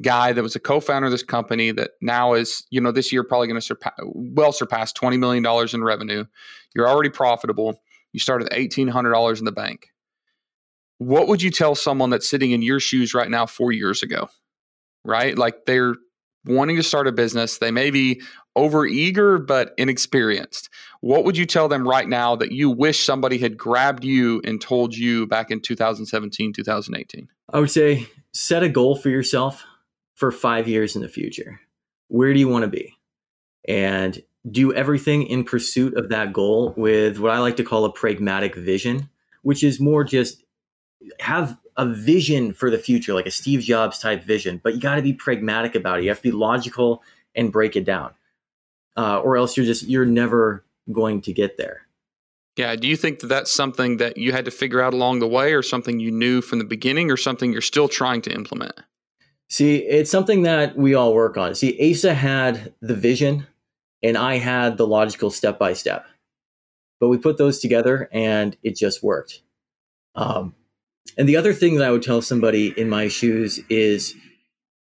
guy 0.02 0.34
that 0.34 0.42
was 0.42 0.56
a 0.56 0.60
co-founder 0.60 1.06
of 1.06 1.12
this 1.12 1.24
company 1.24 1.72
that 1.72 1.92
now 2.02 2.34
is, 2.34 2.66
you 2.72 2.82
know, 2.82 2.92
this 2.92 3.12
year 3.12 3.24
probably 3.24 3.48
going 3.48 3.60
to 3.60 3.66
surpass, 3.66 3.94
well 4.04 4.52
surpass 4.52 4.92
$20 4.94 5.20
million 5.20 5.46
in 5.74 5.84
revenue. 5.84 6.26
You're 6.76 6.90
already 6.90 7.10
profitable. 7.10 7.82
You 8.14 8.20
started 8.20 8.50
$1,800 8.50 9.40
in 9.40 9.46
the 9.46 9.52
bank 9.52 9.92
what 11.02 11.28
would 11.28 11.42
you 11.42 11.50
tell 11.50 11.74
someone 11.74 12.12
that's 12.12 12.30
sitting 12.30 12.52
in 12.52 12.62
your 12.62 12.80
shoes 12.80 13.16
right 13.16 13.30
now 13.32 13.48
four 13.48 13.72
years 13.72 14.04
ago? 14.04 14.30
Right? 15.04 15.36
Like 15.36 15.66
they're 15.66 15.96
wanting 16.46 16.76
to 16.78 16.84
start 16.84 17.08
a 17.08 17.12
business. 17.12 17.58
They 17.58 17.72
may 17.72 17.92
be 17.92 18.22
over 18.56 18.86
eager, 18.86 19.38
but 19.38 19.74
inexperienced. 19.78 20.70
What 21.02 21.24
would 21.24 21.38
you 21.38 21.46
tell 21.46 21.68
them 21.68 21.88
right 21.88 22.08
now 22.08 22.36
that 22.36 22.52
you 22.52 22.70
wish 22.70 23.06
somebody 23.06 23.38
had 23.38 23.58
grabbed 23.58 24.04
you 24.04 24.42
and 24.44 24.60
told 24.60 24.96
you 24.96 25.28
back 25.28 25.52
in 25.52 25.62
2017, 25.62 26.54
2018? 26.54 27.28
I 27.54 27.60
would 27.60 27.72
say 27.72 28.08
set 28.34 28.64
a 28.64 28.70
goal 28.70 28.96
for 28.96 29.10
yourself 29.10 29.64
for 30.16 30.32
five 30.32 30.68
years 30.68 30.96
in 30.96 31.02
the 31.02 31.10
future. 31.10 31.60
Where 32.08 32.34
do 32.34 32.40
you 32.40 32.48
want 32.48 32.64
to 32.64 32.70
be? 32.70 32.98
And 33.68 34.22
do 34.50 34.74
everything 34.74 35.24
in 35.24 35.44
pursuit 35.44 35.96
of 35.96 36.10
that 36.10 36.34
goal 36.34 36.74
with 36.76 37.20
what 37.20 37.32
I 37.32 37.40
like 37.40 37.58
to 37.58 37.64
call 37.64 37.86
a 37.86 37.92
pragmatic 37.92 38.56
vision, 38.56 39.10
which 39.44 39.64
is 39.64 39.80
more 39.80 40.04
just 40.04 40.44
have 41.20 41.58
a 41.82 41.86
vision 41.86 42.54
for 42.54 42.70
the 42.70 42.78
future, 42.78 43.16
like 43.16 43.26
a 43.26 43.32
Steve 43.32 43.62
Jobs 43.62 43.98
type 43.98 44.24
vision, 44.24 44.62
but 44.64 44.76
you 44.76 44.80
got 44.80 44.96
to 44.96 45.02
be 45.02 45.14
pragmatic 45.14 45.74
about 45.74 45.98
it. 45.98 46.04
You 46.04 46.10
have 46.10 46.20
to 46.20 46.30
be 46.30 46.32
logical 46.32 47.02
and 47.34 47.52
break 47.52 47.76
it 47.76 47.86
down, 47.86 48.14
uh, 48.96 49.20
or 49.20 49.36
else 49.36 49.58
you're 49.58 49.66
just 49.66 49.88
you're 49.88 50.06
never 50.06 50.64
going 50.92 51.22
to 51.22 51.34
get 51.34 51.58
there. 51.58 51.88
Yeah. 52.56 52.76
Do 52.76 52.88
you 52.88 52.96
think 52.96 53.22
that 53.22 53.28
that's 53.28 53.52
something 53.52 53.98
that 53.98 54.18
you 54.18 54.32
had 54.32 54.46
to 54.46 54.52
figure 54.52 54.80
out 54.80 54.94
along 54.94 55.20
the 55.20 55.28
way, 55.28 55.54
or 55.54 55.64
something 55.64 56.00
you 56.00 56.12
knew 56.12 56.42
from 56.42 56.60
the 56.60 56.66
beginning, 56.66 57.10
or 57.10 57.18
something 57.18 57.52
you're 57.52 57.62
still 57.62 57.88
trying 57.88 58.22
to 58.22 58.32
implement? 58.32 58.80
See, 59.50 59.78
it's 59.78 60.12
something 60.12 60.44
that 60.44 60.78
we 60.78 60.94
all 60.94 61.16
work 61.16 61.36
on. 61.36 61.56
See, 61.56 61.92
Asa 61.92 62.14
had 62.14 62.76
the 62.80 62.96
vision, 62.96 63.48
and 64.04 64.18
I 64.18 64.38
had 64.38 64.78
the 64.78 64.86
logical 64.86 65.32
step 65.32 65.58
by 65.58 65.74
step, 65.74 66.06
but 67.00 67.08
we 67.08 67.18
put 67.18 67.38
those 67.38 67.58
together, 67.58 68.08
and 68.12 68.56
it 68.62 68.76
just 68.76 69.02
worked. 69.02 69.42
Um, 70.14 70.54
and 71.18 71.28
the 71.28 71.38
other 71.38 71.54
thing 71.54 71.76
that 71.76 71.88
I 71.88 71.92
would 71.92 72.04
tell 72.04 72.22
somebody 72.22 72.74
in 72.78 72.90
my 72.90 73.08
shoes 73.08 73.60
is 73.70 74.16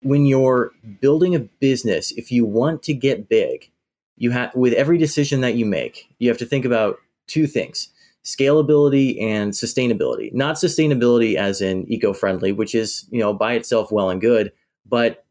when 0.03 0.27
you're 0.27 0.73
building 1.01 1.35
a 1.35 1.41
business, 1.41 2.13
if 2.13 2.31
you 2.31 2.45
want 2.45 2.83
to 2.85 2.95
get 2.95 3.29
big, 3.29 3.71
you 4.17 4.31
have 4.31 4.55
with 4.55 4.73
every 4.73 4.99
decision 4.99 5.41
that 5.43 5.55
you 5.55 5.67
make, 5.67 6.09
you 6.19 6.29
have 6.29 6.39
to 6.39 6.47
think 6.47 6.65
about 6.65 6.99
two 7.27 7.47
things 7.47 7.91
scalability 8.25 9.23
and 9.23 9.53
sustainability. 9.53 10.35
Not 10.35 10.57
sustainability 10.57 11.37
as 11.37 11.61
in 11.61 11.87
eco-friendly, 11.91 12.51
which 12.51 12.75
is, 12.75 13.07
you 13.13 13.21
know, 13.21 13.33
by 13.33 13.53
itself 13.53 13.93
well 13.93 14.11
and 14.11 14.21
good, 14.21 14.51
but 14.85 15.25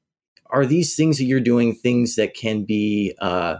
are 0.49 0.65
these 0.65 0.95
things 0.95 1.17
that 1.17 1.25
you're 1.25 1.41
doing 1.41 1.75
things 1.75 2.15
that 2.15 2.35
can 2.35 2.63
be 2.63 3.13
uh, 3.19 3.57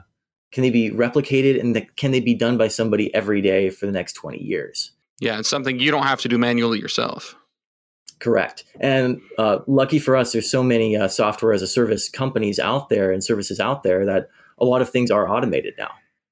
can 0.52 0.62
they 0.62 0.70
be 0.70 0.90
replicated 0.90 1.60
and 1.60 1.76
that, 1.76 1.98
can 1.98 2.12
they 2.12 2.22
be 2.22 2.34
done 2.34 2.58
by 2.58 2.70
somebody 2.70 3.14
every 3.14 3.42
day 3.42 3.70
for 3.70 3.86
the 3.86 3.92
next 3.92 4.14
20 4.14 4.42
years? 4.42 4.92
Yeah, 5.20 5.40
it's 5.40 5.50
something 5.50 5.80
you 5.80 5.92
don't 5.92 6.04
have 6.04 6.22
to 6.22 6.28
do 6.28 6.38
manually 6.38 6.80
yourself. 6.80 7.36
Correct. 8.20 8.64
And 8.80 9.22
uh, 9.38 9.60
lucky 9.68 10.00
for 10.00 10.16
us, 10.16 10.32
there's 10.32 10.50
so 10.50 10.64
many 10.64 10.96
uh, 10.96 11.08
software 11.08 11.54
as 11.54 11.62
a 11.62 11.68
service 11.68 12.10
companies 12.10 12.60
out 12.60 12.90
there 12.90 13.12
and 13.12 13.24
services 13.24 13.60
out 13.60 13.84
there 13.84 14.06
that 14.06 14.30
a 14.58 14.66
lot 14.66 14.82
of 14.82 14.90
things 14.90 15.12
are 15.12 15.30
automated 15.30 15.74
now, 15.78 15.92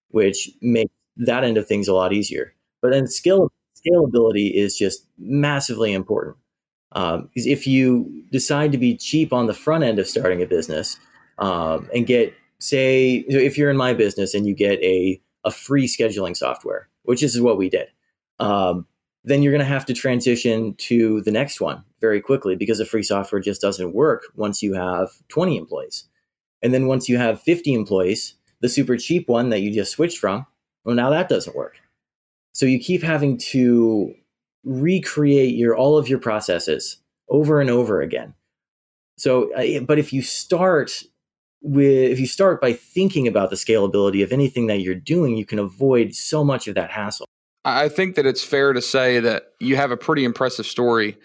which 0.10 0.50
makes 0.62 0.94
that 1.18 1.44
end 1.44 1.58
of 1.58 1.68
things 1.68 1.88
a 1.88 1.94
lot 1.94 2.14
easier. 2.14 2.54
But 2.82 2.92
then 2.92 3.08
scale, 3.08 3.52
scalability 3.76 4.54
is 4.54 4.78
just 4.78 5.06
massively 5.18 5.94
important. 5.94 6.38
Um, 6.94 7.30
if 7.36 7.68
you 7.68 8.24
decide 8.32 8.72
to 8.72 8.78
be 8.78 8.96
cheap 8.96 9.34
on 9.34 9.48
the 9.48 9.54
front 9.54 9.84
end 9.84 10.00
of 10.00 10.08
starting 10.08 10.42
a 10.42 10.46
business 10.46 10.98
um, 11.40 11.90
and 11.94 12.06
get, 12.06 12.34
say, 12.60 13.26
if 13.28 13.58
you're 13.58 13.72
in 13.72 13.78
my 13.78 13.94
business 13.94 14.34
and 14.34 14.46
you 14.46 14.54
get 14.54 14.80
a, 14.82 15.20
a 15.44 15.52
free 15.52 15.88
scheduling 15.88 16.38
software, 16.38 16.88
which 17.04 17.24
is 17.24 17.42
what 17.42 17.58
we 17.58 17.70
did 17.70 17.88
um, 18.40 18.88
then 19.24 19.42
you're 19.42 19.54
going 19.54 19.60
to 19.60 19.66
have 19.66 19.86
to 19.86 19.94
transition 19.94 20.76
to 20.76 21.22
the 21.22 21.32
next 21.32 21.62
one 21.62 21.84
very 22.02 22.22
quickly 22.22 22.56
because 22.56 22.78
the 22.78 22.86
free 22.86 23.04
software 23.04 23.42
just 23.42 23.62
doesn't 23.62 23.94
work 23.94 24.24
once 24.36 24.62
you 24.62 24.74
have 24.74 25.10
20 25.30 25.58
employees. 25.58 26.06
And 26.62 26.74
then 26.74 26.88
once 26.88 27.08
you 27.08 27.18
have 27.18 27.42
50 27.42 27.74
employees, 27.74 28.36
the 28.62 28.70
super 28.70 28.98
cheap 28.98 29.28
one 29.28 29.50
that 29.50 29.62
you 29.62 29.74
just 29.74 29.92
switched 29.92 30.18
from, 30.18 30.46
well, 30.84 30.96
now 30.96 31.10
that 31.10 31.30
doesn't 31.30 31.56
work. 31.56 31.78
So 32.54 32.66
you 32.66 32.80
keep 32.80 33.02
having 33.02 33.38
to 33.50 34.14
recreate 34.64 35.56
your 35.56 35.76
all 35.76 35.98
of 35.98 36.08
your 36.08 36.20
processes 36.20 36.98
over 37.30 37.60
and 37.60 37.70
over 37.70 38.02
again. 38.02 38.34
So, 39.18 39.52
but 39.86 40.00
if 40.00 40.14
you 40.14 40.22
start 40.22 41.04
with 41.62 42.12
if 42.12 42.20
you 42.20 42.28
start 42.28 42.62
by 42.62 42.74
thinking 42.74 43.28
about 43.28 43.50
the 43.50 43.56
scalability 43.56 44.24
of 44.24 44.32
anything 44.32 44.68
that 44.68 44.82
you're 44.82 44.96
doing, 44.96 45.36
you 45.36 45.46
can 45.46 45.60
avoid 45.60 46.14
so 46.14 46.44
much 46.44 46.68
of 46.68 46.76
that 46.76 46.92
hassle. 46.92 47.26
I 47.66 47.90
think 47.90 48.16
that 48.16 48.26
it's 48.26 48.44
fair 48.44 48.74
to 48.74 48.82
say 48.82 49.20
that 49.20 49.54
you 49.60 49.76
have 49.78 49.92
a 49.92 49.98
pretty 49.98 50.26
impressive 50.26 50.66
story 50.66 51.18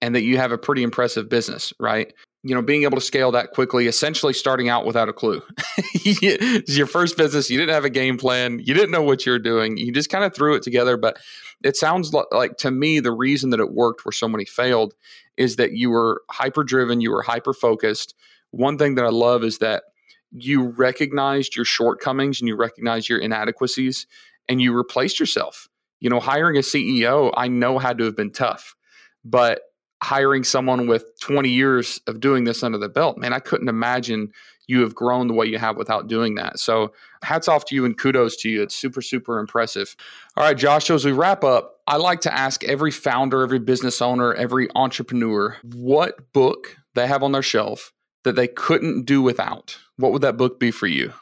and 0.00 0.14
that 0.14 0.22
you 0.22 0.38
have 0.38 0.52
a 0.52 0.58
pretty 0.58 0.82
impressive 0.82 1.28
business, 1.28 1.72
right? 1.78 2.12
You 2.42 2.54
know, 2.54 2.62
being 2.62 2.82
able 2.82 2.96
to 2.96 3.02
scale 3.02 3.30
that 3.32 3.52
quickly, 3.52 3.86
essentially 3.86 4.32
starting 4.32 4.68
out 4.68 4.84
without 4.84 5.08
a 5.08 5.12
clue. 5.12 5.42
it's 5.94 6.76
your 6.76 6.86
first 6.86 7.16
business. 7.16 7.50
You 7.50 7.58
didn't 7.58 7.74
have 7.74 7.84
a 7.84 7.90
game 7.90 8.18
plan. 8.18 8.58
You 8.58 8.74
didn't 8.74 8.90
know 8.90 9.02
what 9.02 9.24
you 9.24 9.32
were 9.32 9.38
doing. 9.38 9.76
You 9.76 9.92
just 9.92 10.10
kind 10.10 10.24
of 10.24 10.34
threw 10.34 10.54
it 10.54 10.62
together. 10.62 10.96
But 10.96 11.18
it 11.62 11.76
sounds 11.76 12.12
like 12.32 12.56
to 12.58 12.70
me, 12.70 12.98
the 12.98 13.12
reason 13.12 13.50
that 13.50 13.60
it 13.60 13.72
worked 13.72 14.04
where 14.04 14.12
so 14.12 14.28
many 14.28 14.44
failed 14.44 14.94
is 15.36 15.56
that 15.56 15.72
you 15.72 15.90
were 15.90 16.22
hyper 16.30 16.64
driven, 16.64 17.00
you 17.00 17.12
were 17.12 17.22
hyper 17.22 17.52
focused. 17.52 18.14
One 18.50 18.76
thing 18.78 18.96
that 18.96 19.04
I 19.04 19.10
love 19.10 19.44
is 19.44 19.58
that 19.58 19.84
you 20.32 20.68
recognized 20.70 21.54
your 21.54 21.64
shortcomings 21.64 22.40
and 22.40 22.48
you 22.48 22.56
recognized 22.56 23.08
your 23.08 23.18
inadequacies 23.18 24.06
and 24.48 24.60
you 24.60 24.74
replaced 24.74 25.20
yourself 25.20 25.68
you 26.02 26.10
know, 26.10 26.18
hiring 26.18 26.56
a 26.56 26.60
CEO, 26.60 27.32
I 27.36 27.46
know 27.46 27.78
had 27.78 27.96
to 27.98 28.04
have 28.04 28.16
been 28.16 28.32
tough, 28.32 28.74
but 29.24 29.62
hiring 30.02 30.42
someone 30.42 30.88
with 30.88 31.04
20 31.20 31.48
years 31.48 32.00
of 32.08 32.18
doing 32.18 32.42
this 32.42 32.64
under 32.64 32.76
the 32.76 32.88
belt. 32.88 33.18
Man, 33.18 33.32
I 33.32 33.38
couldn't 33.38 33.68
imagine 33.68 34.32
you 34.66 34.80
have 34.80 34.96
grown 34.96 35.28
the 35.28 35.34
way 35.34 35.46
you 35.46 35.58
have 35.58 35.76
without 35.76 36.08
doing 36.08 36.34
that. 36.34 36.58
So, 36.58 36.92
hats 37.22 37.46
off 37.46 37.66
to 37.66 37.76
you 37.76 37.84
and 37.84 37.96
kudos 37.96 38.36
to 38.38 38.50
you. 38.50 38.62
It's 38.62 38.74
super, 38.74 39.00
super 39.00 39.38
impressive. 39.38 39.94
All 40.36 40.42
right, 40.42 40.58
Josh, 40.58 40.90
as 40.90 41.04
we 41.04 41.12
wrap 41.12 41.44
up, 41.44 41.78
I 41.86 41.98
like 41.98 42.20
to 42.22 42.34
ask 42.34 42.64
every 42.64 42.90
founder, 42.90 43.42
every 43.42 43.60
business 43.60 44.02
owner, 44.02 44.34
every 44.34 44.68
entrepreneur 44.74 45.56
what 45.62 46.32
book 46.32 46.78
they 46.94 47.06
have 47.06 47.22
on 47.22 47.30
their 47.30 47.42
shelf 47.42 47.92
that 48.24 48.34
they 48.34 48.48
couldn't 48.48 49.04
do 49.04 49.22
without. 49.22 49.78
What 49.98 50.10
would 50.10 50.22
that 50.22 50.36
book 50.36 50.58
be 50.58 50.72
for 50.72 50.88
you? 50.88 51.12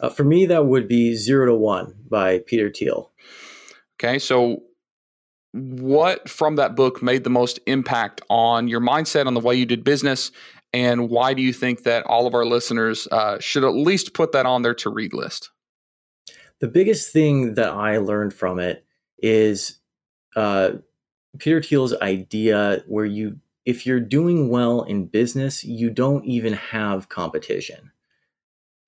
Uh, 0.00 0.10
for 0.10 0.22
me, 0.22 0.46
that 0.46 0.66
would 0.66 0.86
be 0.86 1.16
Zero 1.16 1.46
to 1.46 1.54
One 1.54 1.94
by 2.08 2.38
Peter 2.38 2.70
Thiel. 2.70 3.10
Okay, 3.98 4.18
so 4.18 4.62
what 5.52 6.28
from 6.28 6.56
that 6.56 6.74
book 6.74 7.02
made 7.02 7.22
the 7.22 7.30
most 7.30 7.60
impact 7.66 8.20
on 8.28 8.66
your 8.66 8.80
mindset, 8.80 9.26
on 9.26 9.34
the 9.34 9.40
way 9.40 9.54
you 9.54 9.66
did 9.66 9.84
business, 9.84 10.32
and 10.72 11.08
why 11.08 11.32
do 11.32 11.42
you 11.42 11.52
think 11.52 11.84
that 11.84 12.04
all 12.06 12.26
of 12.26 12.34
our 12.34 12.44
listeners 12.44 13.06
uh, 13.12 13.38
should 13.38 13.62
at 13.62 13.76
least 13.76 14.12
put 14.12 14.32
that 14.32 14.46
on 14.46 14.62
their 14.62 14.74
to 14.74 14.90
read 14.90 15.12
list? 15.12 15.50
The 16.58 16.66
biggest 16.66 17.12
thing 17.12 17.54
that 17.54 17.70
I 17.70 17.98
learned 17.98 18.34
from 18.34 18.58
it 18.58 18.84
is 19.18 19.78
uh, 20.34 20.72
Peter 21.38 21.62
Thiel's 21.62 21.94
idea 21.94 22.82
where 22.88 23.04
you, 23.04 23.38
if 23.64 23.86
you're 23.86 24.00
doing 24.00 24.48
well 24.48 24.82
in 24.82 25.06
business, 25.06 25.62
you 25.62 25.90
don't 25.90 26.24
even 26.24 26.54
have 26.54 27.08
competition. 27.08 27.92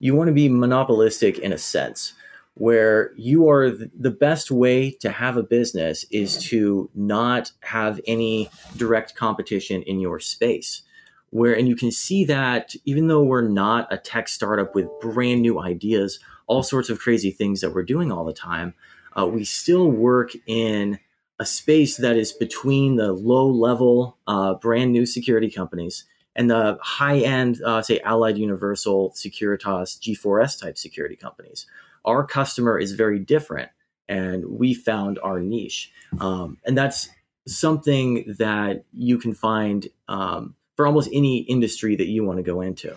You 0.00 0.16
want 0.16 0.26
to 0.26 0.34
be 0.34 0.48
monopolistic 0.48 1.38
in 1.38 1.52
a 1.52 1.58
sense 1.58 2.12
where 2.56 3.12
you 3.16 3.50
are 3.50 3.70
the 3.70 4.10
best 4.10 4.50
way 4.50 4.90
to 4.90 5.10
have 5.10 5.36
a 5.36 5.42
business 5.42 6.06
is 6.10 6.38
to 6.38 6.88
not 6.94 7.52
have 7.60 8.00
any 8.06 8.48
direct 8.78 9.14
competition 9.14 9.82
in 9.82 10.00
your 10.00 10.18
space. 10.18 10.82
Where 11.30 11.54
and 11.54 11.68
you 11.68 11.76
can 11.76 11.90
see 11.90 12.24
that 12.24 12.74
even 12.86 13.08
though 13.08 13.22
we're 13.22 13.46
not 13.46 13.92
a 13.92 13.98
tech 13.98 14.26
startup 14.26 14.74
with 14.74 14.86
brand 15.00 15.42
new 15.42 15.60
ideas 15.60 16.18
all 16.46 16.62
sorts 16.62 16.88
of 16.88 16.98
crazy 16.98 17.30
things 17.30 17.60
that 17.60 17.74
we're 17.74 17.82
doing 17.82 18.10
all 18.10 18.24
the 18.24 18.32
time 18.32 18.72
uh, 19.18 19.26
we 19.26 19.44
still 19.44 19.90
work 19.90 20.30
in 20.46 20.98
a 21.38 21.44
space 21.44 21.96
that 21.98 22.16
is 22.16 22.32
between 22.32 22.96
the 22.96 23.12
low 23.12 23.46
level 23.46 24.16
uh, 24.28 24.54
brand 24.54 24.92
new 24.92 25.04
security 25.04 25.50
companies 25.50 26.04
and 26.34 26.48
the 26.48 26.78
high 26.80 27.18
end 27.18 27.60
uh, 27.66 27.82
say 27.82 27.98
allied 28.00 28.38
universal 28.38 29.10
securitas 29.10 29.98
g4s 29.98 30.62
type 30.62 30.78
security 30.78 31.16
companies 31.16 31.66
our 32.06 32.24
customer 32.24 32.78
is 32.78 32.92
very 32.92 33.18
different 33.18 33.70
and 34.08 34.44
we 34.46 34.72
found 34.72 35.18
our 35.22 35.40
niche. 35.40 35.90
Um, 36.20 36.58
and 36.64 36.78
that's 36.78 37.08
something 37.46 38.36
that 38.38 38.84
you 38.92 39.18
can 39.18 39.34
find 39.34 39.88
um, 40.08 40.54
for 40.76 40.86
almost 40.86 41.10
any 41.12 41.38
industry 41.38 41.96
that 41.96 42.06
you 42.06 42.24
want 42.24 42.38
to 42.38 42.42
go 42.42 42.60
into. 42.60 42.94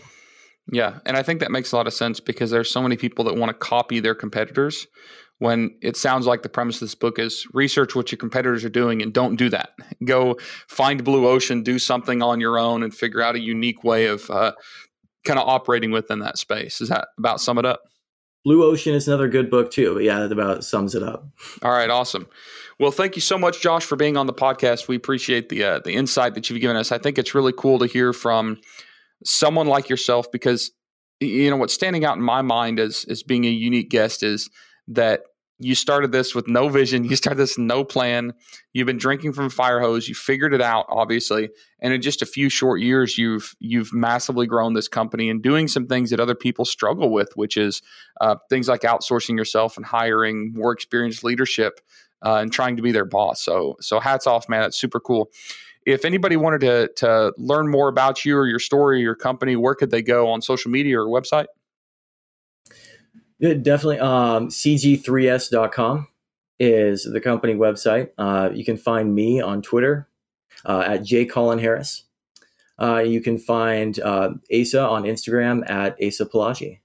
Yeah 0.71 0.99
and 1.07 1.17
i 1.17 1.23
think 1.23 1.39
that 1.39 1.49
makes 1.49 1.71
a 1.71 1.75
lot 1.75 1.87
of 1.87 1.93
sense 1.93 2.19
because 2.19 2.51
there's 2.51 2.69
so 2.69 2.79
many 2.79 2.95
people 2.95 3.25
that 3.25 3.35
want 3.35 3.49
to 3.49 3.55
copy 3.55 3.99
their 3.99 4.13
competitors 4.13 4.85
when 5.39 5.75
it 5.81 5.97
sounds 5.97 6.27
like 6.27 6.43
the 6.43 6.49
premise 6.49 6.75
of 6.75 6.81
this 6.81 6.95
book 6.95 7.17
is 7.17 7.47
research 7.53 7.95
what 7.95 8.11
your 8.11 8.17
competitors 8.17 8.63
are 8.63 8.69
doing 8.69 9.01
and 9.01 9.13
don't 9.13 9.37
do 9.37 9.49
that. 9.49 9.69
Go 10.03 10.37
find 10.67 11.03
blue 11.03 11.27
ocean 11.27 11.63
do 11.63 11.79
something 11.79 12.21
on 12.21 12.39
your 12.39 12.59
own 12.59 12.83
and 12.83 12.93
figure 12.93 13.21
out 13.21 13.35
a 13.35 13.39
unique 13.39 13.83
way 13.83 14.05
of 14.05 14.29
uh, 14.29 14.51
kind 15.25 15.39
of 15.39 15.47
operating 15.47 15.91
within 15.91 16.19
that 16.19 16.37
space. 16.37 16.81
Is 16.81 16.89
that 16.89 17.07
about 17.17 17.41
sum 17.41 17.57
it 17.57 17.65
up 17.65 17.81
Blue 18.45 18.63
Ocean 18.63 18.95
is 18.95 19.07
another 19.07 19.27
good 19.27 19.49
book 19.49 19.71
too. 19.71 19.93
But 19.93 20.03
yeah, 20.03 20.19
that 20.19 20.31
about 20.31 20.63
sums 20.63 20.95
it 20.95 21.03
up. 21.03 21.27
All 21.61 21.71
right, 21.71 21.89
awesome. 21.89 22.27
Well, 22.79 22.91
thank 22.91 23.15
you 23.15 23.21
so 23.21 23.37
much, 23.37 23.61
Josh, 23.61 23.83
for 23.83 23.97
being 23.97 24.15
on 24.15 24.25
the 24.25 24.33
podcast. 24.33 24.87
We 24.87 24.95
appreciate 24.95 25.49
the 25.49 25.63
uh, 25.63 25.79
the 25.79 25.93
insight 25.93 26.35
that 26.35 26.49
you've 26.49 26.61
given 26.61 26.77
us. 26.77 26.91
I 26.91 26.97
think 26.97 27.17
it's 27.17 27.35
really 27.35 27.53
cool 27.55 27.79
to 27.79 27.85
hear 27.85 28.13
from 28.13 28.59
someone 29.25 29.67
like 29.67 29.89
yourself 29.89 30.31
because 30.31 30.71
you 31.19 31.49
know 31.49 31.57
what's 31.57 31.73
standing 31.73 32.05
out 32.05 32.15
in 32.15 32.23
my 32.23 32.41
mind 32.41 32.79
as 32.79 33.05
as 33.09 33.23
being 33.23 33.45
a 33.45 33.49
unique 33.49 33.89
guest 33.89 34.23
is 34.23 34.49
that 34.87 35.23
you 35.59 35.75
started 35.75 36.13
this 36.13 36.33
with 36.33 36.47
no 36.47 36.69
vision. 36.69 37.03
You 37.03 37.15
started 37.17 37.37
this 37.37 37.57
no 37.57 37.83
plan. 37.83 38.33
You've 38.71 38.85
been 38.85 38.97
drinking 38.97 39.33
from 39.33 39.49
fire 39.49 39.81
hose. 39.81 40.07
You 40.07 40.15
figured 40.15 40.53
it 40.53 40.61
out, 40.61 40.85
obviously, 40.89 41.49
and 41.81 41.93
in 41.93 42.01
just 42.01 42.21
a 42.21 42.25
few 42.25 42.49
short 42.49 42.79
years, 42.79 43.17
you've 43.17 43.55
you've 43.59 43.93
massively 43.93 44.47
grown 44.47 44.73
this 44.73 44.87
company 44.87 45.29
and 45.29 45.43
doing 45.43 45.67
some 45.67 45.85
things 45.85 46.09
that 46.11 46.19
other 46.19 46.35
people 46.35 46.63
struggle 46.63 47.11
with, 47.11 47.31
which 47.35 47.57
is 47.57 47.81
uh, 48.21 48.35
things 48.49 48.69
like 48.69 48.81
outsourcing 48.81 49.37
yourself 49.37 49.75
and 49.75 49.85
hiring 49.85 50.53
more 50.53 50.71
experienced 50.71 51.23
leadership 51.25 51.81
uh, 52.25 52.35
and 52.35 52.53
trying 52.53 52.77
to 52.77 52.81
be 52.81 52.91
their 52.91 53.05
boss. 53.05 53.43
So, 53.43 53.75
so 53.81 53.99
hats 53.99 54.27
off, 54.27 54.47
man. 54.47 54.61
That's 54.61 54.79
super 54.79 54.99
cool. 55.01 55.29
If 55.85 56.05
anybody 56.05 56.37
wanted 56.37 56.61
to 56.61 56.89
to 56.97 57.33
learn 57.37 57.69
more 57.69 57.89
about 57.89 58.23
you 58.23 58.37
or 58.37 58.47
your 58.47 58.59
story, 58.59 58.97
or 58.97 59.01
your 59.01 59.15
company, 59.15 59.57
where 59.57 59.75
could 59.75 59.91
they 59.91 60.01
go 60.01 60.29
on 60.29 60.41
social 60.41 60.71
media 60.71 60.99
or 61.01 61.07
website? 61.07 61.47
Definitely. 63.41 63.99
Um, 63.99 64.49
CG3S.com 64.49 66.07
is 66.59 67.03
the 67.05 67.21
company 67.21 67.53
website. 67.53 68.09
Uh, 68.17 68.49
you 68.53 68.65
can 68.65 68.77
find 68.77 69.15
me 69.15 69.41
on 69.41 69.61
Twitter 69.61 70.09
uh, 70.65 70.83
at 70.85 71.03
J. 71.03 71.25
Colin 71.25 71.59
Harris. 71.59 72.03
Uh, 72.77 72.99
you 72.99 73.21
can 73.21 73.37
find 73.37 73.99
uh, 73.99 74.31
Asa 74.53 74.81
on 74.81 75.03
Instagram 75.03 75.69
at 75.69 75.97
Asa 76.03 76.25
Pelagi. 76.25 76.79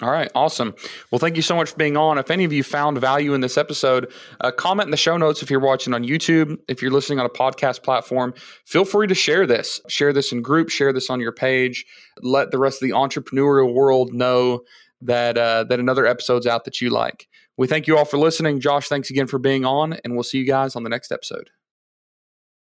All 0.00 0.10
right, 0.12 0.30
awesome. 0.32 0.76
Well, 1.10 1.18
thank 1.18 1.34
you 1.34 1.42
so 1.42 1.56
much 1.56 1.72
for 1.72 1.76
being 1.76 1.96
on. 1.96 2.18
If 2.18 2.30
any 2.30 2.44
of 2.44 2.52
you 2.52 2.62
found 2.62 3.00
value 3.00 3.34
in 3.34 3.40
this 3.40 3.58
episode, 3.58 4.12
uh, 4.40 4.52
comment 4.52 4.86
in 4.86 4.90
the 4.92 4.96
show 4.96 5.16
notes 5.16 5.42
if 5.42 5.50
you're 5.50 5.58
watching 5.58 5.92
on 5.92 6.04
YouTube. 6.04 6.56
If 6.68 6.80
you're 6.80 6.92
listening 6.92 7.18
on 7.18 7.26
a 7.26 7.30
podcast 7.30 7.82
platform, 7.82 8.32
feel 8.64 8.84
free 8.84 9.08
to 9.08 9.14
share 9.14 9.44
this. 9.44 9.80
Share 9.88 10.12
this 10.12 10.30
in 10.30 10.40
group, 10.40 10.68
share 10.68 10.92
this 10.92 11.10
on 11.10 11.18
your 11.18 11.32
page. 11.32 11.84
Let 12.22 12.52
the 12.52 12.58
rest 12.58 12.80
of 12.80 12.88
the 12.88 12.94
entrepreneurial 12.94 13.74
world 13.74 14.14
know 14.14 14.62
that 15.02 15.38
uh, 15.38 15.64
that 15.64 15.80
another 15.80 16.06
episode's 16.06 16.46
out 16.46 16.64
that 16.64 16.80
you 16.80 16.90
like. 16.90 17.28
We 17.56 17.66
thank 17.66 17.86
you 17.86 17.98
all 17.98 18.04
for 18.04 18.18
listening. 18.18 18.60
Josh, 18.60 18.88
thanks 18.88 19.10
again 19.10 19.26
for 19.26 19.38
being 19.38 19.64
on, 19.64 19.94
and 20.04 20.14
we'll 20.14 20.22
see 20.22 20.38
you 20.38 20.46
guys 20.46 20.76
on 20.76 20.82
the 20.82 20.90
next 20.90 21.12
episode. 21.12 21.50